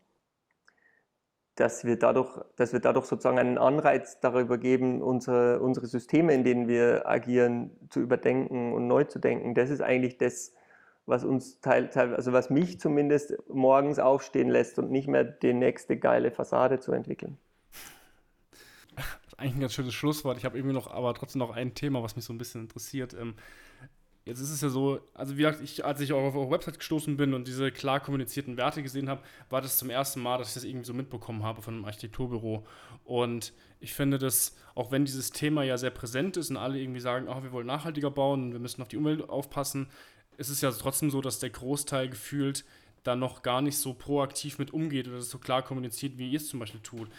dass 1.55 1.83
wir 1.83 1.97
dadurch, 1.97 2.39
dass 2.55 2.73
wir 2.73 2.79
dadurch 2.79 3.05
sozusagen 3.05 3.39
einen 3.39 3.57
Anreiz 3.57 4.19
darüber 4.19 4.57
geben, 4.57 5.01
unsere, 5.01 5.59
unsere 5.59 5.87
Systeme, 5.87 6.33
in 6.33 6.43
denen 6.43 6.67
wir 6.67 7.07
agieren, 7.07 7.71
zu 7.89 7.99
überdenken 7.99 8.73
und 8.73 8.87
neu 8.87 9.03
zu 9.03 9.19
denken. 9.19 9.53
Das 9.53 9.69
ist 9.69 9.81
eigentlich 9.81 10.17
das, 10.17 10.53
was 11.05 11.23
uns 11.25 11.59
teil, 11.59 11.89
teil, 11.89 12.15
also 12.15 12.31
was 12.31 12.49
mich 12.49 12.79
zumindest 12.79 13.35
morgens 13.49 13.99
aufstehen 13.99 14.49
lässt 14.49 14.79
und 14.79 14.91
nicht 14.91 15.07
mehr 15.07 15.23
die 15.23 15.53
nächste 15.53 15.97
geile 15.97 16.31
Fassade 16.31 16.79
zu 16.79 16.93
entwickeln. 16.93 17.37
Das 18.95 19.05
ist 19.27 19.39
eigentlich 19.39 19.55
ein 19.55 19.61
ganz 19.61 19.73
schönes 19.73 19.93
Schlusswort. 19.93 20.37
Ich 20.37 20.45
habe 20.45 20.57
irgendwie 20.57 20.75
noch, 20.75 20.91
aber 20.91 21.13
trotzdem 21.13 21.39
noch 21.39 21.55
ein 21.55 21.73
Thema, 21.73 22.03
was 22.03 22.15
mich 22.15 22.25
so 22.25 22.33
ein 22.33 22.37
bisschen 22.37 22.61
interessiert. 22.61 23.13
Ähm, 23.13 23.35
Jetzt 24.23 24.39
ist 24.39 24.51
es 24.51 24.61
ja 24.61 24.69
so, 24.69 24.99
also 25.15 25.33
wie 25.35 25.41
gesagt, 25.41 25.61
ich, 25.63 25.83
als 25.83 25.99
ich 25.99 26.13
auch 26.13 26.21
auf 26.21 26.35
eure 26.35 26.51
Website 26.51 26.77
gestoßen 26.77 27.17
bin 27.17 27.33
und 27.33 27.47
diese 27.47 27.71
klar 27.71 27.99
kommunizierten 27.99 28.55
Werte 28.55 28.83
gesehen 28.83 29.09
habe, 29.09 29.23
war 29.49 29.61
das 29.61 29.77
zum 29.77 29.89
ersten 29.89 30.21
Mal, 30.21 30.37
dass 30.37 30.49
ich 30.49 30.53
das 30.53 30.63
irgendwie 30.63 30.85
so 30.85 30.93
mitbekommen 30.93 31.43
habe 31.43 31.63
von 31.63 31.73
einem 31.73 31.85
Architekturbüro. 31.85 32.63
Und 33.03 33.51
ich 33.79 33.95
finde 33.95 34.19
das, 34.19 34.55
auch 34.75 34.91
wenn 34.91 35.05
dieses 35.05 35.31
Thema 35.31 35.63
ja 35.63 35.77
sehr 35.79 35.89
präsent 35.89 36.37
ist 36.37 36.51
und 36.51 36.57
alle 36.57 36.79
irgendwie 36.79 36.99
sagen, 36.99 37.27
oh, 37.29 37.41
wir 37.41 37.51
wollen 37.51 37.65
nachhaltiger 37.65 38.11
bauen 38.11 38.43
und 38.43 38.51
wir 38.51 38.59
müssen 38.59 38.83
auf 38.83 38.89
die 38.89 38.97
Umwelt 38.97 39.27
aufpassen, 39.27 39.87
ist 40.37 40.49
es 40.49 40.61
ja 40.61 40.71
trotzdem 40.71 41.09
so, 41.09 41.21
dass 41.21 41.39
der 41.39 41.49
Großteil 41.49 42.07
gefühlt 42.07 42.63
da 43.03 43.15
noch 43.15 43.41
gar 43.41 43.61
nicht 43.61 43.77
so 43.77 43.93
proaktiv 43.93 44.59
mit 44.59 44.71
umgeht 44.73 45.07
oder 45.07 45.21
so 45.21 45.39
klar 45.39 45.63
kommuniziert, 45.63 46.17
wie 46.17 46.29
ihr 46.29 46.37
es 46.37 46.47
zum 46.47 46.59
Beispiel 46.59 46.81
tut. 46.81 47.09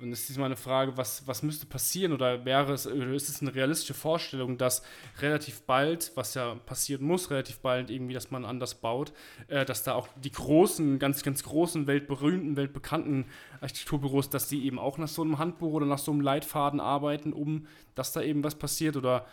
Und 0.00 0.10
es 0.12 0.28
ist 0.28 0.36
mal 0.36 0.46
eine 0.46 0.56
Frage, 0.56 0.96
was, 0.96 1.26
was 1.28 1.42
müsste 1.42 1.64
passieren 1.66 2.12
oder 2.12 2.44
wäre 2.44 2.72
es, 2.72 2.86
oder 2.88 3.12
ist 3.12 3.28
es 3.28 3.40
eine 3.40 3.54
realistische 3.54 3.94
Vorstellung, 3.94 4.58
dass 4.58 4.82
relativ 5.20 5.62
bald, 5.62 6.10
was 6.16 6.34
ja 6.34 6.56
passieren 6.66 7.04
muss, 7.04 7.30
relativ 7.30 7.60
bald 7.60 7.88
irgendwie, 7.88 8.14
dass 8.14 8.30
man 8.30 8.44
anders 8.44 8.74
baut, 8.74 9.12
äh, 9.46 9.64
dass 9.64 9.84
da 9.84 9.94
auch 9.94 10.08
die 10.16 10.32
großen, 10.32 10.98
ganz, 10.98 11.22
ganz 11.22 11.44
großen, 11.44 11.86
weltberühmten, 11.86 12.56
weltbekannten 12.56 13.26
Architekturbüros, 13.60 14.28
dass 14.28 14.48
die 14.48 14.66
eben 14.66 14.78
auch 14.78 14.98
nach 14.98 15.08
so 15.08 15.22
einem 15.22 15.38
Handbuch 15.38 15.72
oder 15.72 15.86
nach 15.86 15.98
so 15.98 16.10
einem 16.10 16.20
Leitfaden 16.20 16.80
arbeiten, 16.80 17.32
um 17.32 17.66
dass 17.94 18.12
da 18.12 18.22
eben 18.22 18.42
was 18.42 18.56
passiert 18.56 18.96
oder 18.96 19.26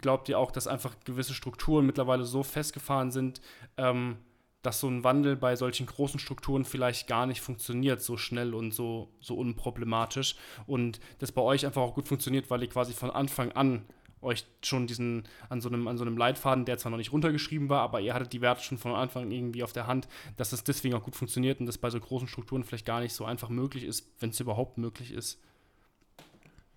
glaubt 0.00 0.28
ihr 0.28 0.38
auch, 0.38 0.50
dass 0.50 0.66
einfach 0.66 0.94
gewisse 1.04 1.34
Strukturen 1.34 1.86
mittlerweile 1.86 2.24
so 2.24 2.42
festgefahren 2.42 3.10
sind, 3.10 3.40
ähm, 3.76 4.16
dass 4.64 4.80
so 4.80 4.88
ein 4.88 5.04
Wandel 5.04 5.36
bei 5.36 5.56
solchen 5.56 5.86
großen 5.86 6.18
Strukturen 6.18 6.64
vielleicht 6.64 7.06
gar 7.06 7.26
nicht 7.26 7.42
funktioniert, 7.42 8.00
so 8.00 8.16
schnell 8.16 8.54
und 8.54 8.72
so, 8.72 9.10
so 9.20 9.36
unproblematisch. 9.36 10.36
Und 10.66 11.00
das 11.18 11.32
bei 11.32 11.42
euch 11.42 11.66
einfach 11.66 11.82
auch 11.82 11.94
gut 11.94 12.08
funktioniert, 12.08 12.50
weil 12.50 12.62
ihr 12.62 12.68
quasi 12.68 12.94
von 12.94 13.10
Anfang 13.10 13.52
an 13.52 13.84
euch 14.22 14.46
schon 14.62 14.86
diesen, 14.86 15.24
an 15.50 15.60
so 15.60 15.68
einem, 15.68 15.86
an 15.86 15.98
so 15.98 16.04
einem 16.04 16.16
Leitfaden, 16.16 16.64
der 16.64 16.78
zwar 16.78 16.90
noch 16.90 16.96
nicht 16.96 17.12
runtergeschrieben 17.12 17.68
war, 17.68 17.82
aber 17.82 18.00
ihr 18.00 18.14
hattet 18.14 18.32
die 18.32 18.40
Werte 18.40 18.62
schon 18.62 18.78
von 18.78 18.94
Anfang 18.94 19.30
irgendwie 19.30 19.62
auf 19.62 19.74
der 19.74 19.86
Hand, 19.86 20.08
dass 20.38 20.54
es 20.54 20.64
deswegen 20.64 20.94
auch 20.94 21.02
gut 21.02 21.14
funktioniert 21.14 21.60
und 21.60 21.66
das 21.66 21.76
bei 21.76 21.90
so 21.90 22.00
großen 22.00 22.26
Strukturen 22.26 22.64
vielleicht 22.64 22.86
gar 22.86 23.00
nicht 23.00 23.12
so 23.12 23.26
einfach 23.26 23.50
möglich 23.50 23.84
ist, 23.84 24.10
wenn 24.20 24.30
es 24.30 24.40
überhaupt 24.40 24.78
möglich 24.78 25.12
ist. 25.12 25.42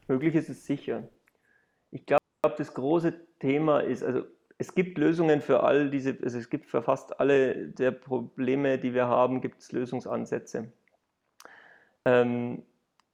Möglich 0.09 0.35
ist 0.35 0.49
es 0.49 0.65
sicher. 0.65 1.07
Ich 1.91 2.05
glaube, 2.05 2.21
das 2.57 2.73
große 2.73 3.13
Thema 3.39 3.79
ist, 3.79 4.03
also 4.03 4.25
es 4.57 4.73
gibt 4.73 4.97
Lösungen 4.97 5.41
für 5.41 5.63
all 5.63 5.89
diese, 5.89 6.17
also 6.23 6.37
es 6.37 6.49
gibt 6.49 6.65
für 6.65 6.81
fast 6.81 7.19
alle 7.19 7.67
der 7.67 7.91
Probleme, 7.91 8.79
die 8.79 8.93
wir 8.93 9.07
haben, 9.07 9.41
gibt 9.41 9.61
es 9.61 9.71
Lösungsansätze. 9.71 10.71
Ähm, 12.05 12.63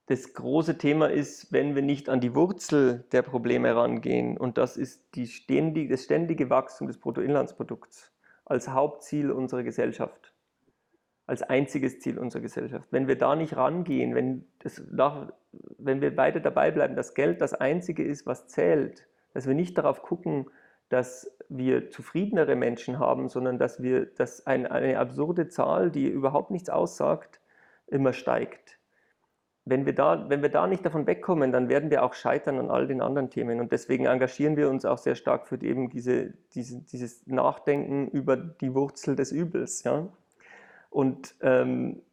das 0.07 0.33
große 0.33 0.77
Thema 0.77 1.09
ist, 1.09 1.51
wenn 1.51 1.75
wir 1.75 1.81
nicht 1.81 2.09
an 2.09 2.19
die 2.19 2.35
Wurzel 2.35 3.05
der 3.11 3.21
Probleme 3.21 3.75
rangehen, 3.75 4.37
und 4.37 4.57
das 4.57 4.77
ist 4.77 5.15
die 5.15 5.27
ständige, 5.27 5.89
das 5.89 6.03
ständige 6.03 6.49
Wachstum 6.49 6.87
des 6.87 6.97
Bruttoinlandsprodukts 6.97 8.11
als 8.45 8.69
Hauptziel 8.69 9.31
unserer 9.31 9.63
Gesellschaft, 9.63 10.33
als 11.25 11.41
einziges 11.41 11.99
Ziel 11.99 12.19
unserer 12.19 12.41
Gesellschaft. 12.41 12.87
Wenn 12.91 13.07
wir 13.07 13.17
da 13.17 13.35
nicht 13.35 13.55
rangehen, 13.55 14.15
wenn, 14.15 14.45
das, 14.59 14.83
wenn 15.77 16.01
wir 16.01 16.15
weiter 16.17 16.41
dabei 16.41 16.71
bleiben, 16.71 16.95
dass 16.95 17.13
Geld 17.13 17.41
das 17.41 17.53
Einzige 17.53 18.03
ist, 18.03 18.25
was 18.25 18.47
zählt, 18.47 19.07
dass 19.33 19.47
wir 19.47 19.55
nicht 19.55 19.77
darauf 19.77 20.03
gucken, 20.03 20.47
dass 20.93 21.35
wir 21.49 21.89
zufriedenere 21.89 22.55
Menschen 22.55 22.99
haben, 22.99 23.27
sondern 23.27 23.57
dass 23.57 23.81
wir, 23.81 24.05
dass 24.05 24.45
ein, 24.45 24.67
eine 24.67 24.99
absurde 24.99 25.49
Zahl, 25.49 25.89
die 25.89 26.07
überhaupt 26.07 26.51
nichts 26.51 26.69
aussagt, 26.69 27.41
immer 27.87 28.13
steigt. 28.13 28.77
Wenn 29.65 29.87
wir, 29.87 29.95
da, 29.95 30.29
wenn 30.29 30.43
wir 30.43 30.49
da 30.49 30.67
nicht 30.67 30.85
davon 30.85 31.07
wegkommen, 31.07 31.51
dann 31.51 31.67
werden 31.67 31.89
wir 31.89 32.03
auch 32.03 32.13
scheitern 32.13 32.59
an 32.59 32.69
all 32.69 32.85
den 32.85 33.01
anderen 33.01 33.31
Themen. 33.31 33.59
Und 33.59 33.71
deswegen 33.71 34.05
engagieren 34.05 34.55
wir 34.55 34.69
uns 34.69 34.85
auch 34.85 34.99
sehr 34.99 35.15
stark 35.15 35.47
für 35.47 35.59
eben 35.63 35.89
diese, 35.89 36.33
diese, 36.53 36.81
dieses 36.81 37.25
Nachdenken 37.25 38.07
über 38.09 38.37
die 38.37 38.75
Wurzel 38.75 39.15
des 39.15 39.31
Übels. 39.31 39.83
Ja? 39.83 40.09
Und 40.91 41.33
ähm, 41.41 42.03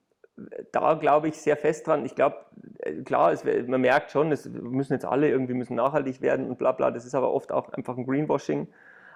da 0.72 0.94
glaube 0.94 1.28
ich 1.28 1.36
sehr 1.36 1.56
fest 1.56 1.86
dran. 1.86 2.04
Ich 2.04 2.14
glaube, 2.14 2.36
äh, 2.78 3.02
klar, 3.02 3.32
es, 3.32 3.44
man 3.44 3.80
merkt 3.80 4.10
schon, 4.10 4.32
es 4.32 4.48
müssen 4.48 4.92
jetzt 4.92 5.04
alle 5.04 5.28
irgendwie 5.28 5.54
müssen 5.54 5.76
nachhaltig 5.76 6.20
werden 6.20 6.48
und 6.48 6.58
bla 6.58 6.72
bla. 6.72 6.90
Das 6.90 7.04
ist 7.04 7.14
aber 7.14 7.32
oft 7.32 7.52
auch 7.52 7.72
einfach 7.72 7.96
ein 7.96 8.06
Greenwashing. 8.06 8.68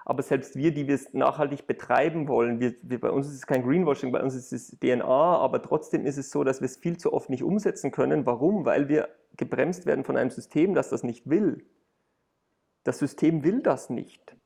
Aber 0.07 0.21
selbst 0.21 0.55
wir, 0.55 0.71
die 0.71 0.87
wir 0.87 0.93
es 0.93 1.13
nachhaltig 1.13 1.65
betreiben 1.65 2.27
wollen, 2.27 2.59
wir, 2.59 2.75
wir, 2.83 2.99
bei 2.99 3.09
uns 3.09 3.27
ist 3.27 3.33
es 3.33 3.47
kein 3.47 3.63
Greenwashing, 3.63 4.11
bei 4.11 4.21
uns 4.21 4.35
ist 4.35 4.53
es 4.53 4.77
DNA, 4.79 5.03
aber 5.03 5.63
trotzdem 5.63 6.05
ist 6.05 6.17
es 6.17 6.29
so, 6.29 6.43
dass 6.43 6.61
wir 6.61 6.67
es 6.67 6.77
viel 6.77 6.97
zu 6.97 7.11
oft 7.11 7.31
nicht 7.31 7.41
umsetzen 7.41 7.91
können. 7.91 8.27
Warum? 8.27 8.65
Weil 8.65 8.87
wir 8.87 9.09
gebremst 9.35 9.87
werden 9.87 10.03
von 10.03 10.15
einem 10.15 10.29
System, 10.29 10.75
das 10.75 10.89
das 10.89 11.01
nicht 11.03 11.27
will. 11.27 11.65
Das 12.83 12.99
System 12.99 13.43
will 13.43 13.61
das 13.61 13.89
nicht. 13.89 14.37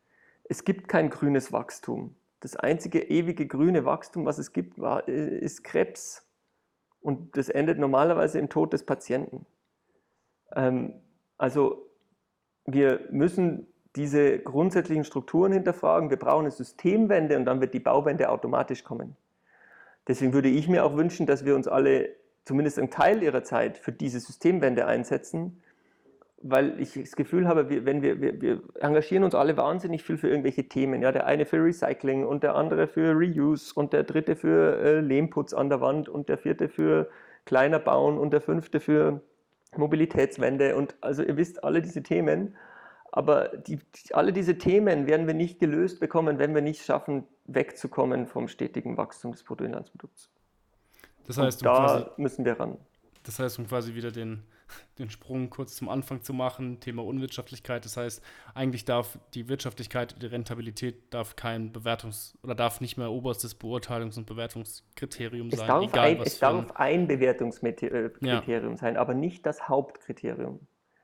Es 0.45 0.63
gibt 0.63 0.87
kein 0.87 1.09
grünes 1.09 1.51
Wachstum. 1.51 2.15
Das 2.39 2.55
einzige 2.55 3.01
ewige 3.01 3.45
grüne 3.45 3.83
Wachstum, 3.83 4.25
was 4.25 4.37
es 4.37 4.53
gibt, 4.53 4.79
äh, 4.79 5.39
ist 5.39 5.63
Krebs. 5.65 6.25
Und 7.01 7.37
das 7.37 7.49
endet 7.49 7.79
normalerweise 7.79 8.39
im 8.39 8.49
Tod 8.49 8.73
des 8.73 8.85
Patienten. 8.85 9.45
Ähm, 10.55 10.93
also 11.37 11.87
wir 12.65 13.07
müssen 13.11 13.67
diese 13.95 14.39
grundsätzlichen 14.39 15.03
Strukturen 15.03 15.51
hinterfragen. 15.51 16.09
Wir 16.09 16.17
brauchen 16.17 16.41
eine 16.41 16.51
Systemwende 16.51 17.37
und 17.37 17.45
dann 17.45 17.61
wird 17.61 17.73
die 17.73 17.79
Bauwende 17.79 18.29
automatisch 18.29 18.83
kommen. 18.83 19.15
Deswegen 20.07 20.33
würde 20.33 20.49
ich 20.49 20.67
mir 20.67 20.85
auch 20.85 20.95
wünschen, 20.95 21.25
dass 21.25 21.45
wir 21.45 21.55
uns 21.55 21.67
alle 21.67 22.15
zumindest 22.45 22.79
einen 22.79 22.89
Teil 22.89 23.23
ihrer 23.23 23.43
Zeit 23.43 23.77
für 23.77 23.91
diese 23.91 24.19
Systemwende 24.19 24.85
einsetzen 24.85 25.61
weil 26.41 26.79
ich 26.79 26.93
das 26.93 27.15
Gefühl 27.15 27.47
habe, 27.47 27.69
wir, 27.69 27.85
wenn 27.85 28.01
wir, 28.01 28.21
wir, 28.21 28.41
wir, 28.41 28.61
engagieren 28.79 29.23
uns 29.23 29.35
alle 29.35 29.57
wahnsinnig 29.57 30.03
viel 30.03 30.17
für 30.17 30.29
irgendwelche 30.29 30.67
Themen. 30.67 31.01
Ja, 31.01 31.11
der 31.11 31.25
eine 31.25 31.45
für 31.45 31.63
Recycling 31.63 32.25
und 32.25 32.43
der 32.43 32.55
andere 32.55 32.87
für 32.87 33.13
Reuse 33.13 33.73
und 33.75 33.93
der 33.93 34.03
dritte 34.03 34.35
für 34.35 34.77
äh, 34.79 34.99
Lehmputz 35.01 35.53
an 35.53 35.69
der 35.69 35.81
Wand 35.81 36.07
und 36.07 36.29
der 36.29 36.37
vierte 36.37 36.69
für 36.69 37.09
kleiner 37.45 37.79
Bauen 37.79 38.17
und 38.17 38.31
der 38.31 38.41
fünfte 38.41 38.79
für 38.79 39.21
Mobilitätswende. 39.75 40.75
Und 40.75 40.95
also 41.01 41.23
ihr 41.23 41.35
wisst 41.35 41.63
alle 41.63 41.81
diese 41.81 42.03
Themen. 42.03 42.55
Aber 43.11 43.49
die, 43.49 43.77
die, 43.77 44.13
alle 44.13 44.31
diese 44.31 44.57
Themen 44.57 45.07
werden 45.07 45.27
wir 45.27 45.33
nicht 45.33 45.59
gelöst 45.59 45.99
bekommen, 45.99 46.39
wenn 46.39 46.53
wir 46.53 46.61
nicht 46.61 46.85
schaffen, 46.85 47.25
wegzukommen 47.45 48.27
vom 48.27 48.47
stetigen 48.47 48.97
Wachstum 48.97 49.31
des 49.31 49.43
Bruttoinlandsprodukts. 49.43 50.29
Das 51.25 51.37
heißt, 51.37 51.65
da 51.65 52.11
müssen 52.17 52.45
wir 52.45 52.59
ran. 52.59 52.77
Das 53.23 53.39
heißt, 53.39 53.59
um 53.59 53.67
quasi 53.67 53.95
wieder 53.95 54.11
den, 54.11 54.43
den 54.97 55.09
Sprung 55.09 55.49
kurz 55.49 55.75
zum 55.75 55.89
Anfang 55.89 56.21
zu 56.21 56.33
machen, 56.33 56.79
Thema 56.79 57.03
Unwirtschaftlichkeit. 57.03 57.85
Das 57.85 57.97
heißt, 57.97 58.23
eigentlich 58.53 58.85
darf 58.85 59.19
die 59.33 59.49
Wirtschaftlichkeit, 59.49 60.21
die 60.21 60.25
Rentabilität 60.25 61.13
darf 61.13 61.35
kein 61.35 61.71
Bewertungs- 61.73 62.35
oder 62.43 62.55
darf 62.55 62.81
nicht 62.81 62.97
mehr 62.97 63.11
oberstes 63.11 63.59
Beurteilungs- 63.59 64.17
und 64.17 64.25
Bewertungskriterium 64.25 65.49
es 65.49 65.59
sein. 65.59 65.67
Darf 65.67 65.83
egal, 65.83 66.05
ein, 66.05 66.21
es 66.21 66.39
darf 66.39 66.71
ein 66.75 67.07
Bewertungskriterium 67.07 68.71
ja. 68.71 68.77
sein, 68.77 68.97
aber 68.97 69.13
nicht 69.13 69.45
das 69.45 69.67
Hauptkriterium. 69.67 70.59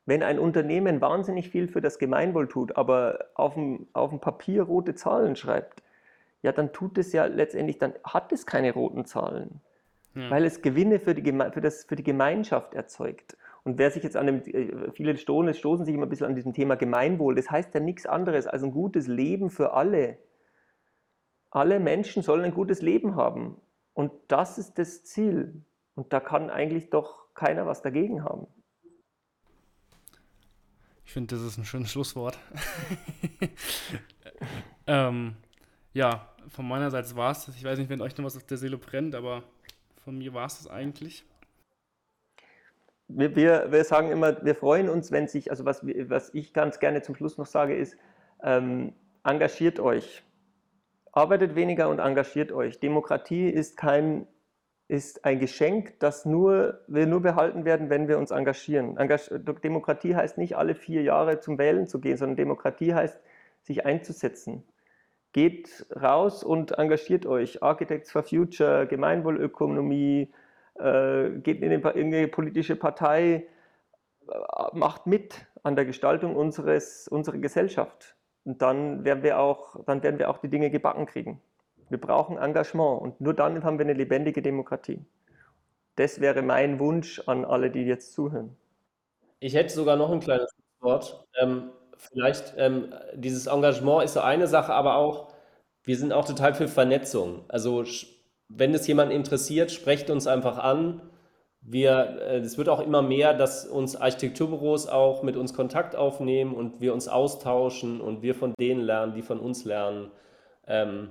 Wenn 0.06 0.22
ein 0.22 0.38
Unternehmen 0.38 1.02
wahnsinnig 1.02 1.50
viel 1.50 1.68
für 1.68 1.82
das 1.82 1.98
Gemeinwohl 1.98 2.48
tut, 2.48 2.78
aber 2.78 3.26
auf 3.34 3.56
dem, 3.56 3.88
auf 3.94 4.12
dem 4.12 4.20
Papier 4.20 4.64
rote 4.64 4.94
Zahlen 4.94 5.36
schreibt, 5.36 5.82
ja, 6.44 6.52
dann 6.52 6.72
tut 6.74 7.00
es 7.00 7.12
ja 7.12 7.26
letztendlich, 7.26 7.80
dann 7.80 7.96
hat 8.04 8.32
es 8.32 8.46
keine 8.46 8.72
roten 8.72 9.06
Zahlen, 9.06 9.62
ja. 10.16 10.30
weil 10.30 10.46
es 10.46 10.62
Gewinne 10.62 11.00
für 11.00 11.14
die, 11.14 11.24
für, 11.24 11.62
das, 11.62 11.84
für 11.84 11.96
die 11.96 12.04
Gemeinschaft 12.04 12.74
erzeugt. 12.74 13.38
Und 13.64 13.78
wer 13.78 13.92
sich 13.92 14.04
jetzt 14.04 14.16
an 14.16 14.28
dem, 14.28 14.42
äh, 14.44 14.92
viele 14.92 15.18
stoßen, 15.18 15.54
stoßen 15.54 15.86
sich 15.86 15.96
immer 15.96 16.06
ein 16.06 16.10
bisschen 16.10 16.28
an 16.28 16.36
diesem 16.36 16.54
Thema 16.54 16.76
Gemeinwohl, 16.76 17.36
das 17.36 17.50
heißt 17.50 17.74
ja 17.74 17.80
nichts 17.80 18.06
anderes 18.06 18.48
als 18.48 18.64
ein 18.64 18.72
gutes 18.72 19.08
Leben 19.08 19.50
für 19.50 19.74
alle. 19.74 20.18
Alle 21.50 21.80
Menschen 21.80 22.22
sollen 22.22 22.46
ein 22.46 22.54
gutes 22.54 22.82
Leben 22.82 23.16
haben. 23.16 23.58
Und 23.94 24.12
das 24.28 24.58
ist 24.58 24.78
das 24.78 25.04
Ziel. 25.04 25.64
Und 25.96 26.12
da 26.12 26.20
kann 26.20 26.50
eigentlich 26.50 26.90
doch 26.90 27.34
keiner 27.34 27.66
was 27.66 27.82
dagegen 27.82 28.24
haben. 28.24 28.48
Ich 31.06 31.14
finde, 31.14 31.36
das 31.36 31.46
ist 31.46 31.58
ein 31.58 31.66
schönes 31.66 31.92
Schlusswort. 31.92 32.38
ähm, 34.88 35.36
ja, 35.94 36.30
von 36.50 36.68
meiner 36.68 36.92
Seite 36.92 37.16
war 37.16 37.32
es 37.32 37.46
das. 37.46 37.56
Ich 37.56 37.64
weiß 37.64 37.80
nicht, 37.80 37.90
wenn 37.90 38.02
euch 38.02 38.18
noch 38.18 38.26
was 38.26 38.36
auf 38.36 38.44
der 38.44 38.58
Seele 38.58 38.78
brennt, 38.78 39.16
aber 39.16 39.44
von 40.06 40.18
mir 40.18 40.34
war 40.34 40.46
es 40.46 40.60
das 40.60 40.68
eigentlich 40.68 41.26
wir, 43.08 43.36
wir, 43.36 43.72
wir 43.72 43.84
sagen 43.84 44.10
immer, 44.10 44.44
wir 44.44 44.56
freuen 44.56 44.90
uns, 44.90 45.12
wenn 45.12 45.28
sich, 45.28 45.52
also 45.52 45.66
was, 45.66 45.86
was 45.86 46.34
ich 46.34 46.54
ganz 46.54 46.80
gerne 46.80 47.02
zum 47.02 47.16
Schluss 47.16 47.38
noch 47.38 47.46
sage, 47.46 47.76
ist, 47.76 47.98
ähm, 48.44 48.94
engagiert 49.24 49.80
euch. 49.80 50.24
Arbeitet 51.12 51.56
weniger 51.56 51.90
und 51.90 52.00
engagiert 52.00 52.52
euch. 52.52 52.80
Demokratie 52.80 53.50
ist 53.50 53.78
kein 53.78 54.28
ist 54.88 55.26
ein 55.26 55.40
Geschenk, 55.40 56.00
das 56.00 56.26
nur, 56.26 56.84
wir 56.86 57.08
nur 57.08 57.20
behalten 57.20 57.66
werden, 57.66 57.90
wenn 57.90 58.08
wir 58.08 58.20
uns 58.20 58.30
engagieren. 58.30 58.98
Engag 58.98 59.32
Demokratie 59.64 60.16
heißt 60.16 60.38
nicht 60.38 60.58
alle 60.58 60.76
vier 60.76 61.02
Jahre 61.02 61.40
zum 61.40 61.58
Wählen 61.58 61.88
zu 61.88 62.00
gehen, 62.00 62.18
sondern 62.18 62.36
Demokratie 62.36 62.94
heißt, 62.94 63.20
sich 63.64 63.84
einzusetzen. 63.84 64.64
Geht 65.36 65.86
raus 65.94 66.46
und 66.46 66.80
engagiert 66.80 67.26
euch. 67.26 67.62
Architects 67.62 68.10
for 68.10 68.24
Future, 68.24 68.88
Gemeinwohlökonomie, 68.88 70.32
äh, 70.76 71.30
geht 71.42 71.62
in 71.62 71.86
eine 71.86 72.28
politische 72.30 72.78
Partei, 72.78 73.46
äh, 74.30 74.34
macht 74.72 75.08
mit 75.08 75.46
an 75.62 75.76
der 75.76 75.84
Gestaltung 75.84 76.38
unseres, 76.38 77.10
unserer 77.10 77.40
Gesellschaft. 77.40 78.16
Und 78.46 78.62
dann 78.62 79.04
werden, 79.04 79.24
wir 79.24 79.38
auch, 79.38 79.84
dann 79.84 80.02
werden 80.04 80.20
wir 80.20 80.30
auch 80.30 80.38
die 80.38 80.48
Dinge 80.48 80.70
gebacken 80.70 81.06
kriegen. 81.06 81.42
Wir 81.90 82.00
brauchen 82.00 82.38
Engagement 82.38 83.02
und 83.02 83.20
nur 83.20 83.34
dann 83.34 83.62
haben 83.66 83.78
wir 83.78 83.84
eine 83.84 83.92
lebendige 83.92 84.42
Demokratie. 84.42 85.04
Das 85.98 86.22
wäre 86.22 86.44
mein 86.44 86.80
Wunsch 86.80 87.22
an 87.28 87.44
alle, 87.44 87.72
die 87.72 87.82
jetzt 87.82 88.14
zuhören. 88.14 88.56
Ich 89.40 89.54
hätte 89.54 89.74
sogar 89.74 89.98
noch 89.98 90.14
ein 90.14 90.22
kleines 90.22 90.56
Wort. 90.80 91.28
Ähm, 91.38 91.72
vielleicht, 91.98 92.54
ähm, 92.58 92.94
dieses 93.14 93.48
Engagement 93.48 94.04
ist 94.04 94.14
so 94.14 94.22
eine 94.22 94.48
Sache, 94.48 94.74
aber 94.74 94.96
auch, 94.96 95.34
wir 95.84 95.98
sind 95.98 96.14
auch 96.14 96.26
total 96.26 96.54
für 96.54 96.68
Vernetzung. 96.68 97.46
Also 97.48 97.84
wenn 98.50 98.74
es 98.74 98.88
jemand 98.88 99.12
interessiert, 99.12 99.72
sprecht 99.72 100.10
uns 100.10 100.28
einfach 100.28 100.58
an. 100.58 101.02
Wir, 101.62 102.20
äh, 102.22 102.38
es 102.40 102.58
wird 102.58 102.70
auch 102.70 102.80
immer 102.80 103.02
mehr, 103.02 103.34
dass 103.34 103.66
uns 103.66 103.96
Architekturbüros 103.96 104.88
auch 104.88 105.24
mit 105.24 105.36
uns 105.36 105.54
Kontakt 105.54 105.96
aufnehmen 105.96 106.54
und 106.54 106.82
wir 106.82 106.94
uns 106.94 107.08
austauschen 107.08 108.02
und 108.02 108.22
wir 108.22 108.36
von 108.36 108.54
denen 108.60 108.82
lernen, 108.82 109.14
die 109.14 109.22
von 109.22 109.40
uns 109.40 109.66
lernen. 109.66 110.12
Ähm, 110.68 111.10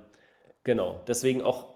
genau, 0.62 1.00
deswegen 1.06 1.42
auch 1.42 1.74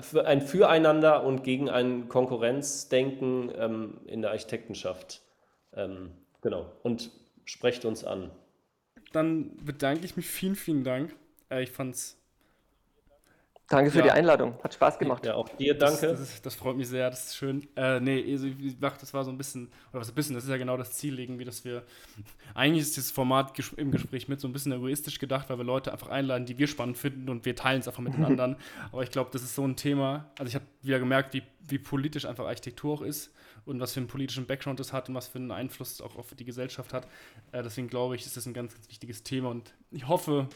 für 0.00 0.26
ein 0.26 0.40
Füreinander 0.40 1.24
und 1.24 1.44
gegen 1.44 1.68
ein 1.68 2.08
Konkurrenzdenken 2.08 3.52
ähm, 3.56 4.00
in 4.06 4.22
der 4.22 4.32
Architektenschaft. 4.32 5.22
Ähm, 5.74 6.10
genau, 6.42 6.66
und 6.82 7.10
sprecht 7.44 7.84
uns 7.84 8.04
an. 8.04 8.30
Dann 9.12 9.56
bedanke 9.64 10.04
ich 10.04 10.16
mich 10.16 10.26
vielen, 10.26 10.56
vielen 10.56 10.84
Dank. 10.84 11.14
Äh, 11.50 11.62
ich 11.62 11.70
fand 11.70 11.94
es 11.94 12.18
Danke 13.68 13.90
für 13.90 13.98
ja. 13.98 14.04
die 14.04 14.10
Einladung. 14.10 14.58
Hat 14.62 14.74
Spaß 14.74 14.98
gemacht. 14.98 15.24
Ja, 15.24 15.34
auch 15.36 15.48
dir 15.48 15.76
danke. 15.76 16.08
Das, 16.08 16.18
das, 16.18 16.34
ist, 16.34 16.46
das 16.46 16.54
freut 16.54 16.76
mich 16.76 16.86
sehr, 16.86 17.08
das 17.08 17.28
ist 17.28 17.36
schön. 17.36 17.66
Äh, 17.76 17.98
nee, 17.98 18.22
also, 18.30 18.46
das 18.80 19.14
war 19.14 19.24
so 19.24 19.30
ein 19.30 19.38
bisschen, 19.38 19.68
oder 19.90 20.00
was 20.00 20.10
ein 20.10 20.14
bisschen, 20.14 20.34
das 20.34 20.44
ist 20.44 20.50
ja 20.50 20.58
genau 20.58 20.76
das 20.76 20.92
Ziel 20.92 21.18
irgendwie, 21.18 21.44
dass 21.44 21.64
wir, 21.64 21.82
eigentlich 22.54 22.82
ist 22.82 22.96
dieses 22.96 23.10
Format 23.10 23.58
im 23.78 23.90
Gespräch 23.90 24.28
mit 24.28 24.38
so 24.38 24.48
ein 24.48 24.52
bisschen 24.52 24.72
egoistisch 24.72 25.18
gedacht, 25.18 25.48
weil 25.48 25.56
wir 25.56 25.64
Leute 25.64 25.92
einfach 25.92 26.08
einladen, 26.08 26.44
die 26.44 26.58
wir 26.58 26.66
spannend 26.66 26.98
finden 26.98 27.30
und 27.30 27.46
wir 27.46 27.56
teilen 27.56 27.80
es 27.80 27.88
einfach 27.88 28.02
mit 28.02 28.12
den 28.12 28.24
anderen. 28.26 28.56
Aber 28.92 29.02
ich 29.02 29.10
glaube, 29.10 29.30
das 29.32 29.42
ist 29.42 29.54
so 29.54 29.66
ein 29.66 29.76
Thema, 29.76 30.30
also 30.38 30.48
ich 30.50 30.54
habe 30.56 30.66
wieder 30.82 30.98
gemerkt, 30.98 31.32
wie, 31.32 31.42
wie 31.66 31.78
politisch 31.78 32.26
einfach 32.26 32.44
Architektur 32.44 32.94
auch 32.94 33.02
ist 33.02 33.32
und 33.66 33.80
was 33.80 33.92
für 33.92 34.00
einen 34.00 34.08
politischen 34.08 34.46
Background 34.46 34.80
es 34.80 34.92
hat 34.92 35.08
und 35.08 35.14
was 35.14 35.28
für 35.28 35.38
einen 35.38 35.50
Einfluss 35.50 36.00
auch 36.00 36.16
auf 36.16 36.34
die 36.34 36.44
Gesellschaft 36.44 36.92
hat. 36.92 37.06
Äh, 37.52 37.62
deswegen 37.62 37.88
glaube 37.88 38.14
ich, 38.16 38.26
ist 38.26 38.36
das 38.36 38.46
ein 38.46 38.54
ganz, 38.54 38.74
ganz 38.74 38.88
wichtiges 38.88 39.22
Thema 39.22 39.50
und 39.50 39.74
ich 39.90 40.08
hoffe, 40.08 40.48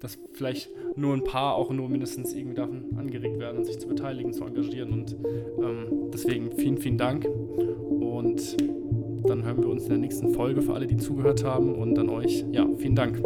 dass 0.00 0.18
vielleicht 0.32 0.68
nur 0.96 1.14
ein 1.14 1.24
paar 1.24 1.54
auch 1.54 1.70
nur 1.70 1.88
mindestens 1.88 2.32
irgendwie 2.32 2.56
davon 2.56 2.96
angeregt 2.96 3.38
werden 3.38 3.64
sich 3.64 3.78
zu 3.78 3.88
beteiligen, 3.88 4.32
zu 4.32 4.44
engagieren. 4.44 4.92
Und 4.92 5.12
ähm, 5.62 6.10
deswegen 6.12 6.52
vielen, 6.52 6.78
vielen 6.78 6.98
Dank 6.98 7.24
und 7.24 8.56
dann 9.26 9.42
hören 9.42 9.62
wir 9.62 9.68
uns 9.68 9.84
in 9.84 9.90
der 9.90 9.98
nächsten 9.98 10.34
Folge 10.34 10.60
für 10.62 10.74
alle, 10.74 10.86
die 10.86 10.96
zugehört 10.96 11.44
haben 11.44 11.74
und 11.74 11.98
an 11.98 12.10
euch, 12.10 12.44
ja, 12.52 12.68
vielen 12.76 12.94
Dank. 12.94 13.22